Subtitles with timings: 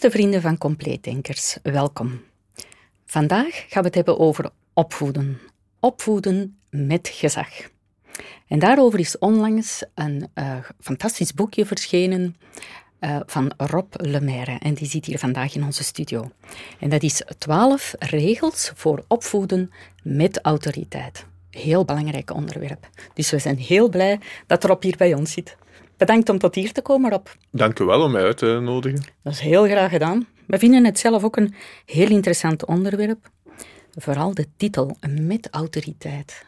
[0.00, 2.20] Beste vrienden van Compleetdenkers, welkom.
[3.06, 5.38] Vandaag gaan we het hebben over opvoeden.
[5.80, 7.48] Opvoeden met gezag.
[8.48, 12.36] En daarover is onlangs een uh, fantastisch boekje verschenen
[13.00, 14.58] uh, van Rob Lemaire.
[14.58, 16.30] En die zit hier vandaag in onze studio.
[16.80, 19.70] En dat is 12 regels voor opvoeden
[20.02, 21.26] met autoriteit.
[21.50, 22.88] Heel belangrijk onderwerp.
[23.14, 25.56] Dus we zijn heel blij dat Rob hier bij ons zit.
[25.98, 27.26] Bedankt om tot hier te komen, Rob.
[27.50, 29.02] Dank u wel om mij uit te nodigen.
[29.22, 30.26] Dat is heel graag gedaan.
[30.46, 33.30] We vinden het zelf ook een heel interessant onderwerp.
[33.94, 36.46] Vooral de titel, met autoriteit.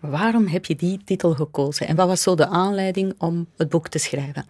[0.00, 3.88] Waarom heb je die titel gekozen en wat was zo de aanleiding om het boek
[3.88, 4.46] te schrijven?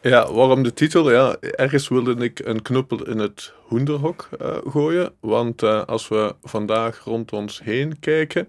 [0.00, 1.10] Ja, waarom de titel?
[1.10, 5.12] Ja, ergens wilde ik een knuppel in het hoenderhok uh, gooien.
[5.20, 8.48] Want uh, als we vandaag rond ons heen kijken,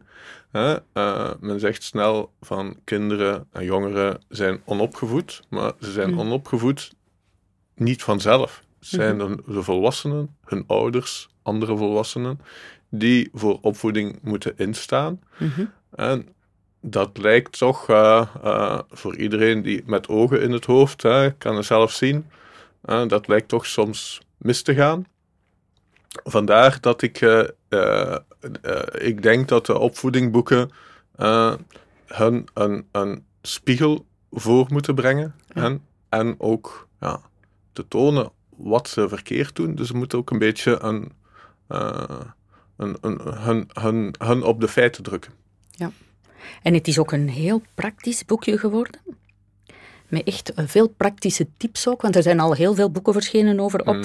[0.51, 5.43] uh, men zegt snel van kinderen en jongeren zijn onopgevoed.
[5.49, 6.19] Maar ze zijn mm.
[6.19, 6.93] onopgevoed
[7.75, 8.63] niet vanzelf.
[8.79, 12.39] Het zijn de volwassenen, hun ouders, andere volwassenen,
[12.89, 15.21] die voor opvoeding moeten instaan.
[15.37, 15.71] Mm -hmm.
[15.95, 16.27] En
[16.81, 21.55] dat lijkt toch uh, uh, voor iedereen die met ogen in het hoofd uh, kan
[21.55, 22.29] het zelf zien,
[23.07, 25.05] dat lijkt toch soms mis te gaan.
[26.23, 27.19] Vandaar dat ik,
[28.91, 30.69] ik denk dat de opvoedingboeken
[32.05, 37.21] hun een, een spiegel voor moeten brengen en, en ook ja,
[37.73, 39.75] te tonen wat ze verkeerd doen.
[39.75, 41.11] Dus ze moeten ook een beetje een,
[41.67, 45.31] een, een, hun, hun, hun op de feiten drukken.
[45.71, 45.91] Ja.
[46.61, 49.01] En het is ook een heel praktisch boekje geworden.
[50.07, 53.81] Met echt veel praktische tips ook, want er zijn al heel veel boeken verschenen over
[53.83, 54.03] mm.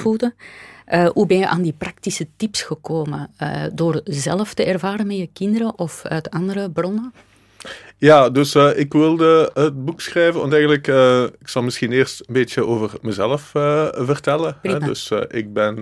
[0.92, 3.30] Uh, hoe ben je aan die praktische tips gekomen?
[3.42, 7.12] Uh, door zelf te ervaren met je kinderen of uit andere bronnen?
[7.98, 10.86] Ja, dus uh, ik wilde het boek schrijven, want eigenlijk,
[11.40, 13.42] ik zal misschien eerst een beetje over mezelf
[13.92, 14.58] vertellen.
[14.62, 14.78] Hè?
[14.78, 15.78] Dus ik ben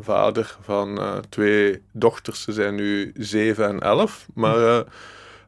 [0.00, 4.84] vader van twee dochters, ze zijn nu zeven en elf, maar...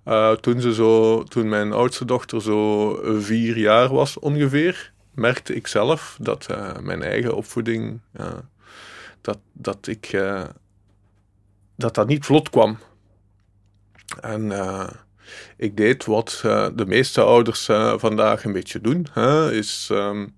[0.08, 5.66] Uh, toen, ze zo, toen mijn oudste dochter zo vier jaar was ongeveer, merkte ik
[5.66, 6.46] zelf dat
[6.80, 8.00] mijn eigen opvoeding,
[9.24, 10.10] dat, dat ik,
[11.76, 12.78] dat dat niet vlot kwam.
[14.20, 14.52] En
[15.56, 16.38] ik deed wat
[16.74, 17.64] de meeste ouders
[17.96, 20.34] vandaag een beetje doen, hè, is um,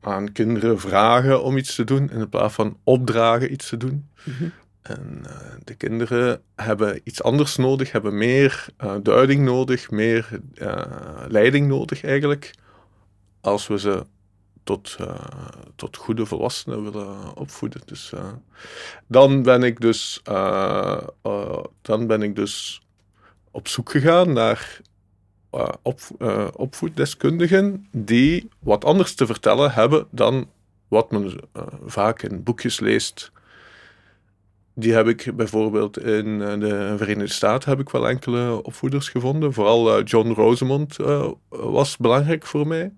[0.00, 4.08] aan kinderen vragen om iets te doen in plaats van opdragen iets te doen.
[4.24, 4.52] Mm -hmm.
[4.82, 5.24] En
[5.64, 8.66] de kinderen hebben iets anders nodig, hebben meer
[9.02, 10.40] duiding nodig, meer
[11.28, 12.54] leiding nodig eigenlijk,
[13.40, 14.06] als we ze
[14.64, 14.96] tot,
[15.76, 17.80] tot goede volwassenen willen opvoeden.
[17.84, 18.12] Dus
[19.06, 20.20] dan ben ik dus,
[21.82, 22.82] dan ben ik dus
[23.50, 24.80] op zoek gegaan naar
[25.82, 26.00] op,
[26.52, 30.48] opvoeddeskundigen die wat anders te vertellen hebben dan
[30.88, 31.40] wat men
[31.86, 33.32] vaak in boekjes leest
[34.74, 39.52] die heb ik bijvoorbeeld in eh, de Verenigde Staten heb ik wel enkele opvoeders gevonden.
[39.52, 40.96] Vooral eh, John Rosemond
[41.48, 42.92] was belangrijk voor mij.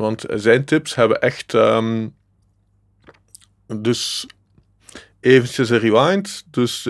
[0.00, 1.52] Want zijn tips hebben echt.
[1.52, 2.14] Um,
[3.66, 4.26] dus
[5.20, 6.44] eventjes een rewind.
[6.50, 6.88] Dus,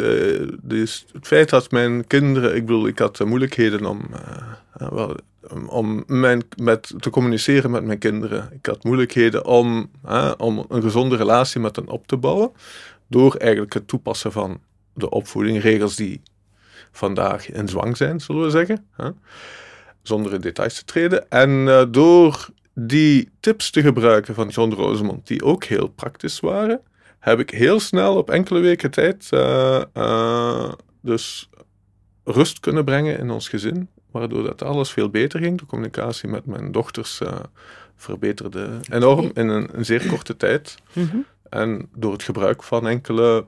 [0.63, 2.55] dus, het feit dat mijn kinderen.
[2.55, 4.01] Ik bedoel, ik had moeilijkheden om.
[4.73, 5.17] wel,
[5.67, 8.49] om mijn, met, te communiceren met mijn kinderen.
[8.53, 9.91] Ik had moeilijkheden om,
[10.37, 12.53] om een gezonde relatie met hen op te bouwen
[13.07, 14.61] door eigenlijk het toepassen van
[14.95, 16.23] de opvoeding, regels die
[16.93, 18.87] vandaag in zwang zijn, zullen we zeggen,
[20.03, 21.31] zonder in details te treden.
[21.31, 22.49] En door
[22.87, 26.81] die tips te gebruiken van John Rosemond, die ook heel praktisch waren,
[27.19, 31.49] heb ik heel snel op enkele weken tijd uh, uh, dus
[32.25, 35.59] rust kunnen brengen in ons gezin, waardoor dat alles veel beter ging.
[35.59, 37.21] De communicatie met mijn dochters
[37.97, 40.75] verbeterde enorm in een, een zeer korte tijd.
[40.93, 41.25] Mm -hmm.
[41.51, 43.45] En door het gebruik van enkele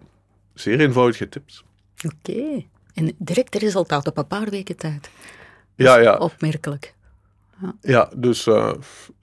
[0.55, 1.65] zeer eenvoudige tips.
[2.05, 2.65] Oké.
[2.95, 5.11] En direct resultaat op een paar weken tijd.
[5.75, 6.17] ja, ja.
[6.17, 6.95] Opmerkelijk.
[7.61, 8.73] Ja, ja dus uh,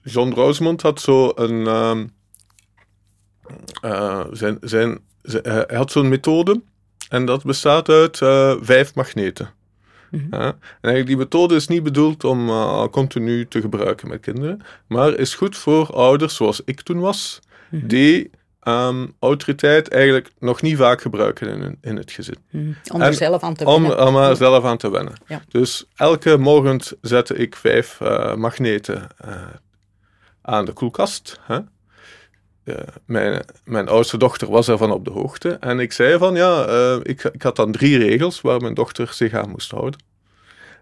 [0.02, 1.60] John Rosemond had zo een.
[1.60, 2.00] Uh,
[3.84, 6.62] uh, zijn, zijn, zijn, hij had zo'n methode.
[7.08, 8.16] En dat bestaat uit
[8.60, 9.50] vijf magneten.
[10.10, 10.32] Mm -hmm.
[10.32, 12.50] en eigenlijk die methode is niet bedoeld om
[12.90, 14.60] continu te gebruiken met kinderen.
[14.86, 17.40] Maar is goed voor ouders zoals ik toen was.
[17.70, 17.88] Mm -hmm.
[17.88, 18.30] Die
[18.64, 22.36] um, autoriteit eigenlijk nog niet vaak gebruiken in, in het gezin.
[22.50, 22.76] Hmm.
[22.92, 23.98] Om er zelf aan te wennen.
[23.98, 25.14] Om, om er zelf aan te wennen.
[25.26, 25.42] Ja.
[25.48, 29.34] Dus elke morgen zette ik vijf uh, magneten uh,
[30.42, 31.40] aan de koelkast.
[31.42, 31.58] Hè?
[32.64, 35.48] Uh, mijn, mijn oudste dochter was ervan op de hoogte.
[35.48, 36.64] En ik zei van ja,
[37.02, 40.00] ik, ik had dan drie regels waar mijn dochter zich aan moest houden.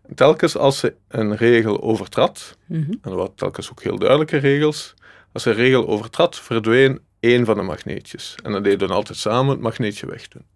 [0.08, 2.98] En telkens als ze een regel overtrad, mm -hmm.
[3.02, 4.94] en er waren telkens ook heel duidelijke regels,
[5.32, 8.34] als ze een regel overtrad, verdween één van de magneetjes.
[8.42, 10.46] En dan deden dan altijd samen het magneetje wegdoen.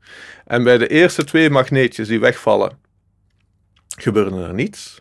[0.47, 2.79] En bij de eerste twee magneetjes die wegvallen,
[3.99, 5.01] gebeurde er niets.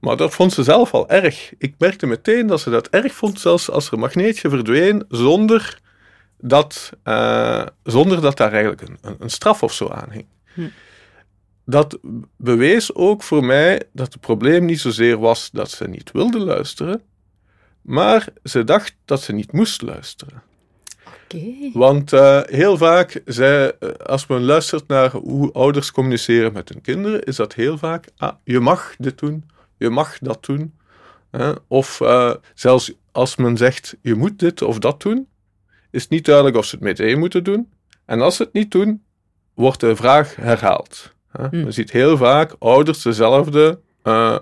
[0.00, 1.52] Maar dat vond ze zelf al erg.
[1.58, 5.80] Ik merkte meteen dat ze dat erg vond, zelfs als er een magneetje verdween, zonder
[6.38, 10.26] dat, uh, zonder dat daar eigenlijk een, een, straf of zo aan hing.
[10.54, 10.68] Hm.
[11.64, 11.98] Dat
[12.36, 17.02] bewees ook voor mij dat het probleem niet zozeer was dat ze niet wilde luisteren,
[17.84, 20.42] maar ze dacht dat ze niet moest luisteren.
[21.24, 21.70] Okay.
[21.72, 26.80] Want uh, heel vaak, zij, eh, als men luistert naar hoe ouders communiceren met hun
[26.80, 30.74] kinderen, is dat heel vaak, ah, je mag dit doen, je mag dat doen.
[31.30, 31.52] Hè?
[31.66, 35.28] Of uh, zelfs als men zegt, je moet dit of dat doen,
[35.90, 37.72] is niet duidelijk of ze het meteen moeten doen.
[38.04, 39.02] En als ze het niet doen,
[39.54, 41.12] wordt de vraag herhaald.
[41.30, 41.46] Hè?
[41.46, 41.64] Hmm.
[41.64, 44.38] Je ziet heel vaak ouders dezelfde, uh,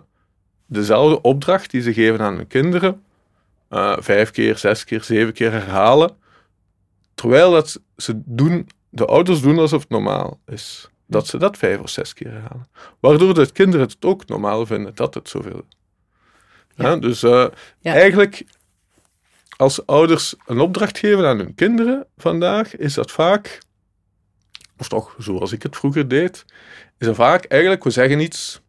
[0.67, 3.03] dezelfde opdracht die ze geven aan hun kinderen,
[3.73, 6.17] uh, vijf keer, zes keer, zeven keer herhalen.
[7.15, 10.89] Terwijl dat ze doen, de ouders doen alsof het normaal is.
[11.07, 12.69] Dat ze dat vijf of zes keer herhalen.
[13.01, 15.65] Waardoor de kinderen het ook normaal vinden dat het zoveel
[16.75, 16.97] ja.
[16.97, 17.47] dus uh,
[17.79, 17.95] ja.
[17.95, 18.45] eigenlijk
[19.57, 23.59] als ouders een opdracht geven aan hun kinderen vandaag, is dat vaak,
[24.79, 26.45] of toch zoals ik het vroeger deed,
[26.99, 28.61] is dat vaak eigenlijk, we zeggen iets,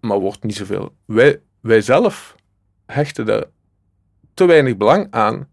[0.00, 0.94] maar wordt niet zoveel.
[1.04, 2.34] Wij, wij zelf
[2.86, 3.44] hechten daar
[4.40, 5.48] te weinig belang aan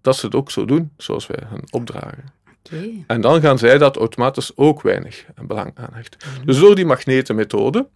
[0.00, 2.24] dat ze het ook zo doen zoals wij hen opdragen.
[2.64, 3.04] Okay.
[3.06, 6.20] En dan gaan zij dat automatisch ook weinig belang aan hechten.
[6.36, 6.46] Mhm.
[6.46, 7.88] Dus door die magnetenmethode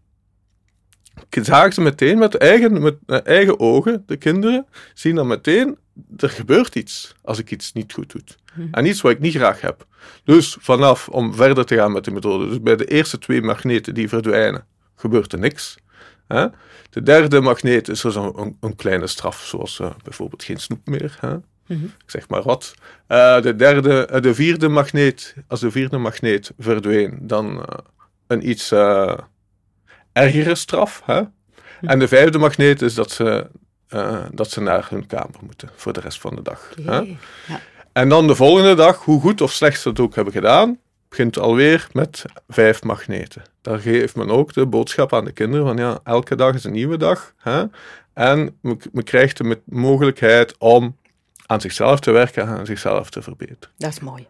[1.31, 5.79] zagen ze meteen met eigen, met eigen ogen, de kinderen, zien dan meteen
[6.17, 8.23] er gebeurt iets als ik iets niet goed doe.
[8.55, 8.69] Mhm.
[8.71, 9.87] En iets wat ik niet graag heb.
[10.25, 13.95] Dus vanaf, om verder te gaan met de methode, dus bij de eerste twee magneten
[13.95, 15.77] die verdwijnen, gebeurt er niks.
[16.27, 16.47] Hè?
[16.91, 21.17] De derde magneet is er een, een, kleine straf, zoals uh, bijvoorbeeld geen snoep meer.
[21.21, 21.37] Hè?
[21.67, 21.85] Mhm.
[21.85, 22.75] Ik zeg maar wat.
[23.09, 27.65] Uh, de, derde, uh, de vierde magneet, als de vierde magneet verdween, dan
[28.27, 28.73] een iets
[30.13, 31.03] ergere straf.
[31.05, 31.21] Hè?
[31.21, 31.31] Mhm.
[31.81, 33.47] En de vijfde magneet is dat ze
[34.31, 36.73] dat ze naar hun kamer moeten voor de rest van de dag.
[36.77, 37.05] Ja.
[37.93, 41.39] En dan de volgende dag, hoe goed of slecht ze het ook hebben gedaan, begint
[41.39, 43.43] alweer met vijf magneten.
[43.61, 46.73] Daar geeft men ook de boodschap aan de kinderen van ja, elke dag is een
[46.73, 47.35] nieuwe dag.
[47.37, 47.65] Hè?
[48.13, 50.97] En men, krijgt de mogelijkheid om
[51.47, 53.75] aan zichzelf te werken en aan zichzelf te verbeteren.
[53.77, 54.29] Dat is mooi.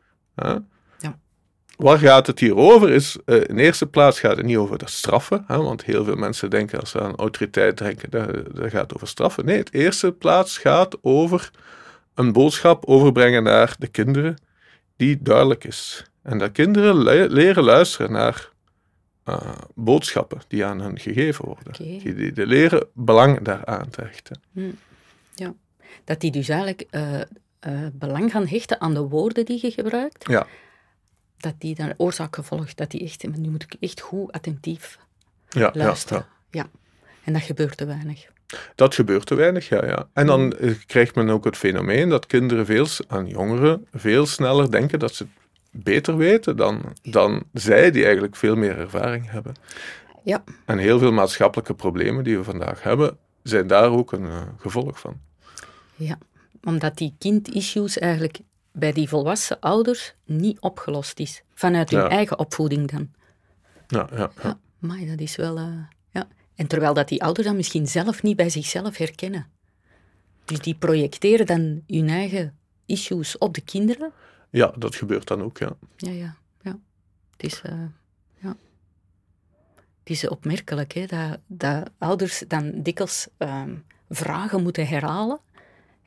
[1.77, 2.91] Waar gaat het hier over?
[2.91, 6.17] Is, uh, in eerste plaats gaat het niet over de straffen, hè, want heel veel
[6.17, 9.45] mensen denken als ze aan autoriteit denken, dat, dat gaat over straffen.
[9.45, 11.51] Nee, het eerste plaats gaat over
[12.15, 14.37] een boodschap overbrengen naar de kinderen
[14.97, 16.05] die duidelijk is.
[16.27, 16.97] En dat kinderen
[17.33, 18.51] leren luisteren naar
[19.29, 21.75] uh, boodschappen die aan hen gegeven worden.
[21.75, 22.01] Okay.
[22.03, 24.41] Die, die, leren belang daaraan te hechten.
[24.53, 24.71] Hm.
[25.35, 25.55] Ja,
[26.05, 27.21] dat die dus eigenlijk uh,
[27.93, 30.29] belang gaan hechten aan de woorden die je gebruikt.
[30.29, 30.47] Ja
[31.37, 34.99] dat die dan oorzaak gevolg, dat die echt, nu moet ik echt goed attentief
[35.49, 36.27] ja, luisteren.
[36.51, 36.81] Ja, ja.
[37.25, 38.27] En dat gebeurt te weinig.
[38.75, 39.87] Dat gebeurt te weinig, ja.
[39.87, 40.09] ja.
[40.13, 40.77] En dan mm.
[40.87, 45.27] krijgt men ook het fenomeen dat kinderen veel, aan jongeren veel sneller denken dat ze
[45.83, 49.55] beter weten dan, dan zij die eigenlijk veel meer ervaring hebben.
[50.25, 50.45] Ja.
[50.65, 55.01] En heel veel maatschappelijke problemen die we vandaag hebben, zijn daar ook een uh, gevolg
[55.01, 55.21] van.
[55.97, 56.19] Ja,
[56.65, 58.39] omdat die kind-issues eigenlijk
[58.73, 61.43] bij die volwassen ouders niet opgelost is.
[61.55, 63.11] Vanuit hun eigen opvoeding dan.
[63.87, 64.59] Ja, ja, ja.
[64.79, 65.59] maar dat is wel...
[65.59, 65.79] Uh,
[66.11, 66.29] ja.
[66.55, 69.47] En terwijl dat die ouders dan misschien zelf niet bij zichzelf herkennen.
[70.45, 74.13] Dus die projecteren dan hun eigen issues op de kinderen.
[74.51, 75.77] Ja, dat gebeurt dan ook, ja.
[75.97, 76.79] Ja, ja, ja.
[77.31, 77.63] Het is...
[77.67, 77.73] Uh,
[78.39, 78.57] ja.
[79.99, 83.63] Het is opmerkelijk hè, dat, dat ouders dan dikwijls uh,
[84.11, 85.39] vragen moeten herhalen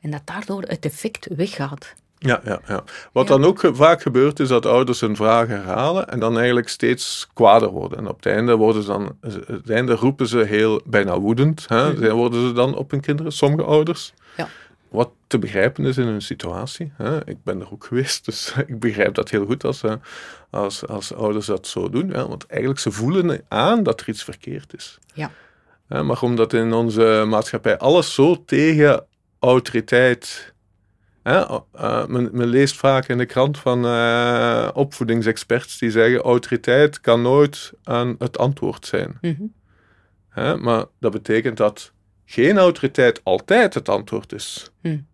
[0.00, 1.94] en dat daardoor het effect weggaat.
[2.18, 2.84] Ja, ja, ja.
[3.12, 7.28] Wat dan ook vaak gebeurt, is dat ouders hun vragen herhalen en dan eigenlijk steeds
[7.32, 7.98] kwader worden.
[7.98, 9.16] En op het einde, worden ze dan,
[9.46, 11.68] het einde roepen ze heel bijna woedend.
[11.68, 12.12] Hè?
[12.12, 14.12] Worden ze dan op hun kinderen, sommige ouders.
[14.36, 14.48] Ja.
[14.90, 16.92] Wat te begrijpen is in hun situatie.
[16.96, 17.28] Hè?
[17.28, 19.82] Ik ben er ook geweest, dus ik begrijp dat heel goed als,
[20.50, 22.10] als, als ouders dat zo doen.
[22.10, 22.28] Hè?
[22.28, 24.98] Want eigenlijk ze voelen aan dat er iets verkeerd is.
[25.14, 25.30] Ja.
[25.88, 29.06] Maar omdat in onze maatschappij alles zo tegen
[29.38, 30.52] autoriteit
[31.24, 31.60] uh,
[32.06, 37.72] men, men, leest vaak in de krant van uh, opvoedingsexperts die zeggen: autoriteit kan nooit
[37.84, 39.18] aan het antwoord zijn.
[39.20, 39.58] Mm
[40.60, 41.92] maar dat betekent dat
[42.30, 44.70] geen autoriteit altijd het antwoord is.
[44.82, 45.06] Mm.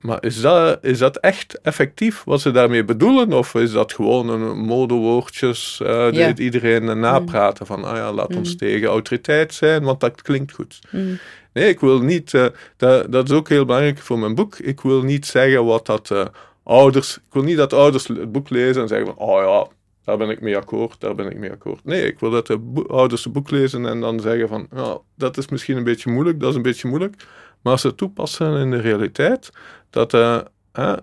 [0.00, 3.32] maar is dat, is dat echt effectief wat ze daarmee bedoelen?
[3.32, 8.50] Of is dat gewoon een modewoordjes uh, die iedereen napraten van, ah ja, laat ons
[8.50, 8.56] mm.
[8.56, 10.78] tegen autoriteit zijn, want dat klinkt goed.
[10.90, 11.18] Mm.
[11.52, 12.46] Nee, ik wil niet, uh,
[12.76, 16.10] dat, dat is ook heel belangrijk voor mijn boek, ik wil niet zeggen wat dat
[16.10, 16.24] uh,
[16.62, 20.16] ouders, ik wil niet dat ouders het boek lezen en zeggen van, oh ja, daar
[20.16, 21.84] ben ik mee akkoord, daar ben ik mee akkoord.
[21.84, 25.36] Nee, ik wil dat de ouders het boek lezen en dan zeggen van, ja, dat
[25.36, 27.24] is misschien een beetje moeilijk, dat is een beetje moeilijk.
[27.60, 29.50] Maar als ze toepassen in de realiteit,
[29.90, 30.40] dat uh,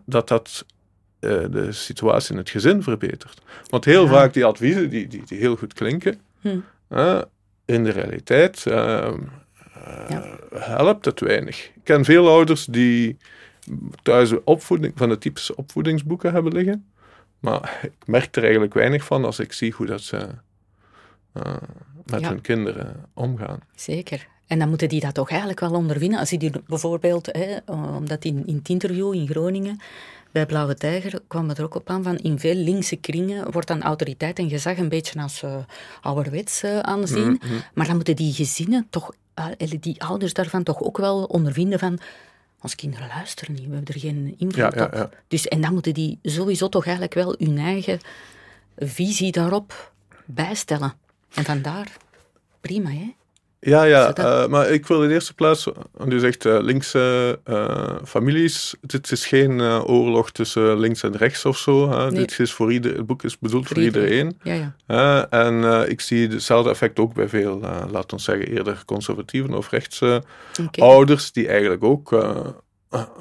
[0.06, 0.66] dat, dat
[1.20, 3.42] uh, de situatie in het gezin verbetert.
[3.68, 6.60] Want heel vaak die adviezen, die, die, die heel goed klinken, hm.
[7.66, 9.16] in de realiteit ja.
[10.54, 11.66] helpt het weinig.
[11.66, 13.18] Ik ken veel ouders die
[14.02, 16.86] thuis opvoeding, van de typische opvoedingsboeken hebben liggen.
[17.40, 20.28] Maar ik merk er eigenlijk weinig van als ik zie hoe dat ze
[21.34, 21.54] uh,
[22.06, 23.60] met hun kinderen omgaan.
[23.76, 24.28] Zeker.
[24.48, 26.20] En dan moeten die dat toch eigenlijk wel ondervinden.
[26.20, 27.58] Als die bijvoorbeeld, hè,
[27.96, 29.80] omdat in, in het interview in Groningen
[30.32, 33.68] bij Blauwe Tijger kwam het er ook op aan van in veel linkse kringen wordt
[33.68, 35.56] dan autoriteit en gezag een beetje als uh,
[36.02, 37.28] ouderwets uh, aanzien.
[37.28, 37.40] Mm
[37.74, 39.12] Maar dan moeten die gezinnen toch,
[39.80, 42.00] die ouders daarvan toch ook wel ondervinden van
[42.62, 45.18] onze kinderen luisteren niet, we hebben er geen invloed ja, ja, op.
[45.28, 48.00] Dus, en dan moeten die sowieso toch eigenlijk wel hun eigen
[48.78, 49.92] visie daarop
[50.26, 50.94] bijstellen.
[51.34, 51.98] En vandaar,
[52.62, 53.16] prima hè.
[53.68, 57.40] Ja, ja, uh, maar ik wil in de eerste plaats, want u zegt uh, linkse
[57.46, 61.88] uh, families, dit is geen oorlog tussen links en rechts of zo.
[61.88, 62.10] Nee.
[62.10, 64.38] Dit is voor ieder, het boek is bedoeld voor, iedereen.
[64.42, 64.72] iedereen.
[64.86, 65.30] Ja, ja.
[65.30, 67.60] en ik zie hetzelfde effect ook bij veel,
[67.92, 70.24] laten we zeggen, eerder conservatieve of rechtse
[70.62, 70.88] okay.
[70.90, 72.12] ouders, die eigenlijk ook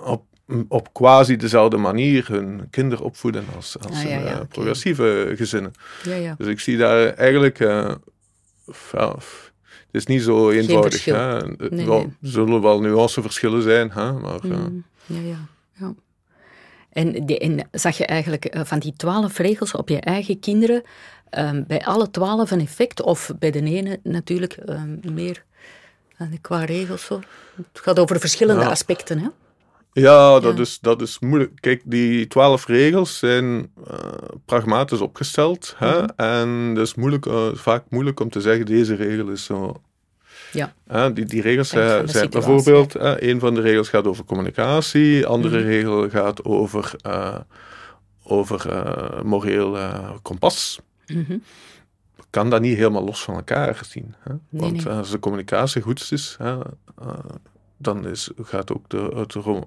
[0.04, 0.24] op,
[0.68, 5.72] op quasi dezelfde manier hun kinderen opvoeden als, als ah, ja, progressieve gezinnen.
[6.36, 7.58] Dus ik zie daar eigenlijk
[9.96, 11.04] is niet zo eenvoudig.
[11.04, 11.38] Hè?
[11.68, 14.12] Nee, wel, Er zullen wel nuanceverschillen zijn, hè?
[14.12, 14.40] maar...
[14.42, 15.38] Mm, ja, ja,
[15.72, 15.94] ja.
[16.92, 20.82] En, die, en zag je eigenlijk eh, van die twaalf regels op je eigen kinderen
[21.30, 23.02] um, bij alle twaalf een effect?
[23.02, 25.44] Of bij de ene natuurlijk um, meer
[26.18, 27.04] uh, qua regels?
[27.04, 27.20] Zo?
[27.56, 29.28] Het gaat over verschillende aspecten, hè?
[29.92, 31.52] Ja, dat, Is, dat is moeilijk.
[31.60, 33.98] Kijk, die twaalf regels zijn uh,
[34.44, 35.74] pragmatisch opgesteld.
[35.76, 36.02] Hè?
[36.02, 36.08] Mhm.
[36.16, 39.82] En het is moeilijk, uh, vaak moeilijk om te zeggen, deze regel is zo
[40.52, 41.10] ja.
[41.10, 45.66] die, die regels zijn, zijn bijvoorbeeld, een van de regels gaat over communicatie, andere mm.
[45.66, 47.38] regel gaat over, uh,
[48.22, 48.66] over
[49.24, 49.78] moreel
[50.22, 50.80] kompas.
[51.06, 51.42] Mm -hmm.
[52.30, 54.14] Kan dat niet helemaal los van elkaar zien.
[54.18, 54.32] Hè?
[54.32, 54.94] Nee, Want nee.
[54.94, 56.36] als de communicatie goed is,
[57.76, 59.58] dan is, gaat ook de, het, uh,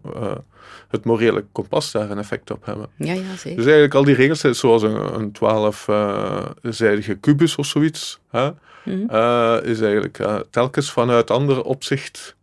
[0.88, 2.88] het morele kompas daar een effect op hebben.
[2.96, 3.56] Ja, ja, zeker.
[3.56, 8.20] Dus eigenlijk al die regels zijn zoals een, een twaalfzijdige uh, kubus of zoiets.
[8.30, 8.52] Hè?
[8.84, 9.16] Mhm.
[9.16, 12.36] uh, is eigenlijk uh, telkens vanuit andere opzicht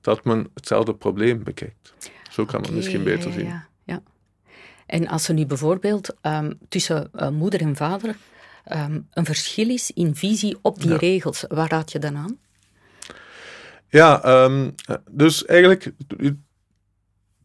[0.00, 1.94] dat men hetzelfde probleem bekijkt.
[2.30, 3.46] Zo kan okay, men misschien beter zien.
[3.46, 4.02] Ja, ja.
[4.86, 8.16] En als er nu bijvoorbeeld um, tussen uh, moeder en vader
[8.72, 10.96] um, een verschil is in visie op die ja.
[10.96, 12.38] regels, waar raad je dan aan?
[13.88, 14.74] Ja, um,
[15.10, 15.92] dus eigenlijk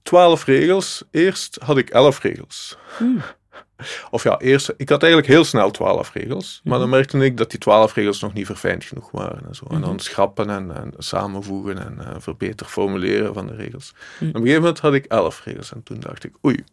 [0.01, 1.03] twaalf regels.
[1.11, 2.77] Eerst had ik elf regels.
[2.97, 3.21] Hmm.
[4.11, 6.97] Of ja, eerst, ik had eigenlijk heel snel twaalf regels, maar dan mhm.
[6.97, 9.45] merkte ik dat die twaalf regels nog niet verfijnd genoeg waren.
[9.47, 9.65] En, zo.
[9.69, 9.99] en dan mhm.
[9.99, 13.93] schrappen en, en samenvoegen en uh, verbeter formuleren van de regels.
[14.19, 14.29] Mhm.
[14.29, 16.63] Op een gegeven moment had ik elf regels en toen dacht ik, oei,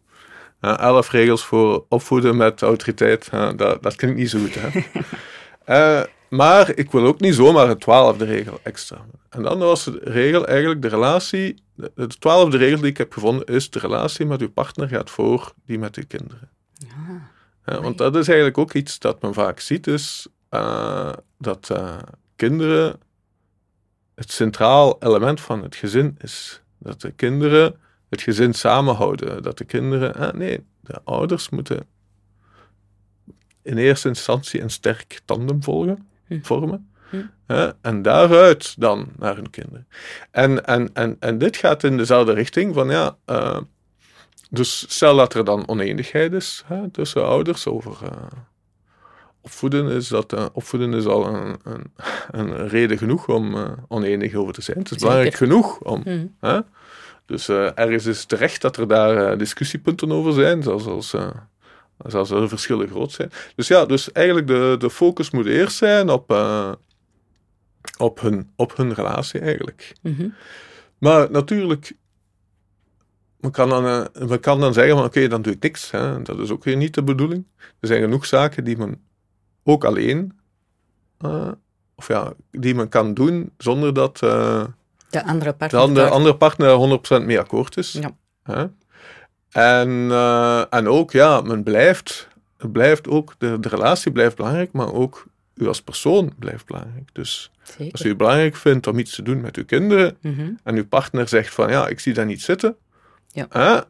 [0.61, 4.55] uh, elf regels voor opvoeden met autoriteit, uh, dat, dat klinkt niet zo goed.
[4.55, 4.69] Hè?
[5.65, 9.05] Eh, maar ik wil ook niet zomaar een twaalfde regel extra.
[9.29, 13.13] En dan was de regel eigenlijk de relatie, de, de twaalfde regel die ik heb
[13.13, 16.49] gevonden is de relatie met uw partner gaat voor die met uw kinderen.
[17.65, 21.97] Ja, want dat is eigenlijk ook iets dat men vaak ziet, is uh, dat uh,
[22.35, 22.99] kinderen
[24.15, 26.61] het centraal element van het gezin is.
[26.77, 27.75] Dat de kinderen
[28.09, 29.43] het gezin samenhouden.
[29.43, 31.87] Dat de kinderen, uh, nee, de ouders moeten
[33.61, 36.07] in eerste instantie een sterk tandem volgen,
[36.41, 36.89] vormen.
[37.81, 39.87] En daaruit dan naar hun kinderen.
[40.31, 43.17] En, en, en, en dit gaat in dezelfde richting van ja
[44.49, 48.09] dus stel dat er dan oneenigheid is hè, tussen ouders over uh,
[49.41, 51.91] opvoeden, is dat, uh, opvoeden is al een, een,
[52.39, 54.77] een reden genoeg om uh, oneenig over te zijn.
[54.77, 56.01] Het is belangrijk genoeg om.
[56.05, 56.35] Mm.
[56.39, 56.59] Hè?
[57.25, 61.15] Dus ergens is terecht dat er daar discussiepunten over zijn, zelfs als,
[61.97, 63.31] als er verschillen groot zijn.
[63.55, 66.31] Dus ja, dus eigenlijk de, de focus moet eerst zijn op,
[67.97, 69.93] op, hun, op hun relatie eigenlijk.
[70.01, 70.33] Mm -hmm.
[70.97, 71.93] Maar natuurlijk
[73.45, 73.85] men kan dan,
[74.31, 75.91] uh, kan dan zeggen van oké, dan doe ik niks.
[75.91, 76.21] Hè.
[76.21, 77.45] Dat is ook weer niet de bedoeling.
[77.79, 79.01] Er zijn genoeg zaken die men
[79.63, 80.39] ook alleen,
[81.25, 81.51] uh,
[81.95, 84.63] of ja, die men kan doen zonder dat uh,
[85.09, 87.91] de andere partner, de andere, partner 100% mee akkoord is.
[87.91, 88.15] Ja.
[88.43, 88.65] Hè?
[89.51, 92.27] En, eh, en ook, ja, men blijft,
[92.71, 95.25] blijft ook, de, de relatie blijft belangrijk, maar ook
[95.55, 97.09] u als persoon blijft belangrijk.
[97.13, 97.91] Dus Zeker.
[97.91, 100.51] als u het belangrijk vindt om iets te doen met uw kinderen, Mhm.
[100.63, 102.75] en uw partner zegt van, ja, ik zie dat niet zitten,
[103.35, 103.85] Ja.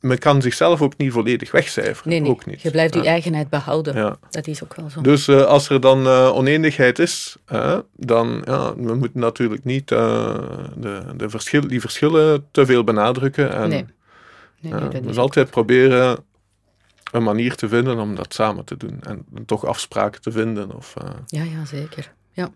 [0.00, 2.10] men kan zichzelf ook niet volledig wegcijferen.
[2.10, 2.30] Nee, nee.
[2.30, 2.62] Ook niet.
[2.62, 3.06] Je blijft je Ja.
[3.06, 3.96] eigenheid behouden.
[3.96, 4.16] Ja.
[4.30, 5.00] Dat is ook wel zo.
[5.00, 7.36] Dus eh, als er dan eh, oneenigheid is,
[7.96, 10.38] dan ja, we moeten natuurlijk niet eh,
[10.76, 13.52] de, de verschil, die verschillen te veel benadrukken.
[13.52, 13.84] En, nee.
[14.60, 16.18] Nee, nee, dat dus altijd proberen
[17.12, 18.98] een manier te vinden om dat samen te doen.
[19.02, 20.74] En toch afspraken te vinden.
[20.74, 20.94] Of,
[21.26, 22.12] Ja, ja, zeker.
[22.32, 22.50] Ja.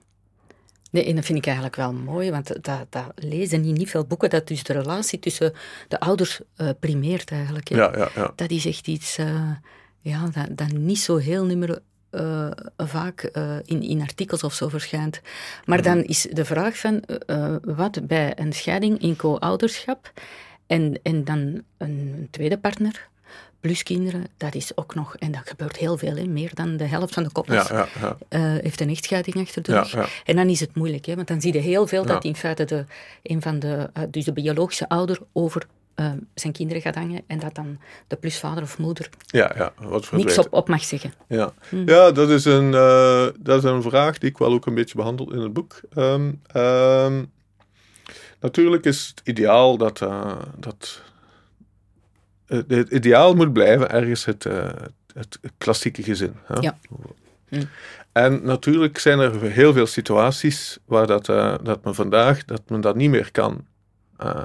[0.90, 4.04] Nee, en dat vind ik eigenlijk wel mooi, want dat, dat lezen niet, niet veel
[4.04, 5.52] boeken, dat dus de relatie tussen
[5.88, 7.68] de ouders eh, primeert eigenlijk.
[7.68, 7.76] hè.
[7.76, 8.32] ja, ja, ja.
[8.36, 9.50] Dat is echt iets eh,
[10.00, 13.22] ja, dat, dat niet zo heel nummer eh, vaak
[13.64, 15.20] in, in artikels of zo verschijnt.
[15.64, 17.04] Maar dan is de vraag van
[17.62, 20.12] wat bij een scheiding in co-ouderschap
[20.66, 23.08] en, en dan een tweede partner
[23.60, 26.84] plus kinderen, dat is ook nog, en dat gebeurt heel veel, hè, meer dan de
[26.84, 28.16] helft van de koppels Ja, ja, ja.
[28.28, 30.22] eh, heeft een echtscheiding achter de rug.
[30.24, 32.64] En dan is het moeilijk, hè, want dan zie je heel veel dat in feite
[32.64, 32.84] de,
[33.22, 37.38] een van de, eh, dus de biologische ouder over eh, zijn kinderen gaat hangen en
[37.38, 39.72] dat dan de plusvader of moeder ja, ja.
[39.80, 41.12] Wat niks op, op mag zeggen.
[41.28, 41.52] Ja,
[41.86, 42.70] ja dat, is een,
[43.40, 45.80] dat is een vraag die ik wel ook een beetje behandel in het boek.
[45.94, 47.24] Ehm, ehm,
[48.40, 49.98] natuurlijk is het ideaal dat,
[50.56, 51.02] dat
[52.48, 54.66] het, het ideaal moet blijven ergens het, eh,
[55.14, 56.34] het klassieke gezin.
[56.44, 56.60] Hè?
[56.60, 56.78] Ja.
[57.48, 57.62] Hm.
[58.12, 62.80] En natuurlijk zijn er heel veel situaties waar dat, eh, dat men vandaag dat men
[62.80, 63.64] dat niet meer kan.
[64.16, 64.42] eh,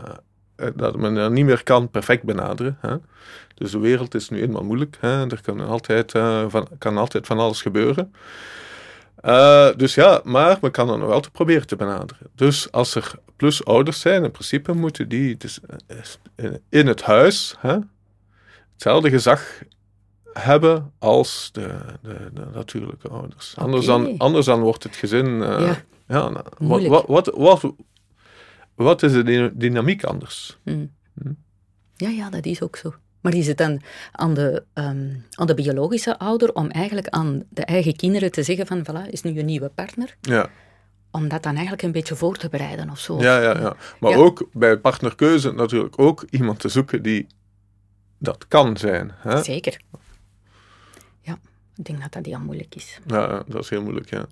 [0.56, 2.78] eh, dat men dat niet meer kan perfect benaderen.
[2.82, 2.96] Hè?
[3.56, 4.98] Dus de wereld is nu eenmaal moeilijk.
[5.00, 5.30] Hè?
[5.30, 8.14] Er kan altijd, eh, van, kan altijd van alles gebeuren.
[9.22, 12.28] Eh, dus ja, maar men kan het nog altijd proberen te benaderen.
[12.36, 15.60] Dus als er plus ouders zijn, in principe moeten die dus,
[16.36, 17.78] eh, in het huis hè,
[18.74, 19.62] hetzelfde gezag
[20.34, 23.54] hebben als de, de, de natuurlijke ouders.
[23.58, 25.26] Anders, dan, anders dan wordt het gezin...
[25.44, 25.84] eh, Ja.
[26.08, 27.74] ja, nou, wat, wat, wat,
[28.76, 30.58] wat, is de dyna- dynamiek anders?
[30.64, 30.86] Hm.
[31.22, 31.32] Hm.
[31.96, 32.94] Ja, ja, dat is ook zo.
[33.22, 33.82] Maar is het dan
[34.12, 38.68] aan de, ehm, aan de biologische ouder om eigenlijk aan de eigen kinderen te zeggen
[38.68, 40.50] van, voilà, is nu je nieuwe partner, Ja,
[41.12, 43.20] om dat dan eigenlijk een beetje voor te bereiden of zo?
[43.22, 43.76] ja, ja, ja.
[44.00, 44.18] Maar Ja.
[44.18, 47.28] ook bij partnerkeuze natuurlijk ook iemand te zoeken die
[48.24, 49.12] dat kan zijn.
[49.18, 49.44] Hè?
[49.44, 49.80] Zeker.
[51.22, 51.40] Ja,
[51.76, 53.00] ik denk dat dat heel moeilijk is.
[53.08, 54.26] Ja, dat is heel moeilijk, ja.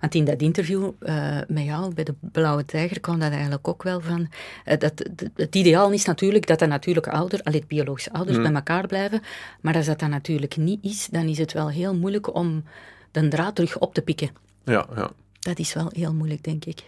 [0.00, 3.82] Want in dat interview eh, met jou bij de Blauwe Tijger kwam dat eigenlijk ook
[3.82, 4.28] wel van.
[4.64, 8.42] eh, dat, dat- het ideaal is natuurlijk dat de natuurlijke ouder, alleen biologische ouders, Mm.
[8.42, 9.20] bij elkaar blijven.
[9.60, 12.64] Maar als dat dan natuurlijk niet is, dan is het wel heel moeilijk om
[13.10, 14.30] de draad terug op te pikken.
[14.64, 15.10] Ja, ja.
[15.40, 16.84] Dat is wel heel moeilijk, denk ik.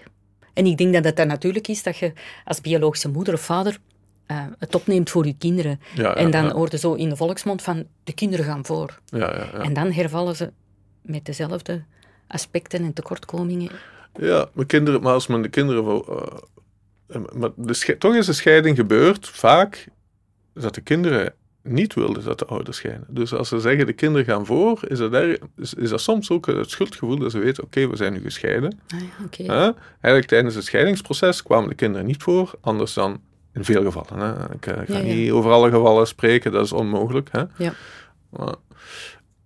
[0.55, 2.12] En ik denk dat het dan natuurlijk is dat je
[2.44, 3.79] als biologische moeder of vader
[4.29, 5.81] eh, het opneemt voor je kinderen.
[5.95, 8.99] ja, en dan ja, hoorde zo in de volksmond van de kinderen gaan voor.
[9.05, 9.59] ja, ja, ja.
[9.59, 10.53] En dan hervallen ze
[11.03, 11.85] met dezelfde
[12.27, 13.71] aspecten en tekortkomingen.
[14.21, 15.85] Ja, mijn kinderen, maar als men de kinderen...
[15.85, 16.27] wil,
[17.07, 19.88] eh, maar de toch is de scheiding gebeurd vaak
[20.55, 23.07] dat de kinderen niet wilden dat de ouders scheiden.
[23.09, 26.31] Dus als ze zeggen de kinderen gaan voor, is dat, er, is, is dat soms
[26.31, 28.81] ook het schuldgevoel dat ze weten, oké, we zijn nu gescheiden.
[28.95, 29.75] Ah, ja?
[30.01, 33.21] Eigenlijk tijdens het scheidingsproces kwamen de kinderen niet voor, anders dan
[33.59, 34.18] in veel gevallen.
[34.25, 34.55] Hè?
[34.55, 35.14] Ik, eh, ik ga Ja, ja.
[35.14, 37.29] niet over alle gevallen spreken, dat is onmogelijk.
[37.33, 37.42] Hè?
[37.57, 37.73] Ja.
[38.31, 38.55] Maar,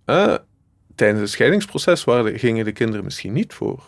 [0.05, 0.35] eh,
[0.95, 3.83] tijdens het scheidingsproces waren, gingen de kinderen misschien niet voor.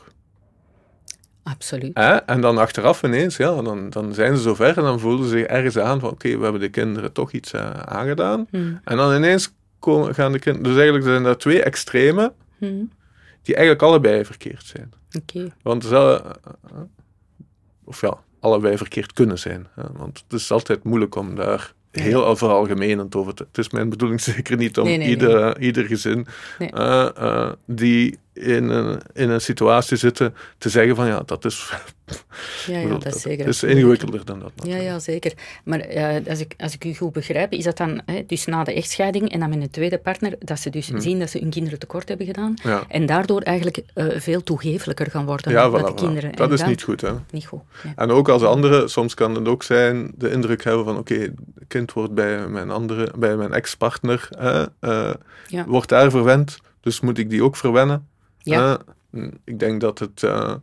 [1.44, 1.92] Absoluut.
[1.98, 2.16] Hè?
[2.16, 5.46] En dan achteraf ineens, ja, dan, dan zijn ze zover en dan voelden ze zich
[5.46, 8.48] ergens aan van oké, we hebben de kinderen toch iets eh, aangedaan.
[8.50, 8.74] Hm.
[8.84, 10.68] En dan ineens komen, gaan de kinderen...
[10.68, 12.84] Dus eigenlijk zijn er twee extremen Hm.
[13.42, 14.94] die eigenlijk allebei verkeerd zijn.
[15.18, 15.54] Oké.
[15.62, 16.22] Want ze
[17.84, 19.68] of ja, allebei verkeerd kunnen zijn.
[19.76, 19.84] hè.
[19.94, 23.46] Want het is altijd moeilijk om daar heel veralgemenend over te...
[23.48, 26.28] Het is mijn bedoeling zeker niet om Nee, nee, ieder, ieder gezin
[26.60, 31.70] eh, eh, die in een, in een situatie zitten te zeggen van ja, dat is...
[32.68, 33.48] Ja, ja, bedoel, dat is zeker.
[33.48, 34.52] Is ingewikkelder dan dat.
[34.56, 34.90] Ja, natuurlijk.
[34.92, 35.34] ja, zeker.
[35.64, 38.64] Maar eh, als, ik, als ik u goed begrijp, is dat dan hè, dus na
[38.64, 41.50] de echtscheiding en dan met een tweede partner, dat ze dus zien dat ze hun
[41.50, 42.54] kinderen tekort hebben gedaan.
[42.64, 42.84] Ja.
[42.88, 45.96] en daardoor eigenlijk eh, veel toegefelijker gaan worden Ja, met voilà, de voilà.
[45.96, 46.32] kinderen.
[46.32, 47.12] Dat En is dan- niet goed, hè.
[47.32, 47.62] Niet goed.
[47.96, 51.34] En ook als anderen, soms kan het ook zijn, de indruk hebben van oké, het
[51.68, 54.30] kind wordt bij mijn andere, bij mijn ex-partner,
[54.80, 55.12] eh,
[55.66, 58.08] wordt daar verwend, dus moet ik die ook verwennen.
[58.54, 58.80] Ja.
[59.10, 60.54] Mm, ik denk dat het, eh,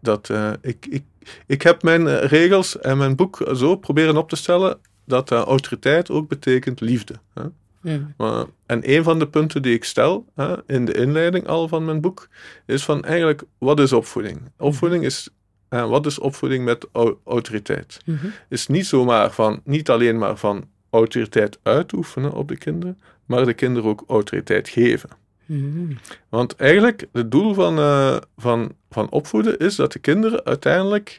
[0.00, 1.04] dat eh, ik, ik,
[1.46, 6.10] ik heb mijn eh, regels en mijn boek zo proberen op te stellen dat autoriteit
[6.10, 7.14] ook betekent liefde.
[7.34, 7.42] Hè.
[7.80, 8.00] Hm.
[8.16, 11.84] Maar, en een van de punten die ik stel hè, in de inleiding al van
[11.84, 12.28] mijn boek,
[12.66, 14.40] is van eigenlijk, wat is opvoeding?
[14.58, 15.28] Opvoeding is
[15.68, 16.86] En wat is opvoeding met
[17.24, 18.00] autoriteit?
[18.04, 18.26] Mhm.
[18.48, 23.54] Is niet zomaar van, niet alleen maar van autoriteit uitoefenen op de kinderen, maar de
[23.54, 25.10] kinderen ook autoriteit geven.
[25.46, 25.92] Mhm.
[26.28, 31.18] Want eigenlijk, het doel van, eh, van, van opvoeden is dat de kinderen uiteindelijk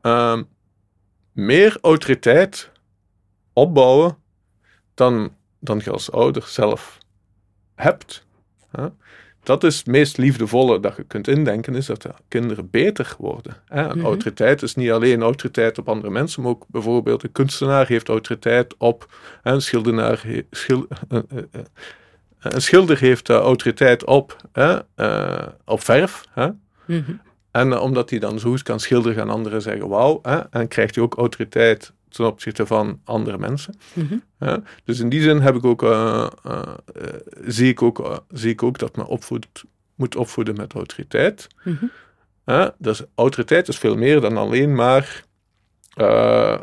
[0.00, 0.42] ehm,
[1.32, 2.70] meer autoriteit
[3.52, 4.16] opbouwen
[4.94, 6.98] dan, dan je als ouder zelf
[7.74, 8.26] hebt.
[8.70, 8.88] Hè?
[9.42, 13.56] Dat is het meest liefdevolle dat je kunt indenken, is dat de kinderen beter worden.
[13.66, 13.88] Hè?
[13.88, 14.04] Mhm.
[14.04, 18.74] autoriteit is niet alleen autoriteit op andere mensen, maar ook bijvoorbeeld een kunstenaar heeft autoriteit
[18.78, 21.60] op hè, een schildenaar, schil- eh, eh,
[22.54, 26.24] een schilder heeft eh, autoriteit op, eh, op verf.
[26.86, 27.12] Mhm.
[27.50, 30.20] En eh, omdat hij dan zo goed kan schilderen, gaan anderen zeggen wauw.
[30.50, 33.74] En krijgt hij ook autoriteit ten opzichte van andere mensen.
[33.92, 34.58] Mhm.
[34.84, 35.80] Dus in die zin heb ik ook,
[37.46, 41.46] zie, ik ook, zie ik ook dat men opvoedt, moet opvoeden met autoriteit.
[41.64, 42.68] Mhm.
[42.78, 45.24] Dus autoriteit is veel meer dan alleen maar,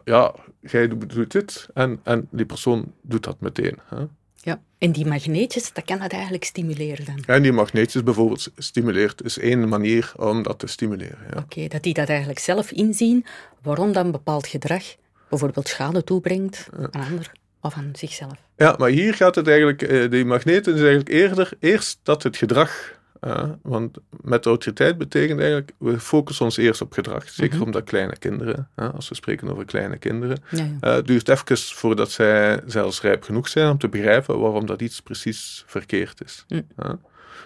[0.04, 3.80] ja, jij doet doet dit en, en die persoon doet dat meteen.
[3.86, 4.06] Hè?
[4.44, 4.62] Ja.
[4.78, 7.24] En die magneetjes, dat kan dat eigenlijk stimuleren dan.
[7.26, 11.28] En die magneetjes bijvoorbeeld stimuleert, is één manier om dat te stimuleren.
[11.34, 11.40] Ja.
[11.40, 13.26] Oké, dat die dat eigenlijk zelf inzien,
[13.62, 14.84] waarom dan bepaald gedrag
[15.30, 18.36] bijvoorbeeld schade toebrengt aan ander of aan zichzelf.
[18.58, 22.38] Ja, maar hier gaat het eigenlijk, eh, die magneten is eigenlijk eerder eerst dat het
[22.38, 23.02] gedrag.
[23.24, 27.30] Eh, want met autoriteit betekent eigenlijk, we focussen ons eerst op gedrag.
[27.30, 27.66] Zeker Mhm.
[27.66, 30.72] omdat kleine kinderen, als we spreken over kleine kinderen, Ja, ja.
[30.80, 34.82] eh, het duurt even voordat zij zelfs rijp genoeg zijn om te begrijpen waarom dat
[34.82, 36.46] iets precies verkeerd is.
[36.48, 36.68] Mm.
[36.78, 37.00] Ja.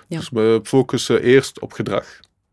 [0.07, 2.05] Dus we focussen eerst op gedrag.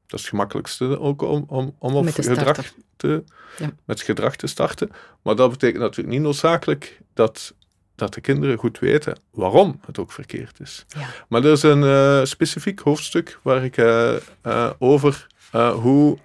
[0.07, 3.23] Dat is het gemakkelijkste ook om, om, om op gedrag te,
[3.59, 3.71] Ja.
[3.85, 4.91] met gedrag te starten.
[5.23, 7.55] Maar dat betekent natuurlijk niet noodzakelijk dat,
[7.95, 10.85] dat de kinderen goed weten waarom het ook verkeerd is.
[10.89, 11.07] Ja.
[11.29, 15.27] Maar er is een eh, specifiek hoofdstuk waar ik eh, eh, over
[15.75, 16.19] hoe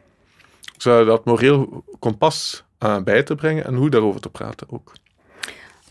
[0.78, 2.64] zou dat moreel kompas
[3.04, 4.94] bij te brengen en hoe daarover te praten ook.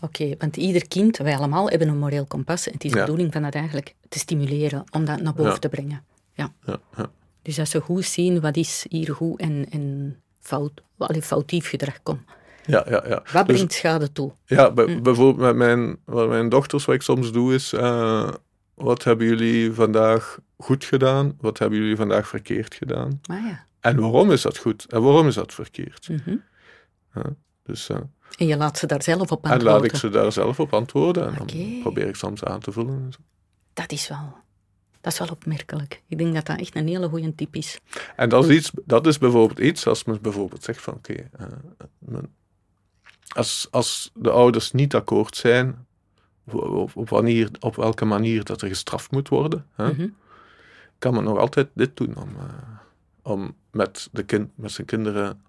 [0.01, 2.67] Oké, want ieder kind, wij allemaal, hebben een moreel kompas.
[2.67, 3.03] En het is de Ja.
[3.03, 5.57] bedoeling van dat eigenlijk te stimuleren, om dat naar boven Ja.
[5.57, 6.03] te brengen.
[6.33, 6.51] Ja.
[6.65, 7.09] Ja, ja.
[7.41, 10.71] Dus dat ze goed zien wat is hier goed en, en fout,
[11.21, 12.21] foutief gedrag komt.
[12.69, 13.23] Ja, ja, ja.
[13.31, 14.31] Wat Dus- brengt schade toe?
[14.45, 15.03] Ja, Mm.
[15.03, 18.29] bijvoorbeeld met mijn, wat mijn dochters, wat ik soms doe, is: eh,
[18.73, 21.37] wat hebben jullie vandaag goed gedaan?
[21.41, 23.21] Wat hebben jullie vandaag verkeerd gedaan?
[23.27, 23.65] Maar ja.
[23.79, 24.85] En waarom is dat goed?
[24.89, 26.09] En waarom is dat verkeerd?
[26.09, 26.35] mhm.
[27.63, 27.97] Dus, eh,
[28.37, 29.81] En je laat ze daar zelf op en antwoorden.
[29.81, 31.27] laat ik ze daar zelf op antwoorden.
[31.27, 32.93] En dan probeer ik soms aan te vullen.
[33.05, 33.19] En, zo.
[33.73, 34.33] Dat is wel...
[35.01, 36.01] Dat is wel opmerkelijk.
[36.07, 37.79] Ik denk dat dat echt een hele goede tip is.
[38.15, 41.45] en dat, is iets, dat is bijvoorbeeld iets als men bijvoorbeeld zegt van oké, eh,
[41.97, 42.33] men-
[43.35, 45.85] als, als de ouders niet akkoord zijn
[46.51, 50.07] op, op, wanneer, op welke manier dat er gestraft moet worden, hè, Mhm.
[50.99, 52.43] kan men nog altijd dit doen om, eh,
[53.21, 55.41] om met, de kind, met zijn kinderen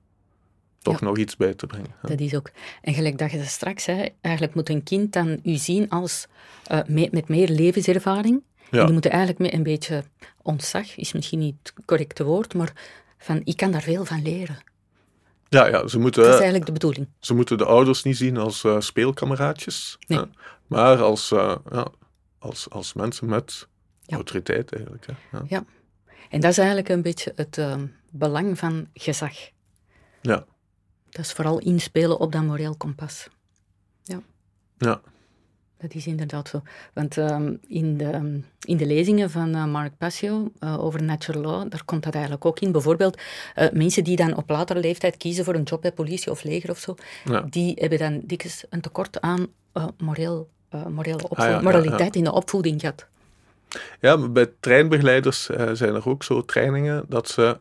[0.83, 1.07] toch Ja.
[1.07, 1.95] nog iets bij te brengen.
[2.01, 2.09] hè.
[2.09, 2.51] Dat is ook.
[2.83, 6.27] En gelijk dat je dat straks zei, eigenlijk moet een kind dan u zien als
[6.67, 8.43] eh, me- met meer levenservaring.
[8.71, 8.79] Ja.
[8.79, 10.05] En die moeten eigenlijk met een beetje
[10.43, 12.73] ontzag, is misschien niet het correcte woord, maar
[13.19, 14.59] van ik kan daar veel van leren.
[15.51, 17.09] Ja, ja ze, moeten, Dat is eigenlijk de bedoeling.
[17.19, 20.19] ze moeten de ouders niet zien als eh, speelkameraadjes, Nee.
[20.19, 20.25] hè,
[20.67, 21.87] maar als, eh, ja,
[22.39, 23.69] als, als mensen met
[24.03, 24.15] Ja.
[24.17, 25.07] autoriteit eigenlijk.
[25.07, 25.13] Hè.
[25.39, 25.45] Ja.
[25.49, 25.65] Ja.
[26.31, 29.33] En dat is eigenlijk een beetje het ehm, belang van gezag.
[30.21, 30.45] Ja.
[31.11, 33.29] Dat is vooral inspelen op dat moreel kompas.
[34.79, 35.01] Ja.
[35.81, 36.63] Dat is inderdaad zo.
[36.93, 41.71] Want ehm, in, de, in de lezingen van eh, Mark Passio eh, over natural law,
[41.71, 42.73] daar komt dat eigenlijk ook in.
[42.73, 43.19] Bijvoorbeeld
[43.55, 46.71] eh, mensen die dan op latere leeftijd kiezen voor een job bij politie of leger
[46.71, 47.41] of zo, Ja.
[47.51, 49.47] die hebben dan dikwijls een tekort aan
[49.99, 50.49] moreel,
[50.89, 53.07] morele opvoeding, Ah, ja, ja, moraliteit in de opvoeding gehad.
[54.01, 57.59] Ja, maar bij treinbegeleiders zijn er ook zo trainingen dat ze,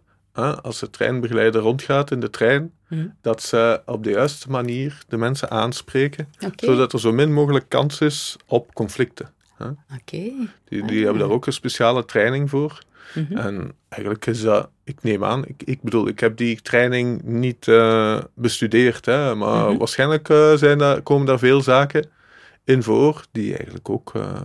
[0.61, 3.07] als de treinbegeleider rondgaat in de trein, Mhm.
[3.21, 7.99] dat ze op de juiste manier de mensen aanspreken, zodat er zo min mogelijk kans
[8.01, 9.29] is op conflicten.
[9.59, 9.77] Oké.
[10.05, 11.03] Die, Ah, die ja.
[11.03, 12.83] hebben daar ook een speciale training voor.
[13.15, 13.37] Mhm.
[13.37, 17.67] En eigenlijk is dat, ik neem aan, ik, ik bedoel, ik heb die training niet
[17.67, 19.77] eh, bestudeerd, hè, maar Mhm.
[19.77, 22.09] waarschijnlijk eh, zijn daar, komen daar veel zaken
[22.63, 24.41] in voor die eigenlijk ook eh,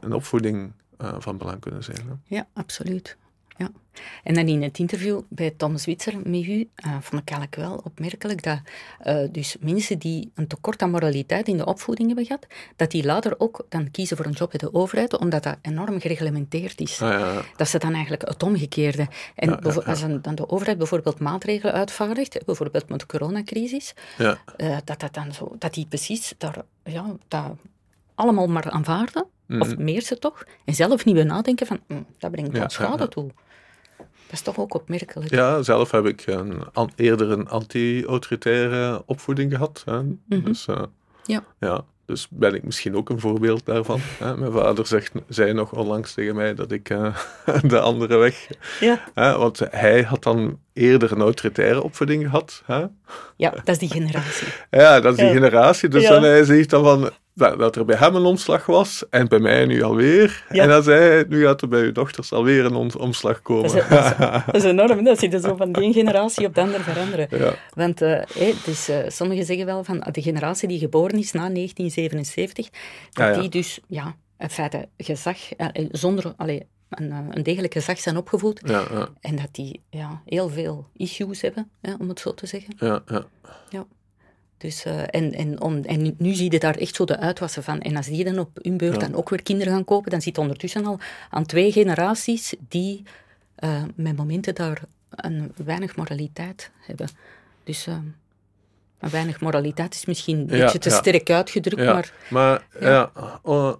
[0.00, 0.72] een opvoeding
[1.18, 1.98] van belang kunnen zijn.
[2.08, 2.36] Hè.
[2.36, 3.16] Ja, absoluut.
[3.60, 3.70] Ja.
[4.24, 7.80] En dan in het interview bij Tom Zwitser met u, eh, vond ik eigenlijk wel
[7.84, 8.60] opmerkelijk dat
[8.98, 12.46] eh, dus mensen die een tekort aan moraliteit in de opvoeding hebben gehad,
[12.76, 16.00] dat die later ook dan kiezen voor een job bij de overheid, omdat dat enorm
[16.00, 17.02] gereglementeerd is.
[17.02, 17.42] Ah, ja, ja.
[17.56, 19.06] Dat ze dan eigenlijk het omgekeerde.
[19.34, 23.94] En Ja, als een, dan de overheid bijvoorbeeld maatregelen uitvaardigt, bijvoorbeeld met de coronacrisis,
[24.56, 27.44] eh, dat, dat, dan zo, dat die precies daar, ja, dat
[28.14, 29.84] allemaal maar aanvaarden, of Mhm.
[29.84, 33.30] meer ze toch, en zelf niet meer nadenken van, "Hm, dat brengt ons schade toe.
[34.30, 35.30] Dat is toch ook opmerkelijk.
[35.30, 36.62] Ja, zelf heb ik een,
[36.96, 39.82] eerder een anti-autoritaire opvoeding gehad.
[39.84, 40.02] Hè.
[40.02, 40.44] Mhm.
[40.44, 40.82] Dus uh,
[41.24, 41.44] ja.
[41.58, 41.84] ja.
[42.06, 44.00] Dus ben ik misschien ook een voorbeeld daarvan.
[44.18, 44.36] Hè?
[44.36, 47.16] Mijn vader zegt, zei nog onlangs tegen mij dat ik uh,
[47.62, 48.48] de andere weg.
[48.80, 49.04] Ja.
[49.14, 49.38] Hè?
[49.38, 52.62] Want hij had dan eerder een autoritaire opvoeding gehad.
[52.66, 52.84] Hè?
[53.36, 54.48] Ja, dat is die generatie.
[54.70, 55.88] ja, dat is die generatie.
[55.88, 59.38] Dus dan hij zegt dan van, dat er bij hem een omslag was en bij
[59.38, 60.44] mij nu alweer.
[60.48, 63.62] En dan zei hij, nu gaat er bij uw dochters alweer een omslag komen.
[63.62, 63.88] Dat is,
[64.46, 67.26] dat is, enorm, dat zit zo van die generatie op de andere veranderen.
[67.30, 67.54] Ja.
[67.74, 68.22] Want uh,
[68.64, 72.68] dus, uh, sommigen zeggen wel van de generatie die geboren is na 1977,
[73.12, 76.32] dat die dus ja, in feite gezag, uh, zonder...
[76.36, 78.62] Allee, een, een degelijk gezag zijn opgevoed.
[79.20, 82.74] En dat die ja, heel veel issues hebben, om het zo te zeggen.
[82.78, 83.02] Ja,
[83.68, 83.86] ja.
[84.60, 87.80] Dus, uh, en, en, om, en nu zie je daar echt zo de uitwassen van.
[87.80, 90.38] En als die dan op hun beurt dan ook weer kinderen gaan kopen, dan zit
[90.38, 90.98] ondertussen al
[91.30, 93.02] aan twee generaties die
[93.64, 97.08] uh, met momenten daar een weinig moraliteit hebben.
[97.64, 97.94] Dus uh,
[98.98, 102.12] een weinig moraliteit is misschien een beetje te sterk uitgedrukt, maar...
[102.30, 103.10] Maar ja,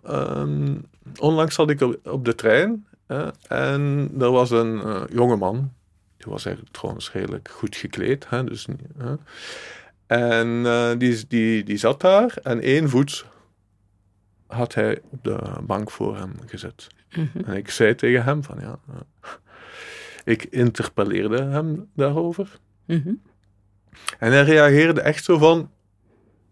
[0.08, 0.88] um,
[1.18, 2.86] onlangs zat ik op, de trein
[3.48, 5.72] en er was een jonge man,
[6.16, 8.66] die was eigenlijk trouwens redelijk goed gekleed, hè, dus...
[10.10, 13.26] En uh, die, die, die zat daar en één voet
[14.46, 16.86] had hij op de bank voor hem gezet.
[17.10, 17.44] Mhm.
[17.44, 19.30] En ik zei tegen hem van ja, uh,
[20.24, 22.58] ik interpelleerde hem daarover.
[22.86, 23.12] Mhm.
[24.18, 25.70] En hij reageerde echt zo van,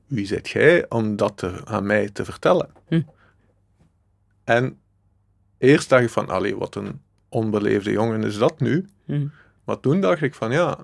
[0.07, 2.71] wie zit jij om dat te, aan mij te vertellen?
[2.88, 3.03] Mhm.
[4.44, 4.79] En
[5.59, 8.88] eerst dacht ik van, allee, wat een onbeleefde jongen is dat nu?
[9.69, 10.79] Maar toen dacht ik van, ja,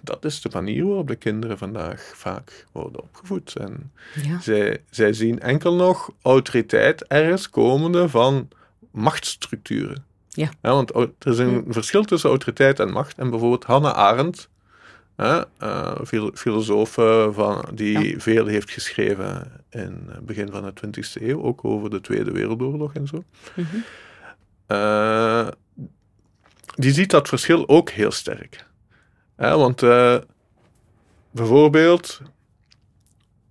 [0.00, 3.56] dat is de manier waarop de kinderen vandaag vaak worden opgevoed.
[3.56, 4.40] En ja.
[4.40, 8.48] zij, zij zien enkel nog autoriteit ergens komende van
[8.90, 10.04] machtsstructuren.
[10.28, 10.50] Ja.
[10.62, 13.18] ja want er is een verschil tussen autoriteit en macht.
[13.18, 14.48] En bijvoorbeeld Hannah Arendt,
[15.16, 15.42] uh,
[16.34, 16.92] filosoof
[17.30, 22.00] van, die veel heeft geschreven in het begin van de 20e eeuw, ook over de
[22.00, 23.24] Tweede Wereldoorlog en zo.
[23.54, 23.84] Mm -hmm.
[26.76, 28.66] Die ziet dat verschil ook heel sterk
[29.36, 30.16] want uh,
[31.30, 32.20] bijvoorbeeld,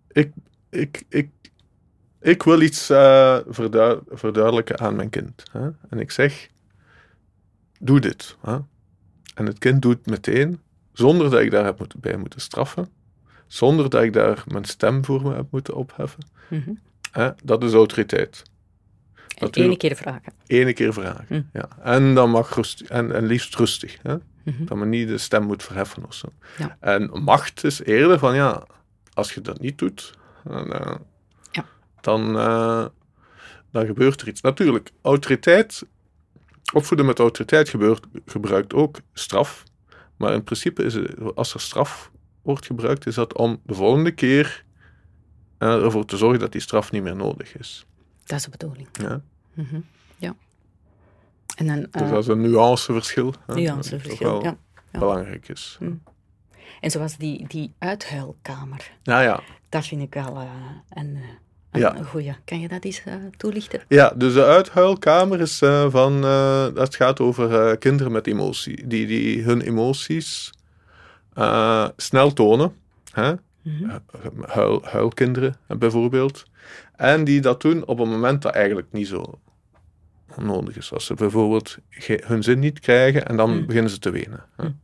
[0.08, 0.32] ik,
[0.70, 1.30] ik, ik,
[2.22, 3.38] ik wil iets uh,
[4.10, 5.44] verduidelijken aan mijn kind.
[5.52, 5.70] Hè?
[5.90, 6.50] En ik zeg,
[7.80, 8.38] doe dit.
[8.42, 8.58] Hè?
[9.36, 10.60] En het kind doet meteen,
[10.94, 12.90] zonder dat ik daar heb moeten, bij moeten straffen,
[13.48, 16.24] zonder dat ik daar mijn stem voor me heb moeten opheffen.
[16.50, 16.80] Mm
[17.44, 18.44] Dat is autoriteit.
[19.36, 20.34] En ene keer vragen.
[20.48, 21.42] Ene keer vragen, hm.
[21.54, 21.68] ja.
[21.84, 23.98] En dan mag en, en liefst rustig.
[24.02, 24.16] Hè?
[24.44, 24.66] Mhm.
[24.66, 26.28] Dat men niet de stem moet verheffen of zo.
[26.58, 26.78] Ja.
[26.80, 28.64] En macht is eerder van, ja,
[29.14, 30.96] als je dat niet doet, dan, uh,
[31.52, 31.66] ja.
[32.02, 32.86] dan, uh,
[33.72, 34.42] dan gebeurt er iets.
[34.42, 35.84] Natuurlijk, autoriteit,
[36.74, 39.64] opvoeden met autoriteit gebeurt, gebruikt ook straf.
[40.18, 44.12] Maar in principe is het, als er straf wordt gebruikt, is dat om de volgende
[44.12, 44.64] keer
[45.60, 47.86] uh, ervoor te zorgen dat die straf niet meer nodig is.
[48.26, 48.88] Dat is de bedoeling.
[48.92, 49.22] Ja.
[49.54, 49.86] Mm -hmm.
[50.18, 50.36] ja.
[51.56, 53.34] En dan, dus dat is een nuanceverschil.
[53.48, 54.58] Nuanceverschil, ja,
[54.92, 55.00] ja.
[55.00, 55.76] Belangrijk is.
[55.80, 55.94] Hm.
[56.82, 58.92] En zoals die, die uithuilkamer.
[59.04, 59.40] Ja, ja.
[59.70, 60.50] Dat vind ik wel uh,
[60.90, 61.20] een,
[61.72, 62.04] een ja.
[62.04, 62.36] goeie.
[62.46, 63.82] Kan je dat eens uh, toelichten?
[63.88, 66.22] Ja, dus de uithuilkamer is uh, van...
[66.74, 68.88] dat gaat over kinderen met emotie.
[68.88, 70.52] Die, die hun emoties
[71.98, 72.74] snel tonen.
[73.12, 73.32] Hè?
[73.32, 74.00] Mm -hmm.
[74.46, 76.46] Huil, huilkinderen bijvoorbeeld.
[76.96, 79.40] En die dat doen op een moment dat eigenlijk niet zo
[80.36, 80.94] nodig is.
[80.94, 83.66] Als ze bijvoorbeeld hun zin niet krijgen en dan hmm.
[83.66, 84.44] beginnen ze te wenen.
[84.56, 84.80] Hmm.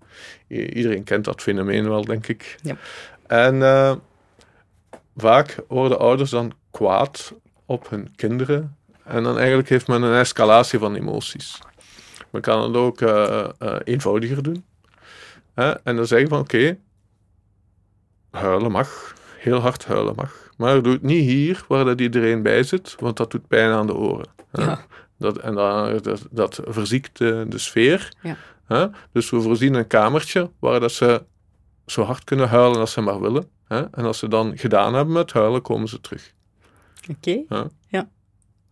[0.48, 2.58] Iedereen kent dat fenomeen wel, denk ik.
[2.62, 2.76] Ja.
[3.28, 3.96] En uh,
[5.16, 7.34] vaak worden ouders dan kwaad
[7.66, 8.78] op hun kinderen.
[9.04, 11.60] En dan eigenlijk heeft men een escalatie van emoties.
[12.30, 14.66] Men kan het ook uh, uh, eenvoudiger doen.
[15.54, 16.78] En dan zeggen van oké,
[18.32, 20.41] huilen mag, heel hard huilen mag.
[20.62, 23.88] Maar doe het niet hier, waar dat iedereen bij zit, want dat doet pijn aan
[23.88, 24.28] de oren.
[24.52, 24.86] Ja.
[25.18, 28.14] Dat, en dan, dat, dat verziekt de, de sfeer.
[28.22, 28.38] Ja.
[28.66, 28.88] Hè?
[29.12, 31.24] Dus we voorzien een kamertje waar dat ze
[31.86, 33.50] zo hard kunnen huilen als ze maar willen.
[33.68, 33.82] Hè?
[33.92, 36.34] En als ze dan gedaan hebben met huilen, komen ze terug.
[37.10, 37.68] Oké, ja.
[37.88, 38.10] ja.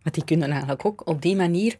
[0.02, 1.76] Want die kunnen eigenlijk ook op die manier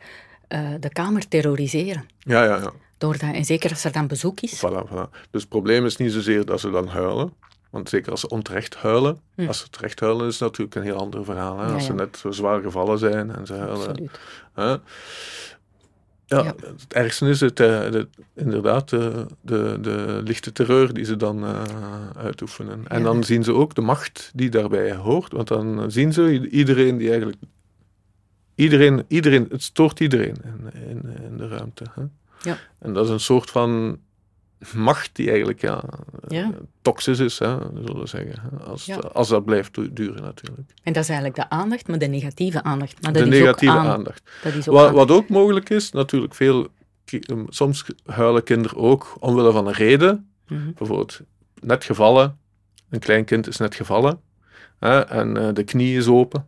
[0.49, 2.05] uh, de kamer terroriseren.
[2.19, 2.73] Ja, ja, ja.
[2.99, 4.57] Doordat, en zeker als er dan bezoek is.
[4.67, 5.11] Voilà, voilà.
[5.31, 7.33] Dus het probleem is niet zozeer dat ze dan huilen,
[7.71, 9.47] want zeker als ze onterecht huilen, hm.
[9.47, 11.59] als ze terecht huilen is natuurlijk een heel ander verhaal.
[11.59, 11.73] Hè?
[11.73, 14.11] als ze net zo zwaar gevallen zijn en ze huilen.
[14.53, 14.77] Hè?
[16.37, 21.17] Ja, het ergste is het, eh, de, inderdaad de, de, de, lichte terreur die ze
[21.17, 21.63] dan uh,
[22.17, 22.89] uitoefenen.
[22.89, 26.97] En dan zien ze ook de macht die daarbij hoort, want dan zien ze iedereen
[26.97, 27.39] die eigenlijk.
[28.55, 31.85] Iedereen, iedereen het stoort iedereen in, in, in de ruimte.
[31.95, 32.03] Hè?
[32.51, 32.59] Ja.
[32.79, 33.99] En dat is een soort van
[34.75, 35.83] macht die eigenlijk ja,
[36.29, 36.51] Ja.
[36.83, 38.43] toxisch is, hè, zullen we zeggen.
[38.67, 38.97] Als, Ja.
[38.97, 40.69] als dat blijft du- duren natuurlijk.
[40.83, 43.03] En dat is eigenlijk de aandacht, maar de negatieve aandacht.
[43.03, 44.31] Maar De dat is negatieve ook aan- aandacht.
[44.43, 46.69] Dat is ook Wat, wat ook mogelijk is, natuurlijk veel...
[47.31, 50.31] um, Soms huilen kinderen ook omwille van een reden.
[50.49, 50.73] Mhm.
[50.75, 51.21] Bijvoorbeeld
[51.61, 52.39] net gevallen.
[52.91, 54.21] Een klein kind is net gevallen.
[54.79, 56.47] Hè, en eh, de knie is open.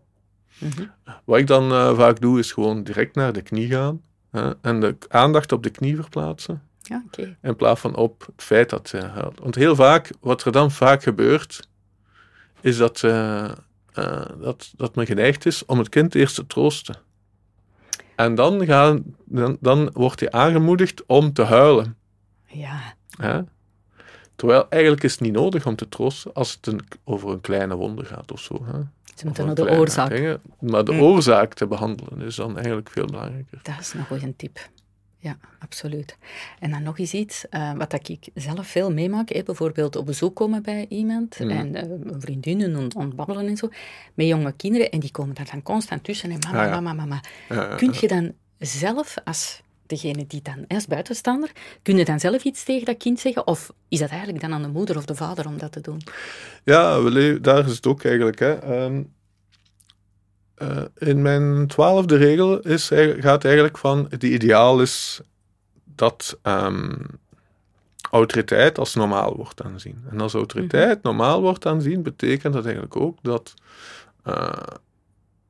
[0.59, 0.83] Mhm.
[1.25, 4.01] Wat ik dan eh, vaak doe, is gewoon direct naar de knie gaan.
[4.31, 6.62] Hè, en de aandacht op de knie verplaatsen.
[6.83, 7.03] Ja.
[7.42, 9.38] In plaats van op het feit dat ze huilt.
[9.38, 11.68] Want heel vaak, wat er dan vaak gebeurt,
[12.61, 13.45] is dat, eh,
[13.92, 16.97] eh, dat, dat men geneigd is om het kind eerst te troosten.
[18.16, 21.97] En dan, gaan, dan, dan wordt hij aangemoedigd om te huilen.
[23.18, 23.45] Ja?
[24.37, 27.75] Terwijl eigenlijk is het niet nodig om te troosten als het een, over een kleine
[27.77, 28.64] wonde gaat of zo.
[28.64, 28.81] Hè?
[29.16, 30.11] ze moeten naar de oorzaak.
[30.11, 30.40] dingen.
[30.61, 31.01] Maar de Mm.
[31.01, 33.61] oorzaak te behandelen is dan eigenlijk veel belangrijker.
[33.62, 34.68] Dat is een goede tip.
[35.22, 36.16] Ja, absoluut.
[36.58, 40.37] En dan nog eens iets, eh, wat ik zelf veel meemaak, hè, bijvoorbeeld op bezoek
[40.37, 41.50] komen bij iemand Mhm.
[41.50, 43.68] en een vriendinnen ont- ontbabbelen en zo,
[44.14, 46.80] met jonge kinderen, en die komen daar dan constant tussen en mama, Ah, ja.
[46.80, 47.20] mama, mama.
[47.48, 52.44] Ja, Kun je dan zelf, als degene die dan, als buitenstaander, kun je dan zelf
[52.44, 53.46] iets tegen dat kind zeggen?
[53.46, 56.00] Of is dat eigenlijk dan aan de moeder of de vader om dat te doen?
[56.64, 58.38] Ja, we daar is het ook eigenlijk.
[58.38, 58.52] Hè.
[58.54, 59.02] Ehm,
[60.62, 65.20] eh, in mijn twaalfde regel is, gaat eigenlijk van, het ideaal is
[65.85, 66.94] dat ehm,
[68.11, 70.05] autoriteit als normaal wordt aanzien.
[70.11, 73.55] En als autoriteit normaal wordt aanzien, betekent dat eigenlijk ook dat,
[74.22, 74.53] eh,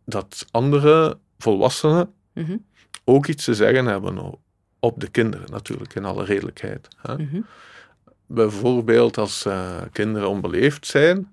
[0.05, 2.57] dat andere volwassenen Mhm,
[3.05, 4.39] ook iets te zeggen hebben
[4.81, 6.89] op de kinderen, natuurlijk, in alle redelijkheid.
[6.97, 7.15] Hè.
[7.19, 7.41] mhm,
[8.27, 11.33] Bijvoorbeeld als eh, kinderen onbeleefd zijn.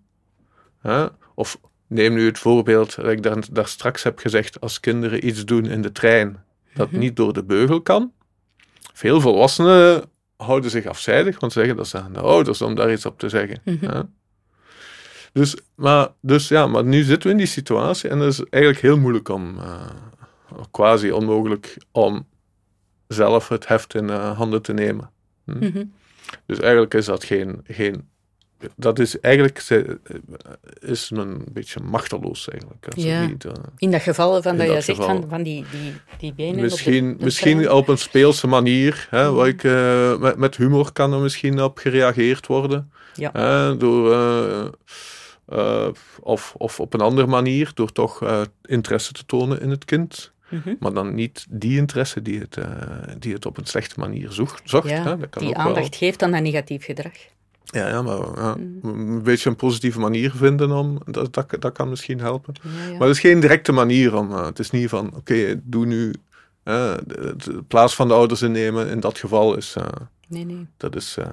[0.79, 1.05] Hè?
[1.35, 5.45] Of neem nu het voorbeeld dat ik daar, daar straks heb gezegd, als kinderen iets
[5.45, 6.99] doen in de trein dat Mhm.
[6.99, 8.11] niet door de beugel kan.
[8.93, 10.03] Veel volwassenen
[10.37, 13.19] houden zich afzijdig, want ze zeggen dat ze aan de ouders om daar iets op
[13.19, 13.61] te zeggen.
[13.63, 13.85] Mhm.
[13.85, 14.01] hè.
[15.33, 18.83] Dus, maar, dus ja, maar nu zitten we in die situatie en het is eigenlijk
[18.83, 19.87] heel moeilijk om, eh,
[20.71, 22.27] quasi onmogelijk, om
[23.07, 25.09] zelf het heft in eh, handen te nemen.
[25.43, 25.83] mhm.
[26.45, 27.61] Dus eigenlijk is dat geen.
[27.63, 28.09] geen
[28.75, 29.99] dat is eigenlijk ze-
[30.79, 32.85] is men een beetje machteloos eigenlijk.
[32.95, 33.25] Als Ja.
[33.25, 36.61] niet, eh, In dat geval van dat je zegt van, van die, die, die benen
[36.61, 40.57] misschien op de, de misschien op een speelse manier, hè, waar ik, eh, met, met
[40.57, 42.91] humor kan er misschien op gereageerd worden.
[43.13, 43.29] Ja.
[43.33, 44.65] Hè, door, eh,
[45.45, 45.87] eh,
[46.21, 50.31] of, of op een andere manier, door toch eh, interesse te tonen in het kind.
[50.49, 50.73] Mhm.
[50.79, 52.65] Maar dan niet die interesse die het, eh,
[53.19, 54.61] die het op een slechte manier zoekt.
[54.63, 55.17] zocht Ja, hè.
[55.17, 55.65] Dat kan die ook wel.
[55.65, 57.11] aandacht geeft aan dat negatief gedrag.
[57.71, 58.79] Ja, ja maar ja, Mm.
[58.83, 62.53] een beetje een positieve manier vinden om, dat, dat, dat kan misschien helpen.
[62.61, 62.69] Ja.
[62.91, 66.13] Maar het is geen directe manier om, eh, het is niet van, oké, doe nu,
[66.63, 69.83] eh, de, de plaats van de ouders innemen, in dat geval is, eh,
[70.27, 70.67] Nee, nee.
[70.77, 71.25] dat is eh,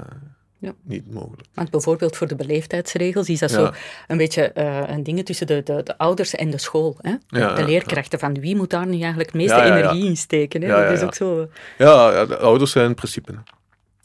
[0.59, 0.73] Ja.
[0.83, 1.49] niet mogelijk.
[1.55, 3.57] Want bijvoorbeeld voor de beleefdheidsregels is dat Ja.
[3.57, 3.71] zo
[4.07, 6.97] een beetje een ding tussen de, de, de ouders en de school.
[7.01, 7.11] Hè?
[7.29, 10.17] De, Ja, de ja, leerkrachten, van wie moet daar nu eigenlijk het meeste energie in
[10.17, 10.63] steken?
[10.63, 10.69] Hè?
[10.69, 11.49] Dat is ook zo...
[11.79, 13.33] Ja, ja, de ouders zijn in principe.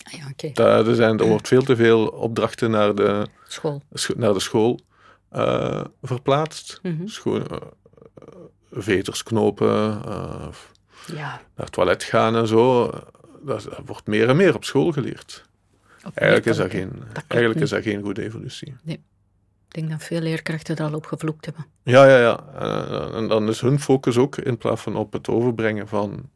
[0.04, 0.50] Ah, ja.
[0.54, 3.82] Daar, er, zijn, er wordt veel te veel opdrachten naar de, School.
[3.94, 4.80] scho- naar de school
[5.30, 6.80] eh, verplaatst.
[6.84, 7.08] Mhm.
[7.08, 7.58] Schoon, eh,
[8.72, 10.48] veters knopen, eh,
[11.08, 12.90] Ja, naar het toilet gaan en zo.
[13.44, 15.46] Dat, dat wordt meer en meer op school geleerd.
[16.06, 16.92] op Eigenlijk is dat geen,
[17.28, 17.64] eigenlijk niet.
[17.64, 18.76] is dat geen goede evolutie.
[18.86, 19.00] Ik
[19.68, 21.66] denk dat veel leerkrachten er al op gevloekt hebben.
[21.84, 22.40] Ja, ja, ja.
[22.60, 26.30] Eh, en dan is hun focus ook in plaats van op het overbrengen van,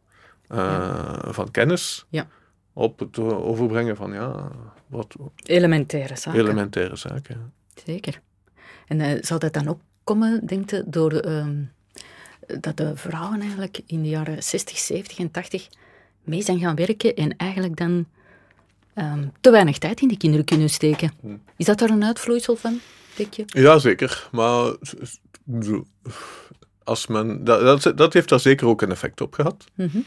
[0.47, 2.27] eh, van kennis, Ja.
[2.77, 4.51] Op het overbrengen van ja,
[4.87, 6.39] wat Elementaire zaken.
[6.39, 7.53] elementaire zaken.
[7.85, 8.21] Zeker.
[8.87, 11.63] En eh, zou dat dan ook komen, denk je, door ehm,
[12.59, 15.67] dat de vrouwen eigenlijk in de jaren 60, 70 en 80
[16.23, 18.05] mee zijn gaan werken en eigenlijk dan
[18.93, 21.11] ehm, te weinig tijd in die kinderen kunnen steken?
[21.21, 21.35] Hm.
[21.57, 22.79] Is dat daar een uitvloeisel van,
[23.15, 23.43] denk je?
[23.47, 24.27] Ja, zeker.
[24.31, 24.75] Maar
[25.61, 25.85] zo-
[26.85, 29.65] als men, dat, dat, dat heeft daar zeker ook een effect op gehad.
[29.75, 29.97] Mhm.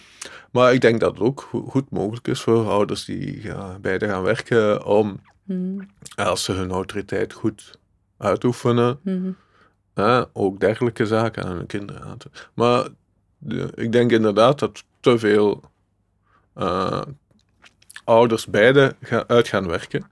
[0.50, 4.08] Maar ik denk dat het ook go- goed mogelijk is voor ouders die ja, beide
[4.08, 5.80] gaan werken om, Mhm.
[6.16, 7.78] als ze hun autoriteit goed
[8.18, 9.30] uitoefenen, Mhm.
[9.94, 12.30] hè, ook dergelijke zaken aan hun kinderen aan te...
[12.54, 12.88] Maar
[13.38, 15.62] de- ik denk inderdaad dat te veel
[16.54, 17.02] eh,
[18.04, 20.06] ouders beide gaan, uit gaan werken.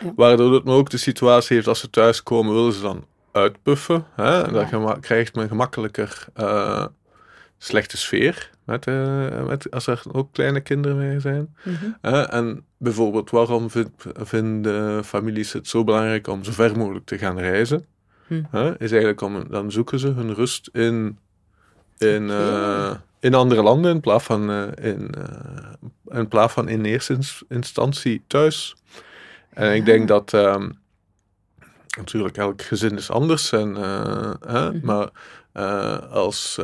[0.00, 0.12] Ja.
[0.16, 4.04] Waardoor het maar ook de situatie heeft als ze thuiskomen, willen ze dan uitpuffen.
[4.16, 4.42] Hè?
[4.42, 6.86] En dan krijgt men gemakkelijker eh,
[7.58, 11.56] slechte sfeer met, eh, met, als er ook kleine kinderen mee zijn.
[11.62, 11.90] Mhm.
[12.00, 12.22] Hè?
[12.22, 17.38] En bijvoorbeeld, waarom vind- vinden families het zo belangrijk om zo ver mogelijk te gaan
[17.38, 17.86] reizen?
[18.50, 18.70] Hè?
[18.70, 21.18] Is eigenlijk om, dan zoeken ze hun rust in,
[21.98, 25.10] in, eh, in andere landen in plaats van in,
[26.08, 27.18] in plaats van in eerste
[27.48, 28.76] instantie thuis.
[29.50, 30.70] En ik denk dat ehm,
[31.96, 33.74] natuurlijk elk gezin is anders, en,
[34.46, 34.86] hè, mhm.
[34.86, 35.10] maar
[36.10, 36.60] als,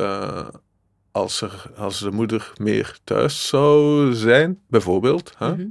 [1.11, 5.67] als, er, als de moeder meer thuis zou zijn, bijvoorbeeld, hè, mhm.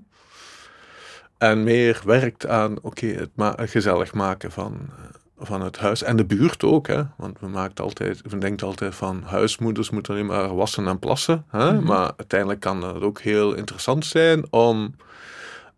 [1.39, 3.31] en meer werkt aan oké, het
[3.71, 4.91] gezellig maken van
[5.39, 7.03] van het huis en de buurt ook, hè?
[7.17, 11.45] want we, maakt altijd, we denken altijd van huismoeders moeten alleen maar wassen en plassen,
[11.49, 11.73] hè?
[11.73, 11.85] Mhm.
[11.85, 14.95] maar uiteindelijk kan het ook heel interessant zijn om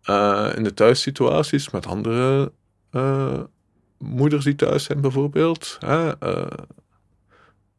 [0.09, 2.51] uh, in de thuissituaties met andere
[2.91, 3.39] uh,
[4.01, 6.07] moeders die thuis zijn bijvoorbeeld, hè?
[6.07, 6.47] Uh,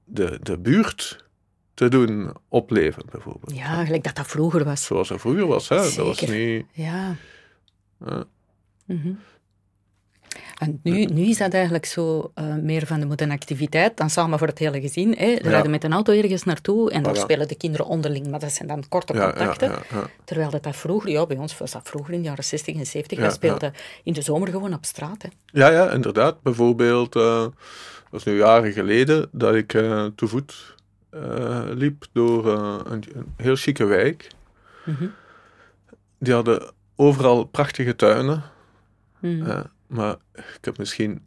[0.05, 1.25] de, de buurt
[1.75, 3.57] te doen opleven bijvoorbeeld.
[3.57, 4.85] Ja, gelijk dat dat vroeger was.
[4.85, 5.77] Zoals dat vroeger was, hè?
[5.77, 6.67] dat was niet...
[6.73, 7.17] Ja.
[8.87, 9.19] Mm
[10.59, 14.11] en nu, nu is dat eigenlijk zo uh, meer van de moet een activiteit, dan
[14.11, 15.15] samen voor het hele gezin.
[15.19, 15.35] Hè.
[15.43, 18.53] We rijden met een auto ergens naartoe en dan spelen de kinderen onderling, maar dat
[18.53, 19.73] zijn dan korte contacten.
[20.25, 22.87] Terwijl dat, dat vroeger, ja, bij ons was dat vroeger in de jaren 60 en
[22.87, 23.73] 70, wij speelden
[24.03, 25.23] in de zomer gewoon op straat.
[25.23, 25.29] Hè.
[25.45, 26.43] Ja, ja, inderdaad.
[26.43, 27.53] Bijvoorbeeld, uh, dat
[28.11, 30.77] was nu jaren geleden, dat ik uh, te voet
[31.75, 34.27] liep door een, een, heel chique wijk.
[34.85, 35.07] Mhm.
[36.19, 38.43] Die hadden overal prachtige tuinen.
[39.19, 41.27] Mm maar ik heb misschien.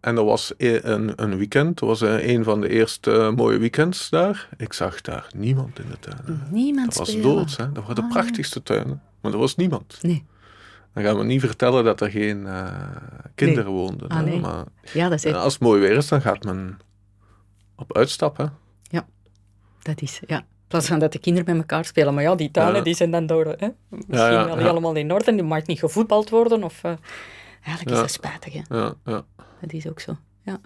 [0.00, 3.58] En dat was e- een, een weekend, dat was een van de eerste eh, mooie
[3.58, 4.48] weekends daar.
[4.56, 6.42] Ik zag daar niemand in de tuin.
[6.50, 7.72] Niemand Dat was dood, hè.
[7.72, 9.02] dat waren de ah, prachtigste tuinen.
[9.20, 9.98] Maar er was niemand.
[10.02, 10.24] Nee.
[10.94, 12.70] Dan gaan we niet vertellen dat er geen uh,
[13.34, 13.74] kinderen nee.
[13.74, 14.08] woonden.
[14.08, 14.40] Ah, nee.
[14.40, 16.78] maar, ja, dat is als het mooi weer is, dan gaat men
[17.76, 18.36] op uitstap.
[18.36, 18.44] Hè.
[18.82, 19.06] Ja,
[19.82, 20.38] dat is, ja.
[20.38, 22.14] In plaats van dat de kinderen met elkaar spelen.
[22.14, 23.68] Maar ja, die tuinen die zijn dan door, hè?
[23.88, 25.34] misschien ja, wel helemaal in orde.
[25.34, 26.64] Die mag niet gevoetbald worden.
[26.64, 26.92] Of, uh,
[27.62, 28.76] Eigenlijk is dat spijtig, hè?
[28.76, 29.24] Ja, ja.
[29.60, 30.60] Dat is ook zo, ja.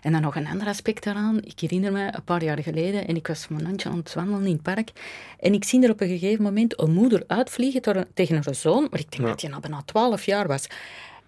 [0.00, 1.42] En dan nog een ander aspect daaraan.
[1.42, 4.46] Ik herinner me een paar jaar geleden, en ik was mijn handje aan het wandelen
[4.46, 4.90] in het park,
[5.38, 9.00] en ik zie er op een gegeven moment een moeder uitvliegen tegen haar zoon, maar
[9.00, 10.66] ik denk dat hij al bijna twaalf jaar was.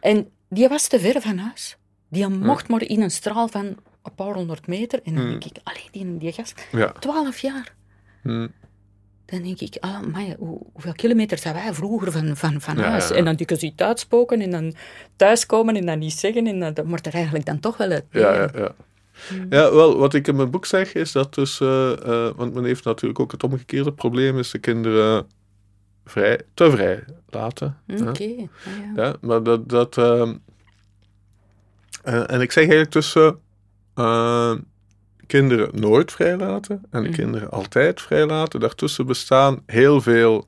[0.01, 1.77] En die was te ver van huis.
[2.09, 3.65] Die mocht maar in een straal van
[4.03, 5.01] een paar honderd meter.
[5.03, 5.31] En dan hmm.
[5.31, 6.67] denk ik, alleen die, die gast,
[6.99, 7.75] twaalf jaar.
[8.23, 8.53] Hmm
[9.27, 13.11] dan denk ik, ah, maar hoe, hoeveel kilometer zijn wij vroeger van, van, van huis?
[13.11, 14.75] En dan je ziet uitspoken en dan
[15.17, 16.47] thuiskomen en dan niet zeggen.
[16.47, 18.05] En dan wordt er eigenlijk dan toch wel het...
[18.11, 18.75] Ja, ja, ja.
[19.29, 19.47] Hmm.
[19.51, 21.61] Ja, wel, wat ik in mijn boek zeg is dat dus...
[21.61, 25.27] Uh, uh, want men heeft natuurlijk ook het omgekeerde probleem, is de kinderen
[26.05, 27.79] vrij, te vrij laten.
[27.89, 28.49] Oké, okay.
[28.67, 29.05] Ah, ja.
[29.05, 29.17] ja.
[29.21, 29.69] Maar dat...
[29.69, 30.33] dat uh,
[32.05, 33.39] en ik zeg eigenlijk tussen
[35.27, 37.13] kinderen nooit vrijlaten en mm.
[37.13, 38.61] kinderen altijd vrijlaten.
[38.61, 40.47] Daartussen bestaan heel veel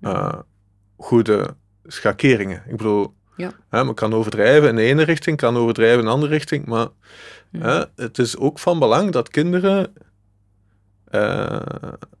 [0.00, 0.32] uh,
[0.96, 1.54] goede
[1.84, 2.62] schakeringen.
[2.66, 3.52] Ik bedoel, ja.
[3.68, 6.88] hè, men kan overdrijven in de ene richting, kan overdrijven in de andere richting, maar
[7.50, 7.60] mm.
[7.60, 9.92] hè, het is ook van belang dat kinderen,
[11.10, 11.60] uh,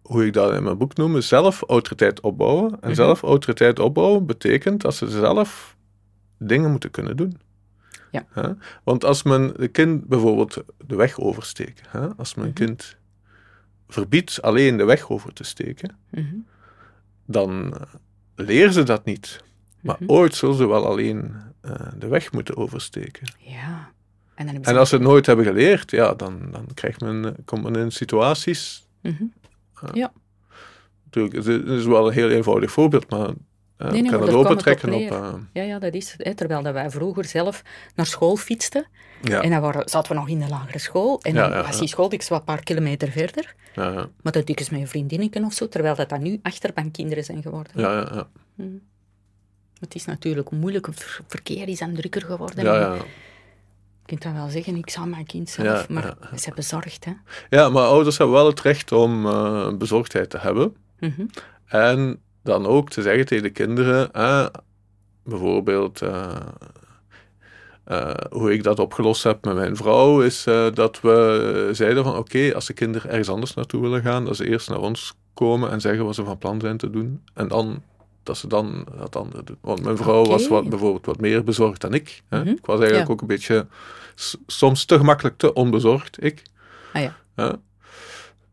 [0.02, 2.70] hoe ik dat in mijn boek noem, zelf autoriteit opbouwen.
[2.70, 2.94] En mm-hmm.
[2.94, 5.76] zelf autoriteit opbouwen betekent dat ze zelf
[6.38, 7.36] dingen moeten kunnen doen.
[8.12, 8.56] Ja.
[8.84, 11.82] Want als men een kind bijvoorbeeld de weg oversteekt,
[12.16, 12.64] als men een mhm.
[12.64, 12.96] kind
[13.88, 16.34] verbiedt alleen de weg over te steken, mhm.
[17.26, 17.80] dan uh,
[18.34, 19.44] leren ze dat niet.
[19.80, 20.10] Maar mhm.
[20.10, 21.34] ooit zullen ze wel alleen
[21.64, 23.34] uh, de weg moeten oversteken.
[23.38, 23.90] Ja.
[24.34, 27.32] En, dan en als ze het nooit hebben geleerd, ja, dan, dan krijgt men, eh,
[27.44, 28.86] komt men in situaties.
[29.92, 30.12] ja.
[31.04, 33.30] Natuurlijk, het is wel een heel eenvoudig voorbeeld, maar
[33.90, 35.00] nee, nee, kan het opentrekken op...
[35.00, 35.34] Uh...
[35.52, 37.62] Ja, ja, dat is hè, Terwijl dat wij vroeger zelf
[37.94, 38.86] naar school fietsten.
[39.22, 39.42] Ja.
[39.42, 41.20] En dan waren, zaten we nog in de lagere school.
[41.22, 43.54] En dan was die school ik een paar kilometer verder.
[43.74, 45.68] Ja, Maar dat is met een vriendinnetje of zo.
[45.68, 47.72] Terwijl dat dan nu achterbankkinderen zijn geworden.
[47.74, 48.28] Ja, ja, ja.
[48.56, 48.62] Hm.
[49.78, 50.86] Het is natuurlijk moeilijk.
[50.86, 52.64] Het verkeer is aan drukker geworden.
[52.64, 52.94] Ja, ja.
[52.94, 57.04] Je kunt dan wel zeggen, ik zou mijn kind zelf, maar ze hebben bezorgd.
[57.04, 57.12] Hè?
[57.50, 60.76] Ja, maar ouders hebben wel het recht om uh, bezorgdheid te hebben.
[60.98, 61.30] Mm
[61.66, 64.46] En dan ook te zeggen tegen de kinderen, eh,
[65.24, 66.36] bijvoorbeeld uh,
[67.88, 72.54] uh, hoe ik dat opgelost heb met mijn vrouw, is dat we zeiden van oké,
[72.54, 75.80] als de kinderen ergens anders naartoe willen gaan, dat ze eerst naar ons komen en
[75.80, 77.22] zeggen wat ze van plan zijn te doen.
[77.34, 77.82] En dan
[78.22, 79.58] dat ze dan dat andere doen.
[79.60, 82.22] Want mijn vrouw was wat, bijvoorbeeld wat meer bezorgd dan ik.
[82.28, 82.38] Hè?
[82.38, 82.48] Mhm.
[82.48, 83.66] Ik was eigenlijk ook een beetje
[84.46, 86.42] soms te gemakkelijk te onbezorgd, ik.
[86.92, 87.02] Ah,
[87.36, 87.58] ja.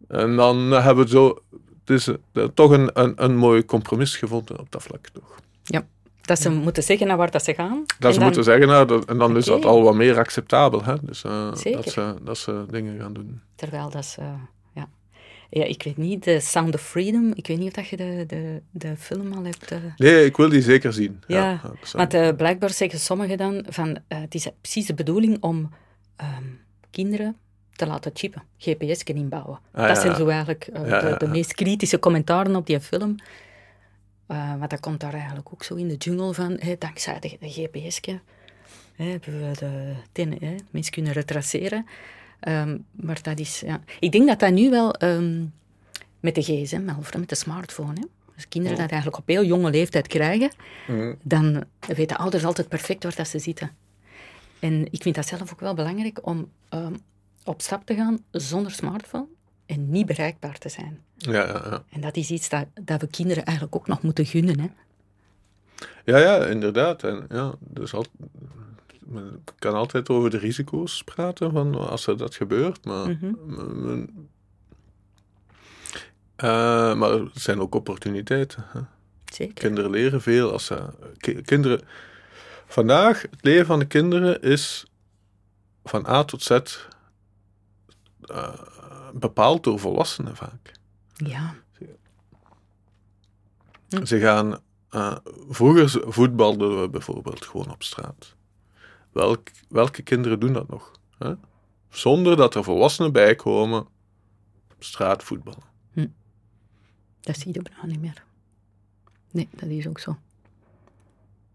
[0.07, 1.43] En dan hebben we zo
[1.89, 5.07] is uh, toch een, een, een mooi compromis gevonden op dat vlak.
[5.07, 5.39] Toch.
[5.63, 5.85] Ja,
[6.21, 7.85] dat ze moeten zeggen naar waar dat ze gaan.
[7.99, 10.83] Dat ze moeten zeggen, nou, en dan is dat al wat meer acceptabel.
[10.83, 10.95] Hè?
[11.01, 13.41] Dus, uh, dat, ze, dat ze dingen gaan doen.
[13.55, 14.21] Terwijl dat ze...
[14.73, 14.89] Ja.
[15.49, 18.23] ja, ik weet niet, The Sound of Freedom, ik weet niet of dat je de,
[18.27, 19.71] de, de film al hebt...
[19.71, 19.77] Uh...
[19.97, 21.21] Nee, ik wil die zeker zien.
[21.27, 21.61] Ja, ja
[21.93, 25.69] maar uh, blijkbaar zeggen sommigen dan van, het is precies de bedoeling om
[26.21, 26.59] um,
[26.91, 27.35] kinderen
[27.79, 29.59] te laten chippen, GPS inbouwen.
[29.71, 33.15] Ah, dat zijn zo eigenlijk uh, de, de, meest kritische commentaren op die film.
[34.27, 37.37] Uh, maar dat komt daar eigenlijk ook zo in de jungle van, hey, dankzij de,
[37.39, 37.99] de GPS
[38.95, 40.37] hebben we de, ten,
[40.69, 41.85] mensen kunnen retraceren.
[42.47, 43.81] Um, maar dat is, ja.
[43.99, 45.53] Ik denk dat dat nu wel um,
[46.19, 48.05] met de gsm, of met de smartphone, hè.
[48.35, 50.51] Als kinderen dat eigenlijk op heel jonge leeftijd krijgen,
[50.87, 51.15] mm.
[51.23, 53.71] dan weten ouders altijd perfect waar dat ze zitten.
[54.59, 56.95] En ik vind dat zelf ook wel belangrijk om um,
[57.49, 59.27] op stap te gaan zonder smartphone
[59.65, 61.01] en niet bereikbaar te zijn.
[61.17, 61.83] Ja, ja, ja.
[61.89, 64.59] En dat is iets dat, dat we kinderen eigenlijk ook nog moeten gunnen.
[64.59, 64.67] Hè?
[66.05, 67.03] Ja, ja, inderdaad.
[67.03, 68.05] En, ja, dus al,
[69.05, 74.27] men kan altijd over de risico's praten van als er dat gebeurt, maar, mm
[76.43, 78.65] uh, maar er zijn ook opportuniteiten.
[78.67, 78.79] Hè?
[79.33, 79.53] Zeker.
[79.53, 80.83] Kinderen leren veel als ze.
[81.45, 81.81] Kinderen.
[82.65, 84.85] Vandaag, het leven van de kinderen is
[85.83, 86.59] van A tot Z
[88.31, 88.53] uh,
[89.13, 90.71] bepaald door volwassenen vaak.
[91.13, 91.55] Ja.
[94.03, 94.59] Ze gaan.
[94.91, 95.17] Uh,
[95.49, 98.35] vroeger voetbalden we bijvoorbeeld gewoon op straat.
[99.11, 100.91] Welk, welke kinderen doen dat nog?
[101.17, 101.33] Hè?
[101.89, 103.81] Zonder dat er volwassenen bij komen
[104.71, 105.63] op straat voetballen.
[105.91, 106.07] Hm.
[107.21, 108.23] Dat zie je bijna niet meer.
[109.31, 110.17] Nee, dat is ook zo.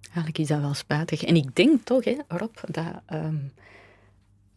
[0.02, 1.22] Eigenlijk is dat wel spijtig.
[1.22, 3.52] En ik denk toch, hè, Rob, dat um,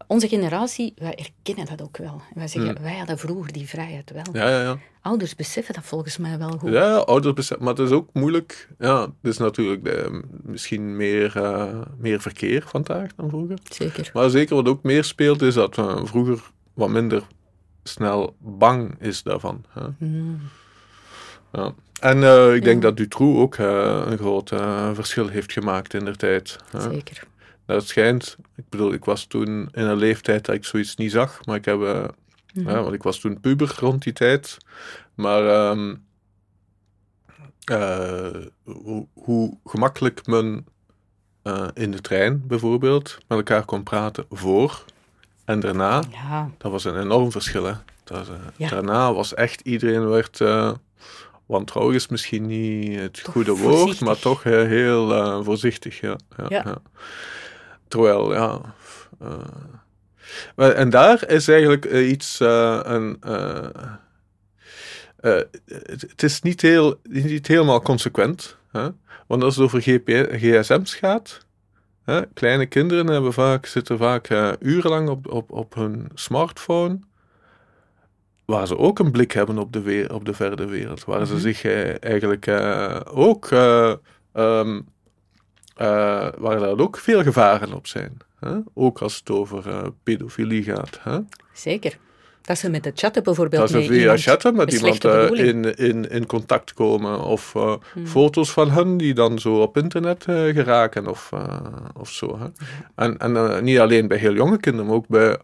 [0.07, 2.21] onze generatie, wij erkennen dat ook wel.
[2.33, 4.23] Wij zeggen, wij hadden vroeger die vrijheid wel.
[4.31, 4.77] Ja, ja, ja.
[5.01, 6.71] Ouders beseffen dat volgens mij wel goed.
[6.71, 8.69] Ja, ouders beseffen, maar het is ook moeilijk.
[8.79, 13.57] Ja, het is natuurlijk de, misschien meer, uh, meer verkeer vandaag dan vroeger.
[13.69, 14.09] Zeker.
[14.13, 16.41] Maar zeker wat ook meer speelt, is dat uh, vroeger
[16.73, 17.23] wat minder
[17.83, 19.65] snel bang is daarvan.
[19.69, 19.87] Hè?
[19.97, 20.39] Hmm.
[21.53, 21.73] Ja.
[21.99, 24.49] En uh, ik denk dat Dutroux ook een groot
[24.93, 26.57] verschil heeft gemaakt in de tijd.
[26.77, 27.23] Zeker.
[27.67, 31.45] Dat schijnt, ik bedoel, ik was toen in een leeftijd dat ik zoiets niet zag,
[31.45, 32.05] maar ik heb, uh,
[32.53, 34.57] ja, want ik was toen puber rond die tijd.
[35.15, 36.05] Maar um,
[37.71, 40.65] uh, hoe, hoe, gemakkelijk men
[41.43, 44.83] uh, in de trein bijvoorbeeld met elkaar kon praten voor
[45.45, 46.51] en daarna, ja.
[46.57, 47.63] dat was een enorm verschil.
[47.63, 47.73] Hè?
[48.03, 48.69] Dat, ja.
[48.69, 50.39] Daarna was echt iedereen werd
[51.47, 55.99] wantrouwig is misschien niet het goede woord, maar toch heel uh, voorzichtig.
[55.99, 56.81] Ja, ja, ja.
[57.87, 58.61] Terwijl, ja.
[60.55, 62.41] Uh, en daar is eigenlijk uh, iets.
[62.41, 63.17] Uh, een,
[65.91, 68.57] het is niet, heel, niet helemaal consequent.
[68.71, 68.89] Hè?
[69.27, 71.45] Want als het over GP, gsm's gaat.
[72.03, 74.29] Hè, kleine kinderen hebben vaak, zitten vaak
[74.59, 76.99] urenlang op, op, op hun smartphone.
[78.45, 81.05] Waar ze ook een blik hebben op de, weer, op de verre wereld.
[81.05, 81.41] Waar ze mhm.
[81.41, 81.65] zich
[81.99, 82.47] eigenlijk
[83.13, 83.49] ook.
[84.33, 84.87] Um,
[85.81, 88.17] uh, waar daar ook veel gevaren op zijn.
[88.39, 88.57] Hè?
[88.73, 90.99] Ook als het over uh, pedofilie gaat.
[91.01, 91.19] Hè?
[91.53, 91.97] Zeker.
[92.41, 93.71] Dat ze met de chatten bijvoorbeeld.
[93.71, 97.21] Dat ze via chatten met iemand uh, in, in, in contact komen.
[97.21, 98.07] Of hmm.
[98.07, 101.31] foto's van hen die dan zo op internet geraken of,
[101.93, 102.39] of zo.
[102.39, 102.45] Hè?
[102.95, 105.37] En, en niet alleen bij heel jonge kinderen, maar ook bij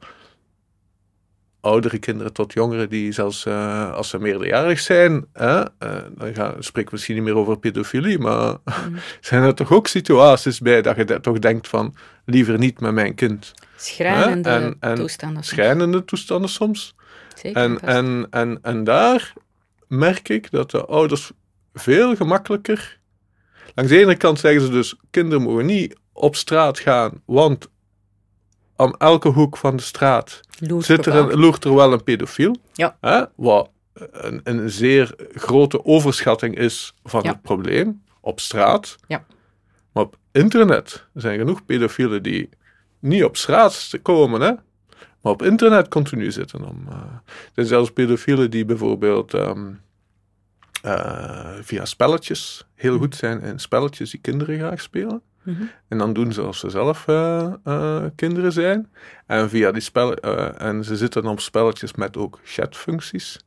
[1.63, 5.65] oudere kinderen tot jongeren die zelfs uh, als ze meerderjarig zijn, hè, uh,
[6.33, 8.95] dan spreek ik misschien niet meer over pedofilie, maar mm.
[9.21, 11.95] zijn er toch ook situaties bij dat je toch denkt van
[12.25, 13.53] liever niet met mijn kind.
[13.75, 15.43] Schrijnende en, en toestanden.
[15.43, 16.95] Schrijnende toestanden soms.
[17.35, 19.33] Zeker, en, en, en, en daar
[19.87, 21.31] merk ik dat de ouders
[21.73, 22.99] veel gemakkelijker.
[23.75, 27.69] Langs de ene kant zeggen ze dus: kinderen mogen niet op straat gaan, want
[28.83, 32.55] aan elke hoek van de straat loert, zit er, een, loert er wel een pedofiel.
[32.73, 32.97] Ja.
[33.01, 38.95] Hè, wat een, een zeer grote overschatting is van het probleem op straat.
[39.07, 39.25] Ja.
[39.91, 42.49] Maar op internet zijn genoeg pedofielen die
[42.99, 44.51] niet op straat komen, hè,
[45.21, 46.65] maar op internet continu zitten.
[46.65, 49.81] Om, uh, er zijn zelfs pedofielen die bijvoorbeeld um,
[50.85, 55.21] uh, via spelletjes heel goed zijn in spelletjes die kinderen graag spelen.
[55.43, 55.63] Mhm.
[55.87, 58.91] En dan doen ze als ze zelf uh, uh, kinderen zijn.
[59.25, 63.39] En via die spellen, uh, en ze zitten dan op spelletjes met ook chatfuncties.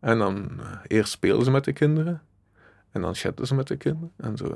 [0.00, 2.22] En dan eerst spelen ze met de kinderen.
[2.92, 4.12] En dan chatten ze met de kinderen.
[4.16, 4.54] En zo,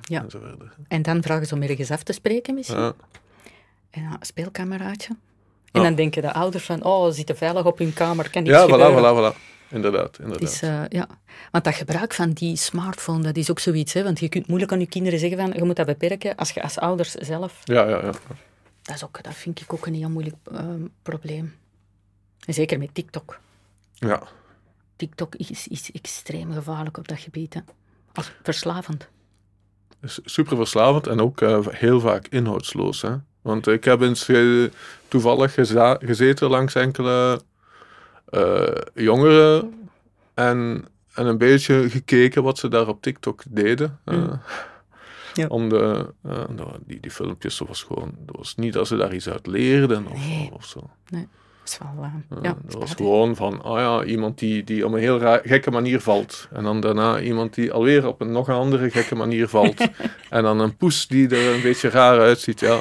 [0.00, 0.22] ja.
[0.22, 0.72] en zo verder.
[0.88, 2.80] En dan vragen ze om ergens af te spreken misschien.
[2.80, 2.92] Ja.
[3.90, 5.16] En een speelkameraadje.
[5.72, 8.60] En dan denken de ouders van, oh, ze zitten veilig op hun kamer, kan ja,
[8.60, 9.02] gebeuren.
[9.02, 9.55] Ja, voilà, voilà, voilà.
[9.68, 10.48] Inderdaad, inderdaad.
[10.48, 11.08] Is, uh, ja.
[11.50, 13.92] Want dat gebruik van die smartphone, dat is ook zoiets.
[13.92, 14.02] Hè?
[14.02, 16.62] Want je kunt moeilijk aan je kinderen zeggen van, je moet dat beperken als je
[16.62, 17.60] als ouders zelf...
[17.64, 18.12] Ja, ja, ja.
[18.82, 20.60] Dat, is ook, dat vind ik ook een heel moeilijk uh,
[21.02, 21.54] probleem.
[22.46, 23.38] En zeker met TikTok.
[23.92, 24.22] Ja.
[24.96, 27.54] TikTok is, is extreem gevaarlijk op dat gebied.
[27.54, 27.60] Hè?
[28.12, 29.08] Als verslavend.
[30.04, 33.02] Super verslavend en ook uh, heel vaak inhoudsloos.
[33.02, 33.14] Hè?
[33.42, 34.30] Want ik heb eens
[35.08, 35.54] toevallig
[36.00, 37.40] gezeten langs enkele
[38.30, 39.88] uh, jongeren
[40.34, 43.98] en, en een beetje gekeken wat ze daar op TikTok deden.
[44.04, 44.40] Mm.
[45.34, 45.46] Ja.
[45.46, 46.12] Om de,
[46.86, 50.06] die, die filmpjes, dat was gewoon, dat was niet dat ze daar iets uit leerden
[50.06, 50.90] of, of zo.
[51.08, 51.28] Nee.
[51.66, 54.98] Dat, wel, uh, ja, dat was gewoon van, ah ja, iemand die, die op een
[54.98, 56.48] heel raar, gekke manier valt.
[56.52, 59.80] En dan daarna iemand die alweer op een nog een andere gekke manier valt.
[60.30, 62.60] en dan een poes die er een beetje raar uitziet.
[62.60, 62.78] Ja.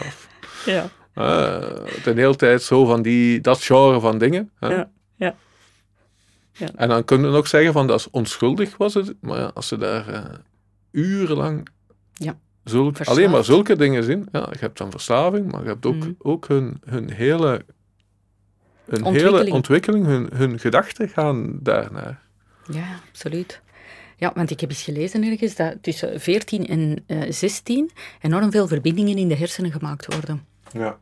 [0.65, 0.89] ja.
[1.15, 4.51] Uh, de hele tijd zo van die, dat genre van dingen.
[4.59, 4.75] Hè?
[4.75, 5.35] Ja, ja.
[6.51, 6.67] ja.
[6.75, 9.13] En dan kunnen we nog zeggen van dat is onschuldig was het.
[9.19, 10.23] Maar ja, als ze daar uh,
[10.91, 11.67] urenlang
[12.13, 12.37] ja.
[12.63, 14.27] Zulke, alleen maar zulke dingen zien.
[14.31, 16.15] Ja, je hebt dan verslaving, maar je hebt ook, mm.
[16.17, 17.65] ook hun, hun hele
[18.85, 22.21] hun hele ontwikkeling, hun, hun gedachten gaan daarnaar.
[22.71, 23.61] Ja, absoluut.
[24.17, 27.91] Ja, want ik heb eens gelezen ergens dat tussen 14 en uh, eh, 16
[28.21, 30.45] enorm veel verbindingen in de hersenen gemaakt worden.
[30.71, 30.97] Ja.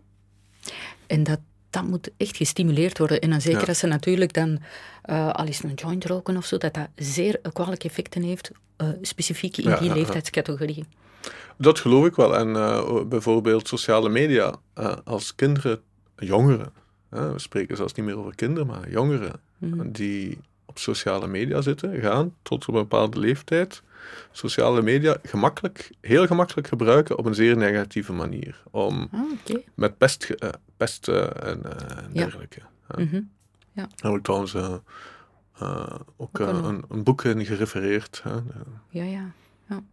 [1.07, 1.39] En dat,
[1.74, 3.21] dat moet echt gestimuleerd worden.
[3.21, 4.59] En dan zeker als ze natuurlijk dan
[5.05, 8.88] uh, al eens een joint roken of zo, dat dat zeer kwalijke effecten heeft, uh,
[9.01, 10.86] specifiek in die leeftijdscategorie.
[11.57, 12.38] Dat geloof ik wel.
[12.38, 12.53] En
[13.09, 14.55] bijvoorbeeld sociale media,
[15.03, 15.82] als kinderen,
[16.15, 16.74] jongeren,
[17.09, 19.91] we spreken zelfs niet meer over kinderen, maar jongeren mhm.
[19.91, 23.82] die op sociale media zitten, gaan tot op een bepaalde leeftijd
[24.32, 28.64] sociale media gemakkelijk, heel gemakkelijk gebruiken op een zeer negatieve manier.
[28.72, 29.22] Om ah,
[29.76, 32.60] met pest, uh, pest uh, en uh, dergelijke.
[32.89, 33.04] Ja.
[33.04, 33.32] Mm
[33.76, 33.88] ja.
[33.95, 34.56] Daar heb ik trouwens
[36.18, 38.24] ook een, een, boek in gerefereerd.
[38.89, 39.32] Ja, ja,
[39.70, 39.84] ja.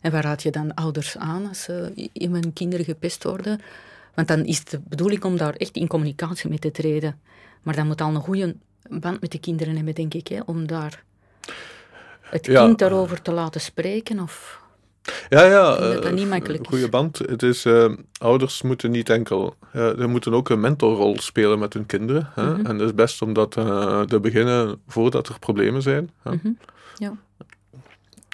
[0.00, 1.68] En waar raad je dan ouders aan als
[2.12, 3.60] in mijn kinderen gepest worden?
[4.14, 7.20] Want dan is het de bedoeling om daar echt in communicatie mee te treden.
[7.62, 8.56] Maar dan moet al een goede
[8.88, 11.04] band met de kinderen hebben, denk ik, hè, om daar
[12.30, 14.20] het kind daarover te laten spreken.
[14.20, 14.60] Of...
[15.28, 15.76] Ja, ja.
[15.76, 16.66] Dat dat niet makkelijk.
[16.66, 17.18] Goede band.
[17.18, 21.72] Het is, uh, ouders moeten niet enkel, uh, ze moeten ook een mentorrol spelen met
[21.72, 22.30] hun kinderen.
[22.34, 22.52] Hè?
[22.52, 22.66] Mhm.
[22.66, 26.10] En het is best om dat uh, te beginnen voordat er problemen zijn.
[26.24, 26.58] Mm -hmm.
[26.94, 27.16] ja.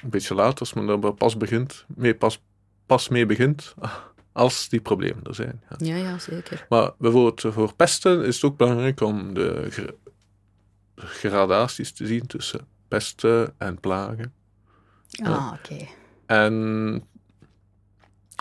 [0.03, 2.43] Een beetje later, als men er pas begint, mee, pas,
[2.87, 3.75] pas mee begint,
[4.33, 5.63] als die problemen er zijn.
[5.69, 6.67] Ja, ja, ja zeker.
[6.69, 9.69] Maar bijvoorbeeld voor pesten is het ook belangrijk om de
[10.95, 14.33] gradaties te zien tussen pesten en plagen.
[15.23, 15.87] Ah, oké.
[16.27, 17.03] En,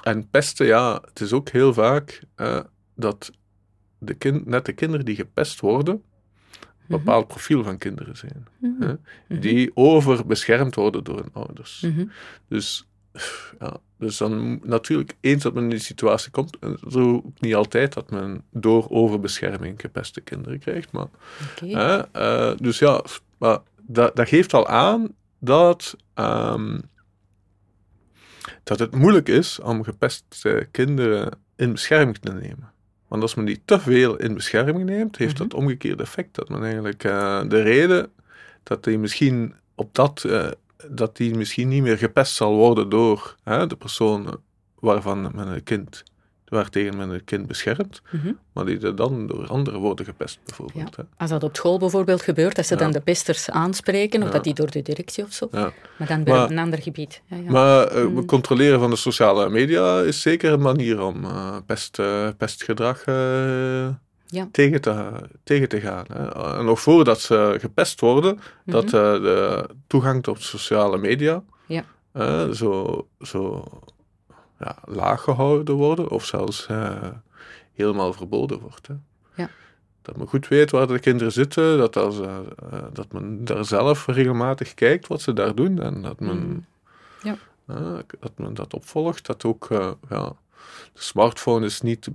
[0.03, 2.59] en pesten, ja, het is ook heel vaak uh,
[2.95, 3.31] dat
[3.97, 6.97] de kind, net de kinderen die gepest worden, een mhm.
[6.97, 8.47] bepaald profiel van kinderen zijn.
[8.57, 8.99] Mm -hmm.
[9.39, 11.81] Die overbeschermd worden door hun ouders.
[11.81, 12.05] Mhm.
[12.47, 12.87] Dus
[13.59, 16.57] ja, dus dan natuurlijk, eens dat men in die situatie komt,
[16.89, 20.91] zo niet altijd dat men door overbescherming gepeste kinderen krijgt.
[20.91, 21.07] Maar,
[21.61, 22.05] okay.
[22.15, 23.03] uh, dus ja,
[23.37, 23.59] maar
[23.93, 26.81] dat, dat geeft al aan dat, um,
[28.63, 32.71] dat het moeilijk is om gepeste kinderen in bescherming te nemen.
[33.07, 35.55] Want als men die te veel in bescherming neemt, heeft dat mhm.
[35.55, 36.35] omgekeerde effect.
[36.35, 38.11] Dat men eigenlijk uh, de reden
[38.63, 40.47] dat die misschien op dat uh,
[40.89, 44.39] dat die misschien niet meer gepest zal worden door hè, de persoon
[44.79, 46.03] waarvan men een kind,
[46.51, 50.95] waartegen men een kind beschermt, mm maar die dan door anderen worden gepest, bijvoorbeeld.
[50.95, 51.05] Ja.
[51.17, 54.53] Als dat op school bijvoorbeeld gebeurt, dat ze dan de pesters aanspreken, of dat die
[54.53, 55.73] door de directie of zo, maar
[56.07, 57.21] dan bij een ander gebied.
[57.47, 58.25] Maar uh, mm.
[58.25, 63.03] controleren van de sociale media is zeker een manier om uh, pest, uh, pestgedrag
[64.31, 64.47] ja.
[64.51, 65.11] tegen, te,
[65.43, 66.05] tegen te gaan.
[66.13, 66.57] Hè.
[66.57, 68.95] En nog voordat ze gepest worden, dat mhm.
[68.95, 71.83] eh, de toegang tot sociale media ja.
[72.13, 73.63] uh, zo, zo
[74.61, 77.07] ja, laag gehouden worden, of zelfs uh,
[77.73, 78.87] helemaal verboden wordt.
[78.87, 78.93] Hè.
[79.35, 79.49] Ja.
[80.01, 82.17] Dat men goed weet waar de kinderen zitten, dat, als,
[82.93, 86.65] dat men daar zelf regelmatig kijkt wat ze daar doen en dat men, mm.
[87.23, 87.37] ja.
[88.19, 89.25] dat, men dat opvolgt.
[89.25, 89.67] Dat ook,
[90.09, 90.35] ja,
[90.93, 92.09] de smartphone is niet.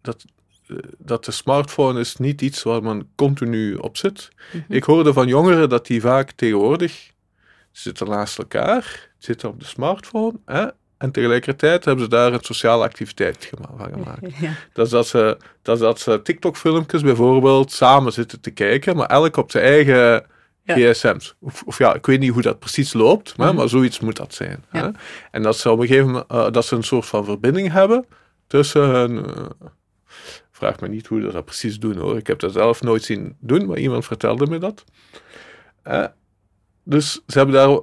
[0.00, 0.24] dat,
[0.98, 4.28] dat de smartphone is niet iets waar men continu op zit.
[4.52, 4.72] Mhm.
[4.72, 7.12] Ik hoorde van jongeren dat die vaak tegenwoordig
[7.78, 10.66] zitten naast elkaar, zitten op de smartphone, hè,
[10.98, 14.38] en tegelijkertijd hebben ze daar een sociale activiteit van gemaakt.
[14.40, 14.52] Ja.
[14.72, 19.06] Dat is dat ze, dat is dat ze TikTok-filmpjes bijvoorbeeld samen zitten te kijken, maar
[19.06, 20.26] elk op zijn eigen
[20.66, 21.34] gsm's.
[21.40, 23.56] Of, of, ja, ik weet niet hoe dat precies loopt, maar, mhm.
[23.56, 24.64] maar zoiets moet dat zijn.
[24.68, 24.88] Hè?
[25.30, 28.06] En dat ze op een gegeven moment uh, dat ze een soort van verbinding hebben
[28.46, 29.46] tussen hun, uh,
[30.50, 32.16] Vraag me niet hoe ze dat precies doen hoor.
[32.16, 34.84] Ik heb dat zelf nooit zien doen, maar iemand vertelde me dat.
[35.86, 36.04] Uh,
[36.88, 37.80] dus ze hebben daar.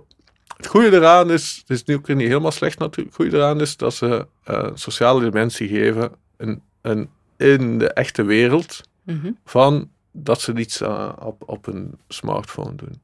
[0.58, 3.18] Het goede eraan is, het is nu ook niet helemaal slecht natuurlijk.
[3.18, 8.24] Het goede eraan is dat ze uh, sociale dimensie geven in, in, in de echte
[8.24, 8.82] wereld.
[9.04, 9.32] Mhm.
[9.45, 13.01] Van dat ze iets uh, op, op een smartphone doen.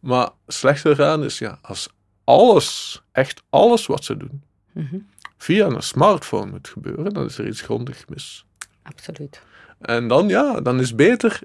[0.00, 1.88] Maar slechter eraan is ja, als
[2.24, 4.42] alles, echt alles wat ze doen,
[4.72, 5.10] mm
[5.42, 8.44] via een smartphone moet gebeuren, dan is er iets grondig mis.
[8.82, 9.42] Absoluut.
[9.80, 11.40] En dan, ja, dan is beter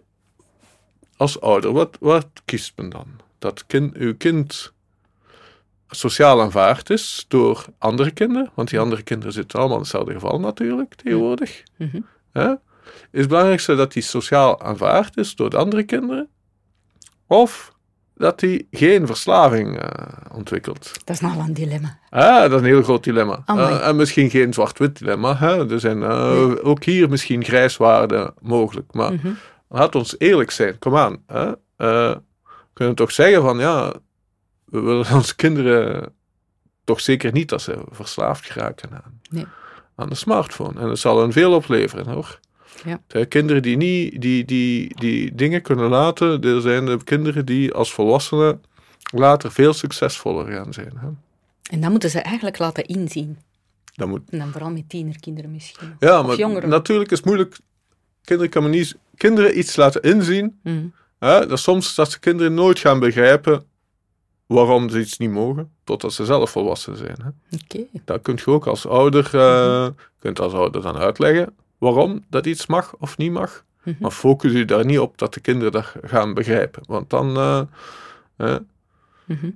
[1.17, 1.71] als ouder.
[1.71, 3.07] Wat, wat kiest men dan?
[3.39, 4.73] Dat kind, uw kind
[5.89, 10.39] sociaal aanvaard is door andere kinderen, want die andere kinderen zitten allemaal in hetzelfde geval
[10.39, 11.63] natuurlijk tegenwoordig.
[11.77, 11.99] Mhm.
[13.11, 16.29] Is het belangrijkste dat hij sociaal aanvaard is door de andere kinderen?
[17.27, 17.75] Of
[18.15, 20.91] dat hij geen verslaving eh, ontwikkelt?
[21.05, 21.99] Dat is nogal een dilemma.
[22.09, 23.41] Ah, dat is een heel groot dilemma.
[23.45, 23.73] Amai.
[23.73, 25.35] Eh, en misschien geen zwart-wit dilemma.
[25.37, 25.71] Hè?
[25.71, 28.93] Er zijn eh, ook hier misschien grijswaarden mogelijk.
[28.93, 29.31] Maar Mhm.
[29.69, 30.79] laat ons eerlijk zijn.
[30.79, 31.23] Kom aan.
[31.27, 31.51] Hè?
[32.77, 33.93] Kunnen toch zeggen van ja,
[34.65, 36.13] we willen onze kinderen
[36.83, 39.45] toch zeker niet dat ze verslaafd geraken aan, Nee.
[39.95, 40.79] aan de smartphone.
[40.79, 42.39] En dat zal hen veel opleveren hoor.
[42.85, 43.01] Ja.
[43.07, 47.73] De kinderen die niet die, die, die dingen kunnen laten, er zijn de kinderen die
[47.73, 48.61] als volwassenen
[49.11, 50.93] later veel succesvoller gaan zijn.
[50.97, 51.07] Hè?
[51.71, 53.37] En dat moeten ze eigenlijk laten inzien.
[53.95, 55.95] Dat moet En dan vooral met tienerkinderen misschien.
[55.99, 56.69] Ja, Of maar jongeren.
[56.69, 57.57] natuurlijk is het moeilijk.
[58.23, 60.59] Kinderen kan niet, kinderen iets laten inzien.
[60.63, 60.85] Mhm.
[61.19, 61.45] Hè?
[61.47, 63.63] Dat soms dat ze kinderen nooit gaan begrijpen
[64.45, 67.17] waarom ze iets niet mogen, totdat ze zelf volwassen zijn.
[67.23, 67.57] Hè?
[67.63, 67.99] Oké.
[68.05, 69.87] Dat kun je ook als ouder, eh,
[70.19, 73.65] kunt als ouder dan uitleggen waarom dat iets mag of niet mag.
[73.83, 73.95] Mhm.
[73.99, 76.83] Maar focus je daar niet op dat de kinderen dat gaan begrijpen.
[76.85, 78.55] Want dan, eh,
[79.25, 79.49] Mhm.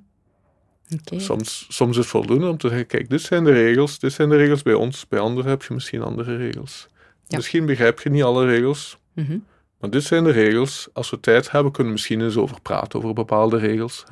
[1.20, 4.30] Soms, soms is het voldoende om te zeggen, kijk, dit zijn de regels, dit zijn
[4.30, 6.88] de regels bij ons, bij anderen heb je misschien andere regels.
[7.28, 7.38] Ja.
[7.38, 9.38] Misschien begrijp je niet alle regels, Mhm.
[9.82, 10.88] Maar dit zijn de regels.
[10.94, 14.04] Als we tijd hebben, kunnen we misschien eens over praten, over bepaalde regels.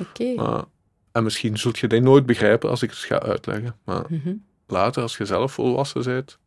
[0.00, 0.34] Oké.
[0.34, 0.62] Maar,
[1.12, 3.76] en misschien zult je die nooit begrijpen als ik het ga uitleggen.
[3.84, 4.32] Maar Mhm.
[4.66, 6.38] later, als je zelf volwassen bent.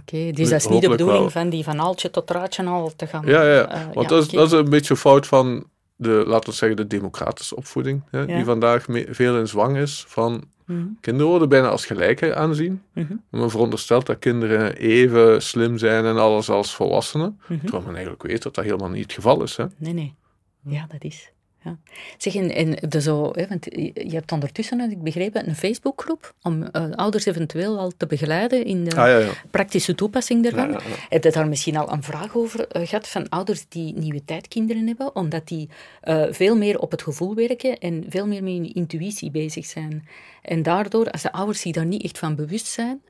[0.00, 1.30] Oké, dus dat is niet de bedoeling wel.
[1.30, 3.26] van die van tot Raadje al te gaan.
[3.26, 3.68] Ja, ja.
[3.68, 4.36] eh, Want ja, dat, is, oké.
[4.36, 5.64] dat is een beetje een fout van
[5.96, 8.02] de, laten we zeggen, de democratische opvoeding.
[8.10, 8.18] Hè?
[8.20, 8.26] Ja.
[8.36, 10.86] Die vandaag veel in zwang is van Mhm.
[11.00, 12.82] kinderen worden bijna als gelijke aanzien.
[12.92, 13.14] Mhm.
[13.30, 17.40] Men veronderstelt dat kinderen even slim zijn en alles als volwassenen.
[17.46, 17.60] Mhm.
[17.60, 19.56] Terwijl men eigenlijk weet dat dat helemaal niet het geval is.
[19.56, 19.64] Hè?
[19.76, 20.14] Nee, nee.
[20.62, 21.32] Ja, dat is.
[21.68, 21.76] Ja.
[22.16, 23.64] Zeg, en, en de zo, hè, want
[23.94, 28.64] je hebt ondertussen, heb ik begrepen, een Facebookgroep om eh, ouders eventueel al te begeleiden
[28.64, 29.30] in de Ah ja, ja.
[29.50, 30.70] praktische toepassing daarvan.
[30.70, 30.78] Ja.
[31.08, 34.86] Heb je daar misschien al een vraag over eh, gehad van ouders die nieuwe tijdkinderen
[34.86, 35.68] hebben, omdat die
[36.00, 40.08] eh, veel meer op het gevoel werken en veel meer met hun intuïtie bezig zijn.
[40.42, 43.02] En daardoor, als de ouders zich daar niet echt van bewust zijn,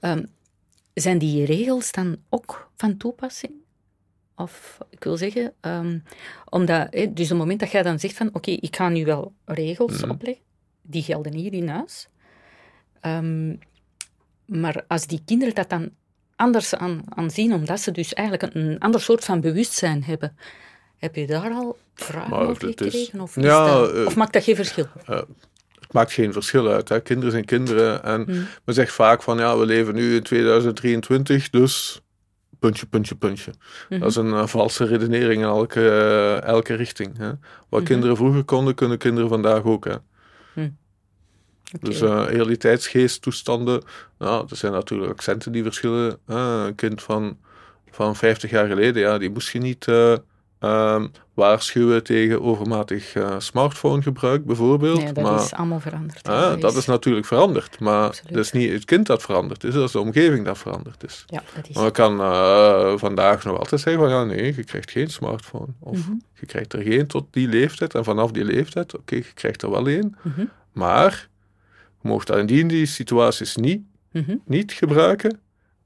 [0.00, 0.22] ehm,
[0.94, 3.52] zijn die regels dan ook van toepassing?
[4.38, 5.98] Of, ik wil zeggen, ehm,
[6.48, 9.04] omdat, hè, dus op het moment dat jij dan zegt van, oké, ik ga nu
[9.04, 10.10] wel regels Mhm.
[10.10, 10.42] opleggen,
[10.82, 12.08] die gelden hier in huis.
[13.00, 13.54] Ehm,
[14.46, 15.90] maar als die kinderen dat dan
[16.36, 20.36] anders aan, aan zien, omdat ze dus eigenlijk een, een ander soort van bewustzijn hebben,
[20.96, 23.20] heb je daar al vragen Maar over is- gekregen?
[23.20, 24.86] Of, ja, dat- eh, of maakt dat geen verschil?
[25.04, 26.88] het maakt geen verschil uit.
[26.88, 27.00] Hè.
[27.00, 28.02] Kinderen zijn kinderen.
[28.04, 28.46] En Hmm.
[28.64, 32.00] men zegt vaak van ja, we leven nu in 2023, dus
[32.58, 33.52] puntje, puntje, puntje.
[33.88, 34.00] Mhm.
[34.00, 37.16] Dat is een eh, valse redenering in elke, eh, elke richting.
[37.18, 37.28] Hè.
[37.68, 37.84] Wat Mhm.
[37.90, 39.84] kinderen vroeger konden, kunnen kinderen vandaag ook.
[39.84, 39.94] Hè.
[39.94, 40.72] Oké.
[41.80, 43.82] Dus heel die tijdsgeesttoestanden,
[44.18, 46.18] nou, er zijn natuurlijk accenten die verschillen.
[46.26, 47.38] Een kind van,
[47.90, 49.84] van 50 jaar geleden, ja, die moest je niet
[50.58, 54.98] ehm, waarschuwen tegen overmatig eh, smartphonegebruik, bijvoorbeeld.
[55.02, 56.28] nee, dat maar, is allemaal veranderd.
[56.28, 58.34] Ah, dat is natuurlijk veranderd, maar Absoluut.
[58.34, 61.24] dat is niet het kind dat veranderd is, dat is de omgeving dat veranderd is.
[61.26, 61.76] Ja, dat is.
[61.76, 65.66] Maar ik kan eh, vandaag nog altijd zeggen van ja, nee, je krijgt geen smartphone.
[65.78, 66.12] Of Mhm.
[66.40, 69.70] je krijgt er geen tot die leeftijd en vanaf die leeftijd, oké, je krijgt er
[69.70, 70.16] wel één.
[70.22, 70.44] Mhm.
[70.72, 71.28] Maar
[72.02, 73.80] je mag dat in die, in die situaties niet,
[74.12, 74.36] Mhm.
[74.44, 75.38] niet gebruiken.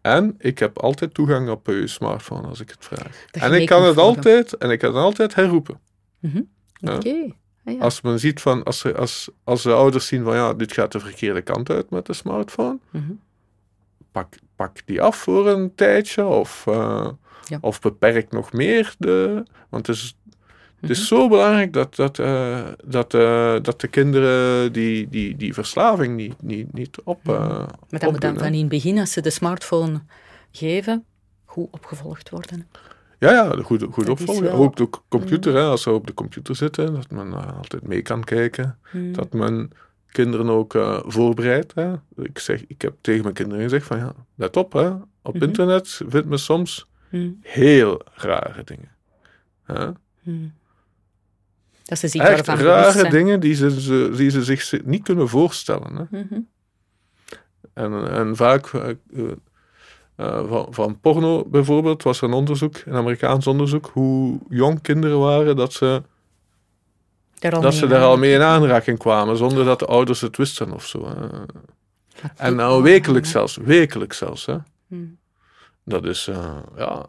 [0.02, 3.26] En ik heb altijd toegang op je smartphone als ik het vraag.
[3.30, 5.78] Dat en ik kan het altijd, en ik kan het altijd herroepen.
[6.18, 6.40] Mhm.
[6.72, 6.94] Ja.
[6.94, 7.26] Oké.
[7.64, 7.80] Ah, ja.
[7.80, 10.92] Als men ziet van, als, er- als, als de ouders zien van ja, dit gaat
[10.92, 13.12] de verkeerde kant uit met de smartphone, Mhm.
[14.12, 17.08] pak, pak die af voor een tijdje of, eh,
[17.44, 17.58] Ja.
[17.60, 18.94] of beperk nog meer.
[18.98, 20.16] De, want het is,
[20.82, 21.06] het is Mhm.
[21.06, 26.42] zo belangrijk dat, dat, eh, dat, eh, dat de kinderen die, die, die verslaving niet,
[26.42, 27.28] niet, niet op.
[27.28, 30.00] eh, Maar dat moet dan van in het begin, als ze de smartphone
[30.50, 31.04] geven,
[31.44, 32.68] goed opgevolgd worden.
[33.18, 34.42] Ja, ja, goed, goed opvolgen.
[34.42, 38.02] wel- Ook de computer, hè, als ze op de computer zitten, dat men altijd mee
[38.02, 38.78] kan kijken.
[38.92, 39.12] Mhm.
[39.12, 39.70] Dat men
[40.10, 41.74] kinderen ook eh, voorbereidt.
[41.74, 41.92] Hè.
[42.16, 44.88] Ik, zeg, ik heb tegen mijn kinderen gezegd van ja, let op, hè.
[45.22, 45.42] op Mhm.
[45.42, 47.30] internet vindt men soms Mhm.
[47.40, 48.90] heel rare dingen.
[49.64, 49.88] Hè.
[51.92, 55.28] Dat ze zich Echt daarvan rare dingen die ze, die ze zich zi- niet kunnen
[55.28, 55.96] voorstellen.
[55.96, 56.18] Hè.
[56.22, 56.40] Mhm.
[57.74, 59.30] En, en vaak eh, eh,
[60.16, 65.18] eh, van, van porno bijvoorbeeld was er een onderzoek, een Amerikaans onderzoek, hoe jong kinderen
[65.18, 66.02] waren dat ze,
[67.38, 69.86] Daar al dat mee ze in daar al mee in aanraking kwamen, zonder dat de
[69.86, 71.08] ouders het wisten of zo.
[71.08, 71.26] hè.
[72.36, 74.46] En nou wekelijks zelfs, wekelijks zelfs.
[74.46, 74.56] Hè.
[74.88, 75.18] Hmm.
[75.84, 77.06] Dat is, uh, ja...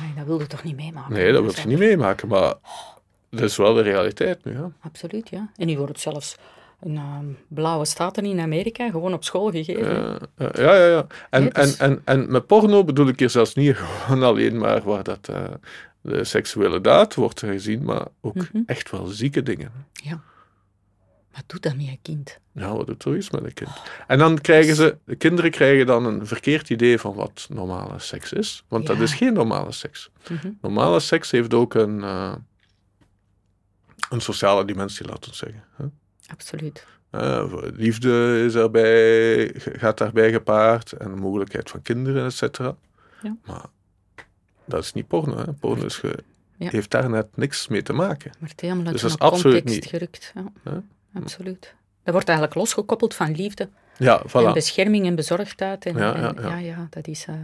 [0.00, 1.12] Nee, dat wilde toch niet meemaken?
[1.12, 2.54] Nee, dat wil je niet meemaken, maar
[3.40, 4.52] dat is wel de realiteit nu.
[4.52, 4.72] Ja.
[4.80, 5.50] Absoluut, ja.
[5.56, 6.36] En nu wordt het zelfs
[6.80, 10.18] een ehm, blauwe staten in Amerika gewoon op school gegeven.
[10.36, 11.06] ja, ja, ja.
[11.30, 15.02] En, en, en, en met porno bedoel ik hier zelfs niet gewoon alleen maar waar
[15.02, 15.44] dat, uh,
[16.00, 18.62] de seksuele daad wordt gezien, maar ook mhm.
[18.66, 19.72] echt wel zieke dingen.
[19.92, 20.20] Ja.
[21.32, 22.38] Wat doet dat met een kind?
[22.52, 23.70] Ja, wat doet zoiets met een kind?
[24.06, 28.32] En dan krijgen ze, de kinderen krijgen dan een verkeerd idee van wat normale seks
[28.32, 28.64] is.
[28.68, 30.10] Want dat is geen normale seks.
[30.28, 30.50] Mhm.
[30.60, 32.32] Normale seks heeft ook een, uh,
[34.12, 35.62] een sociale dimensie, laten we zeggen.
[36.26, 36.86] Absoluut.
[37.12, 42.76] Uh, liefde is erbij, gaat daarbij gepaard en de mogelijkheid van kinderen, et cetera.
[43.22, 43.36] Ja.
[43.44, 43.64] Maar
[44.64, 45.36] dat is niet porno.
[45.36, 45.52] Hè.
[45.52, 46.24] Porno is ge,
[46.58, 48.32] heeft daar net niks mee te maken.
[48.38, 49.86] Maar het helemaal dus dat is absoluut niet.
[49.86, 50.32] gerukt.
[50.64, 50.82] Ja.
[51.14, 51.74] Absoluut.
[52.02, 53.68] Dat wordt eigenlijk losgekoppeld van liefde.
[53.98, 54.32] Ja, voilà.
[54.32, 55.86] En bescherming en bezorgdheid.
[55.86, 56.56] En, ja, ja, ja.
[56.56, 57.26] ja, dat is...
[57.26, 57.34] Uh,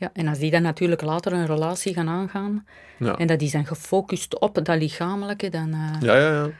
[0.00, 2.66] ja, en als die dan natuurlijk later een relatie gaan aangaan,
[2.98, 3.16] ja.
[3.16, 5.68] en dat is dan gefocust op dat lichamelijke, dan...
[5.68, 6.00] Uh...
[6.00, 6.50] Ja, ja, ja.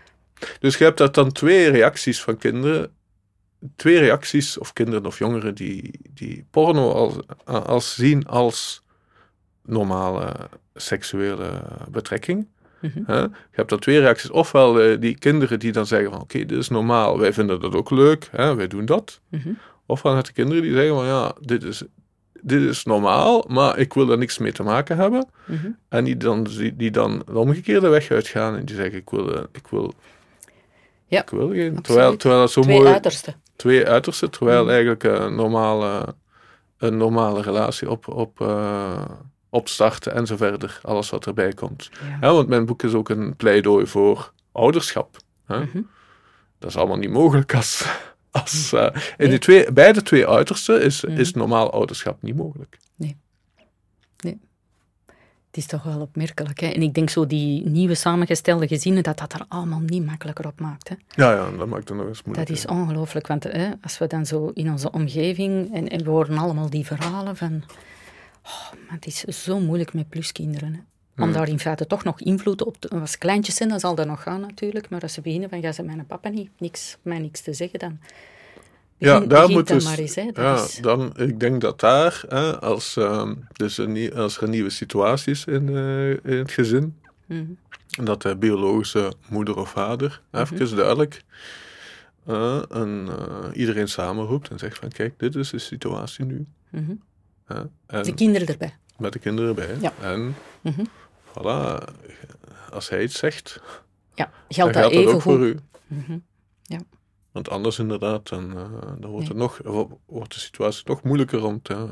[0.60, 2.90] Dus je hebt dat dan twee reacties van kinderen.
[3.76, 7.14] Twee reacties, of kinderen of jongeren, die, die porno als,
[7.44, 8.82] als zien als
[9.62, 12.46] normale seksuele betrekking.
[12.80, 14.30] Mm Je hebt dan twee reacties.
[14.30, 17.74] Ofwel uh, die kinderen die dan zeggen van oké, dit is normaal, wij vinden dat
[17.74, 19.20] ook leuk, hè, wij doen dat.
[19.28, 19.58] Mm -hmm.
[19.86, 21.82] Ofwel je kinderen die zeggen van ja, dit is,
[22.42, 25.28] dit is normaal, maar ik wil er niks mee te maken hebben.
[25.44, 25.70] Mhm.
[25.88, 29.34] En die dan, die, die, dan de omgekeerde weg uitgaan en die zeggen ik wil,
[29.34, 29.92] eh, ik wil,
[31.06, 31.82] ja, ik wil geen.
[31.82, 32.92] Terwijl, terwijl dat zo twee mooi...
[32.92, 33.34] uitersten.
[33.56, 34.70] Twee uitersten, terwijl mhm.
[34.70, 36.14] eigenlijk een normale,
[36.78, 38.08] een normale relatie op...
[38.08, 39.04] op uh,
[39.50, 40.80] opstarten en zo verder.
[40.82, 41.90] Alles wat erbij komt.
[42.20, 42.32] Ja.
[42.32, 45.16] want mijn boek is ook een pleidooi voor ouderschap.
[45.46, 45.58] Hè?
[45.58, 45.80] Mhm.
[46.58, 47.86] Dat is allemaal niet mogelijk als.
[48.30, 51.16] Als uh, in de twee, bij de twee uitersten is, mhm.
[51.16, 52.78] is normaal ouderschap niet mogelijk.
[52.94, 53.16] Nee.
[54.24, 54.38] Nee.
[55.46, 56.60] Het is toch wel opmerkelijk.
[56.60, 56.66] Hè?
[56.66, 60.60] En ik denk zo die nieuwe samengestelde gezinnen, dat dat er allemaal niet makkelijker op
[60.60, 60.88] maakt.
[60.88, 60.94] Hè?
[61.08, 62.48] Ja, ja, dat maakt het nog eens moeilijk.
[62.48, 66.10] Dat is ongelooflijk, want hè, als we dan zo in onze omgeving, en, en we
[66.10, 67.64] horen allemaal die verhalen van
[68.42, 70.74] Oh, maar het is zo moeilijk met pluskinderen.
[70.74, 70.80] Hè.
[71.16, 71.32] Om hmm.
[71.32, 72.88] daar in feite toch nog invloed op te...
[72.88, 74.88] Als kleintjes zijn, dan zal dat nog gaan natuurlijk.
[74.88, 77.78] Maar als ze beginnen van, ja, ze mijn papa niet, niks, mij niks te zeggen,
[77.78, 77.98] dan...
[78.96, 80.30] ja, daar moet dus, maar eens, hè.
[80.34, 85.44] ja, dan, ik denk dat daar, hè, als, uh, dus een, als er nieuwe situaties
[85.44, 87.56] in, uh, in het gezin, mm
[88.02, 91.24] dat de biologische moeder of vader, mm even duidelijk,
[92.28, 93.08] uh, en,
[93.52, 96.46] iedereen samenroept en zegt van, kijk, dit is de situatie nu.
[96.70, 97.00] Mm
[97.86, 98.74] en de kinderen erbij.
[98.98, 99.76] Met de kinderen erbij.
[99.80, 99.92] Ja.
[100.00, 100.86] En mm
[101.30, 101.84] voilà,
[102.70, 103.60] als hij iets zegt,
[104.14, 105.58] ja, geldt dat, even ook voor u.
[105.86, 106.28] Mm
[106.62, 106.80] ja.
[107.32, 109.60] Want anders inderdaad, dan, uh, dan wordt, het nog,
[110.06, 111.86] wordt de situatie nog moeilijker om te,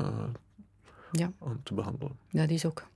[1.11, 1.31] ja.
[1.39, 2.17] om te behandelen.
[2.31, 2.87] Dat is ook.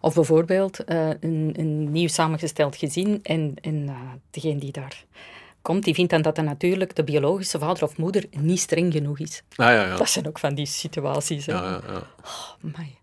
[0.00, 5.04] Of bijvoorbeeld uh, een, een nieuw samengesteld gezin en, en uh, degene die daar
[5.62, 9.18] komt, die vindt dan dat dan natuurlijk de biologische vader of moeder niet streng genoeg
[9.18, 9.42] is.
[9.50, 9.96] Ah, ja, ja.
[9.96, 11.46] Dat zijn ook van die situaties.
[11.46, 11.52] Hè.
[11.52, 12.02] Ja, ja, ja.
[12.24, 12.98] Oh, my.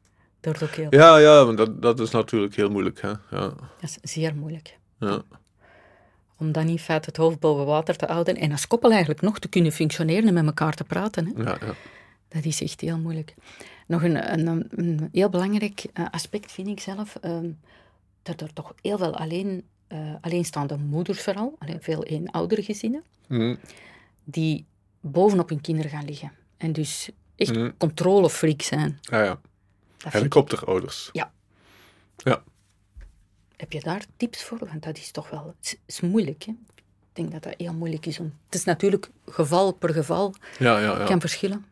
[0.53, 0.87] Heel...
[0.89, 3.01] Ja, ja, dat, dat is natuurlijk heel moeilijk.
[3.01, 3.09] Hè?
[3.09, 3.53] Ja.
[3.81, 4.77] Dat is zeer moeilijk.
[4.99, 5.21] Ja.
[6.37, 9.39] Om dan in feite het hoofd boven water te houden en als koppel eigenlijk nog
[9.39, 11.25] te kunnen functioneren en met elkaar te praten.
[11.25, 11.43] Hè?
[11.43, 11.73] Ja, ja.
[12.27, 13.33] Dat is echt heel moeilijk.
[13.87, 17.49] Nog een, een, een heel belangrijk eh, aspect vind ik zelf, ehm,
[18.21, 23.57] dat er toch heel veel alleen uh, alleenstaande moeders vooral, alleen veel eenoudere gezinnen, mm.
[24.23, 24.65] die
[24.99, 26.31] bovenop hun kinderen gaan liggen.
[26.57, 27.77] En dus echt mm.
[27.77, 28.99] controlefreak zijn.
[29.01, 29.39] Ja, ja.
[30.11, 31.09] Helikopterouders.
[31.11, 31.31] Ja.
[32.17, 32.43] Ja.
[33.57, 34.57] Heb je daar tips voor?
[34.57, 35.55] Want dat is toch wel...
[35.85, 36.51] Is, moeilijk, hè?
[36.51, 36.83] Ik
[37.13, 38.33] denk dat dat heel moeilijk is om...
[38.45, 40.33] Het is natuurlijk geval per geval.
[40.59, 41.05] Ja, ja, ja.
[41.05, 41.65] kan verschillen.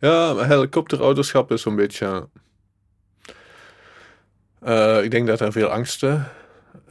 [0.00, 2.28] Ja, helikopterouderschap is zo'n beetje...
[4.62, 6.30] Uh, ik denk dat er veel angsten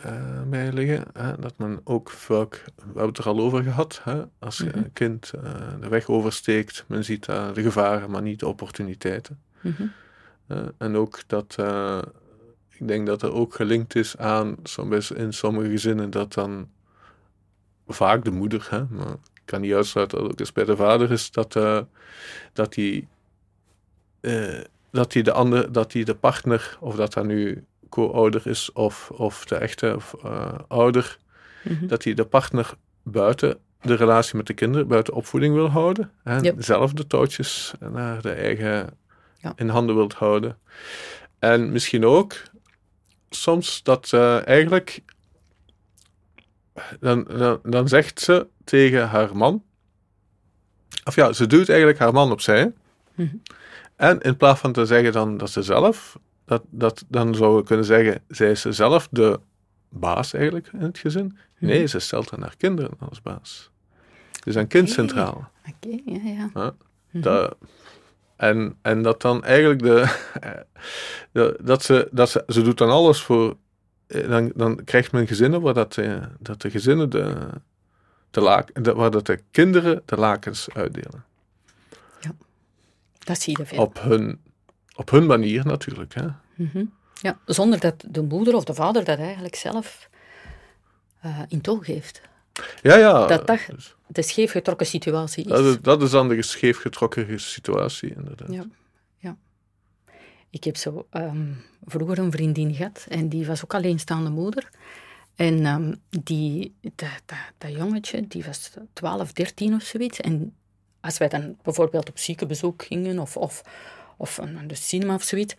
[0.06, 1.06] uh, bij liggen.
[1.14, 1.40] Hè?
[1.40, 4.24] Dat men ook vaak, we hebben het er al over gehad, hè?
[4.40, 4.78] als je mhm.
[4.78, 5.42] een kind uh,
[5.80, 9.40] de weg oversteekt, men ziet uh, de gevaren, maar niet de opportuniteiten.
[9.62, 9.84] Mhm.
[10.78, 11.56] En ook dat,
[12.70, 14.56] ik denk dat er ook gelinkt is aan,
[15.16, 16.70] in sommige gezinnen, dat dan
[17.88, 18.84] vaak de moeder, hè?
[18.90, 21.54] maar ik kan niet uitsluiten dat het ook eens bij de vader is, dat,
[22.54, 23.08] dat die
[24.92, 29.12] dat hij de andere, dat hij de partner, of dat hij nu co-ouder is of,
[29.12, 31.18] of de echte of, uh, ouder,
[31.64, 31.88] mhm.
[31.88, 32.74] dat hij de partner
[33.04, 36.12] buiten de relatie met de kinderen, buiten opvoeding wil houden.
[36.24, 36.56] En yep.
[36.64, 38.90] zelf de touwtjes naar de eigen
[39.40, 39.54] ja.
[39.56, 40.58] in handen wilt houden.
[41.40, 42.34] En misschien ook
[43.30, 45.02] soms dat uh, eigenlijk.
[47.00, 49.64] Dan, dan, dan zegt ze tegen haar man:
[51.04, 52.74] of ja, ze duwt eigenlijk haar man opzij.
[53.16, 53.36] Mhm.
[53.96, 57.66] En in plaats van te zeggen dan dat ze zelf, dat, dat, dan zouden we
[57.68, 59.40] kunnen zeggen, zij is zelf de
[59.90, 61.38] baas eigenlijk in het gezin.
[61.60, 61.88] Nee, Mhm.
[61.88, 63.72] ze stelt dan haar kinderen als baas.
[64.44, 65.52] Dus een kind centraal.
[65.68, 66.50] Oké, ja, ja.
[66.54, 66.74] Ja.
[67.12, 67.48] Mhm.
[68.40, 70.16] En, en dat dan eigenlijk de,
[71.32, 73.58] de- dat ze, dat ze, ze doet dan alles voor,
[74.08, 77.36] eh, dan, dan krijgt men gezinnen waar dat, eh, dat de gezinnen de,
[78.32, 81.24] de laak, waar dat de kinderen de lakens uitdelen.
[83.20, 83.80] Dat zie je veel.
[83.82, 84.42] Op hun,
[84.96, 86.14] op hun manier natuurlijk.
[86.14, 86.28] Hè.
[86.56, 86.86] Mhm.
[87.14, 90.10] Ja, zonder dat de moeder of de vader dat eigenlijk zelf
[91.22, 92.22] eh, in toog heeft.
[92.82, 93.26] Ja, ja.
[93.28, 95.50] Dat- dat- dus De scheefgetrokken situatie is.
[95.50, 98.52] dat, is, dat is dan de scheefgetrokken situatie, inderdaad.
[98.54, 98.66] Ja,
[99.18, 99.38] ja.
[100.50, 101.54] Ik heb zo ehm,
[101.86, 104.70] vroeger een vriendin gehad en die was ook alleenstaande moeder.
[105.36, 105.94] En ehm,
[106.24, 110.20] die, dat, dat, dat jongetje, die was 12, 13 of zoiets.
[110.20, 110.56] En
[111.00, 113.62] als wij dan bijvoorbeeld op ziekenbezoek gingen of, of,
[114.18, 115.56] of naar de cinema of zoiets,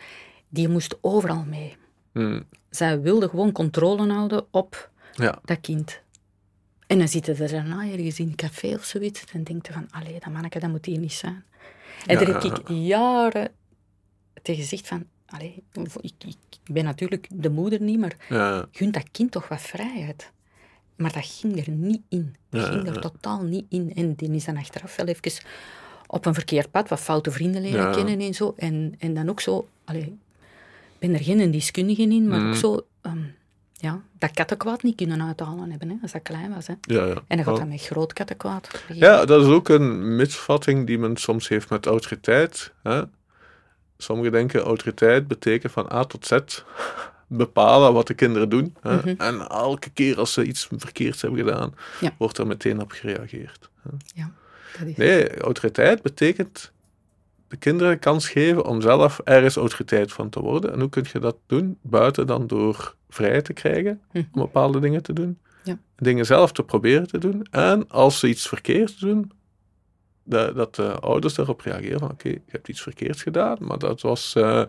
[0.49, 1.77] die moest overal mee.
[2.13, 2.45] Hmm.
[2.71, 5.39] Zij wilde gewoon controle houden op Ja.
[5.45, 6.01] dat kind.
[6.91, 9.33] En dan zitten er daarna ergens in een café of zoiets.
[9.33, 11.45] Dan denkt je van, allee, dat manneke, dat moet hier niet zijn.
[12.07, 13.49] En Ja, daar heb ik jaren
[14.43, 15.63] tegen gezegd van, allee,
[16.01, 20.31] ik, ik ben natuurlijk de moeder niet, maar Ja, gun dat kind toch wat vrijheid.
[20.97, 22.37] Maar dat ging er niet in.
[22.51, 23.93] Dat Ja, ging er totaal niet in.
[23.95, 25.43] En die is dan achteraf wel even
[26.07, 28.55] op een verkeerd pad, wat foute vrienden leren kennen en zo.
[28.57, 32.49] En, en dan ook zo, allee, ik ben er geen deskundige in, maar Mhm.
[32.49, 33.23] ook zo, ehm,
[33.81, 36.67] ja, dat kattenkwaad niet kunnen uithalen hebben, hè, als dat klein was.
[36.67, 36.75] Hè.
[36.81, 37.15] ja, ja.
[37.27, 37.61] En dan gaat Ja.
[37.61, 38.85] dat met groot kattenkwaad.
[38.93, 42.73] Ja, dat is ook een misvatting die men soms heeft met autoriteit.
[42.83, 43.03] Hè?
[43.99, 46.39] Sommigen denken autoriteit betekent van A tot Z
[47.27, 48.77] bepalen wat de kinderen doen.
[48.81, 48.97] Hè?
[48.97, 49.15] Mhm.
[49.19, 52.15] En elke keer als ze iets verkeerds hebben gedaan, Ja.
[52.19, 53.71] wordt er meteen op gereageerd.
[54.15, 54.31] Ja,
[54.79, 56.73] dat is Nee, autoriteit betekent
[57.49, 60.73] de kinderen kans geven om zelf ergens autoriteit van te worden.
[60.73, 61.79] En hoe kun je dat doen?
[61.83, 64.25] Buiten dan door vrijheid te krijgen Mhm.
[64.33, 65.39] om bepaalde dingen te doen.
[65.65, 65.79] Ja.
[65.97, 67.47] Dingen zelf te proberen te doen.
[67.51, 69.31] En als ze iets verkeerds doen,
[70.25, 74.01] dat, dat de ouders daarop reageren van oké, je hebt iets verkeerds gedaan, maar dat
[74.01, 74.63] was eh,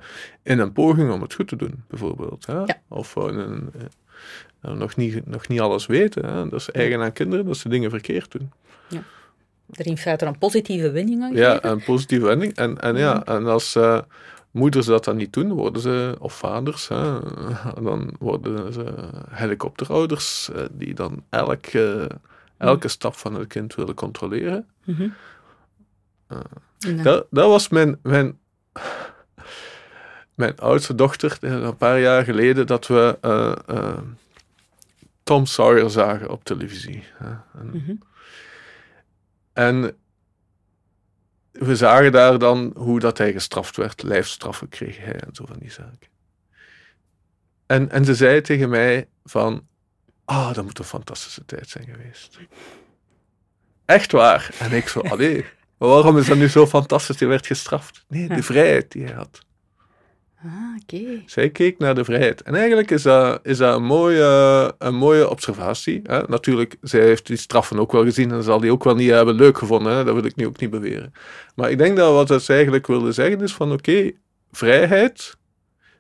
[0.43, 2.45] in een poging om het goed te doen, bijvoorbeeld.
[2.45, 2.53] Hè?
[2.57, 2.81] Ja.
[2.87, 3.71] Of in een,
[4.61, 6.25] eh, nog, niet, nog niet alles weten.
[6.25, 6.49] Hè?
[6.49, 8.51] Dat is eigen aan kinderen dat ze dingen verkeerd doen.
[9.71, 12.55] er in feite een positieve winning aan Ja, een positieve wending.
[12.55, 14.01] En, en, ja, en als eh,
[14.51, 17.19] moeders dat dan niet doen, worden ze, of vaders, hè,
[17.83, 18.93] dan worden ze
[19.29, 22.05] helikopterouders eh, die dan elk, eh,
[22.57, 24.67] elke stap van het kind willen controleren.
[24.83, 25.09] Mhm.
[26.27, 28.39] Dan- Dat, dat was mijn, mijn,
[30.35, 33.97] mijn oudste dochter, eh, een paar jaar geleden, dat we eh, eh,
[35.23, 37.03] Tom Sawyer zagen op televisie.
[37.13, 37.29] hè.
[37.59, 37.93] En, Mhm.
[39.53, 39.95] en
[41.51, 45.57] we zagen daar dan hoe dat hij gestraft werd, lijfstraffen kreeg hij en zo van
[45.59, 46.09] die zaken.
[47.65, 49.67] En, en ze zei tegen mij van,
[50.25, 52.39] ah, dat moet een fantastische tijd zijn geweest.
[53.85, 54.49] Echt waar.
[54.59, 55.45] En ik zo, allee,
[55.77, 57.17] maar waarom is dat nu zo fantastisch?
[57.17, 58.05] Die werd gestraft.
[58.07, 59.45] Nee, de vrijheid die hij had.
[60.45, 61.21] Ah, oké.
[61.25, 62.41] Zij keek naar de vrijheid.
[62.41, 65.99] En eigenlijk is dat, is dat een, mooie, een mooie observatie.
[66.03, 66.21] Hè?
[66.27, 69.35] Natuurlijk, zij heeft die straffen ook wel gezien en zal die ook wel niet hebben
[69.35, 69.93] leuk gevonden.
[69.95, 70.03] Hè?
[70.03, 71.13] Dat wil ik nu ook niet beweren.
[71.55, 74.11] Maar ik denk dat wat ze eigenlijk wilde zeggen is van oké,
[74.51, 75.37] vrijheid.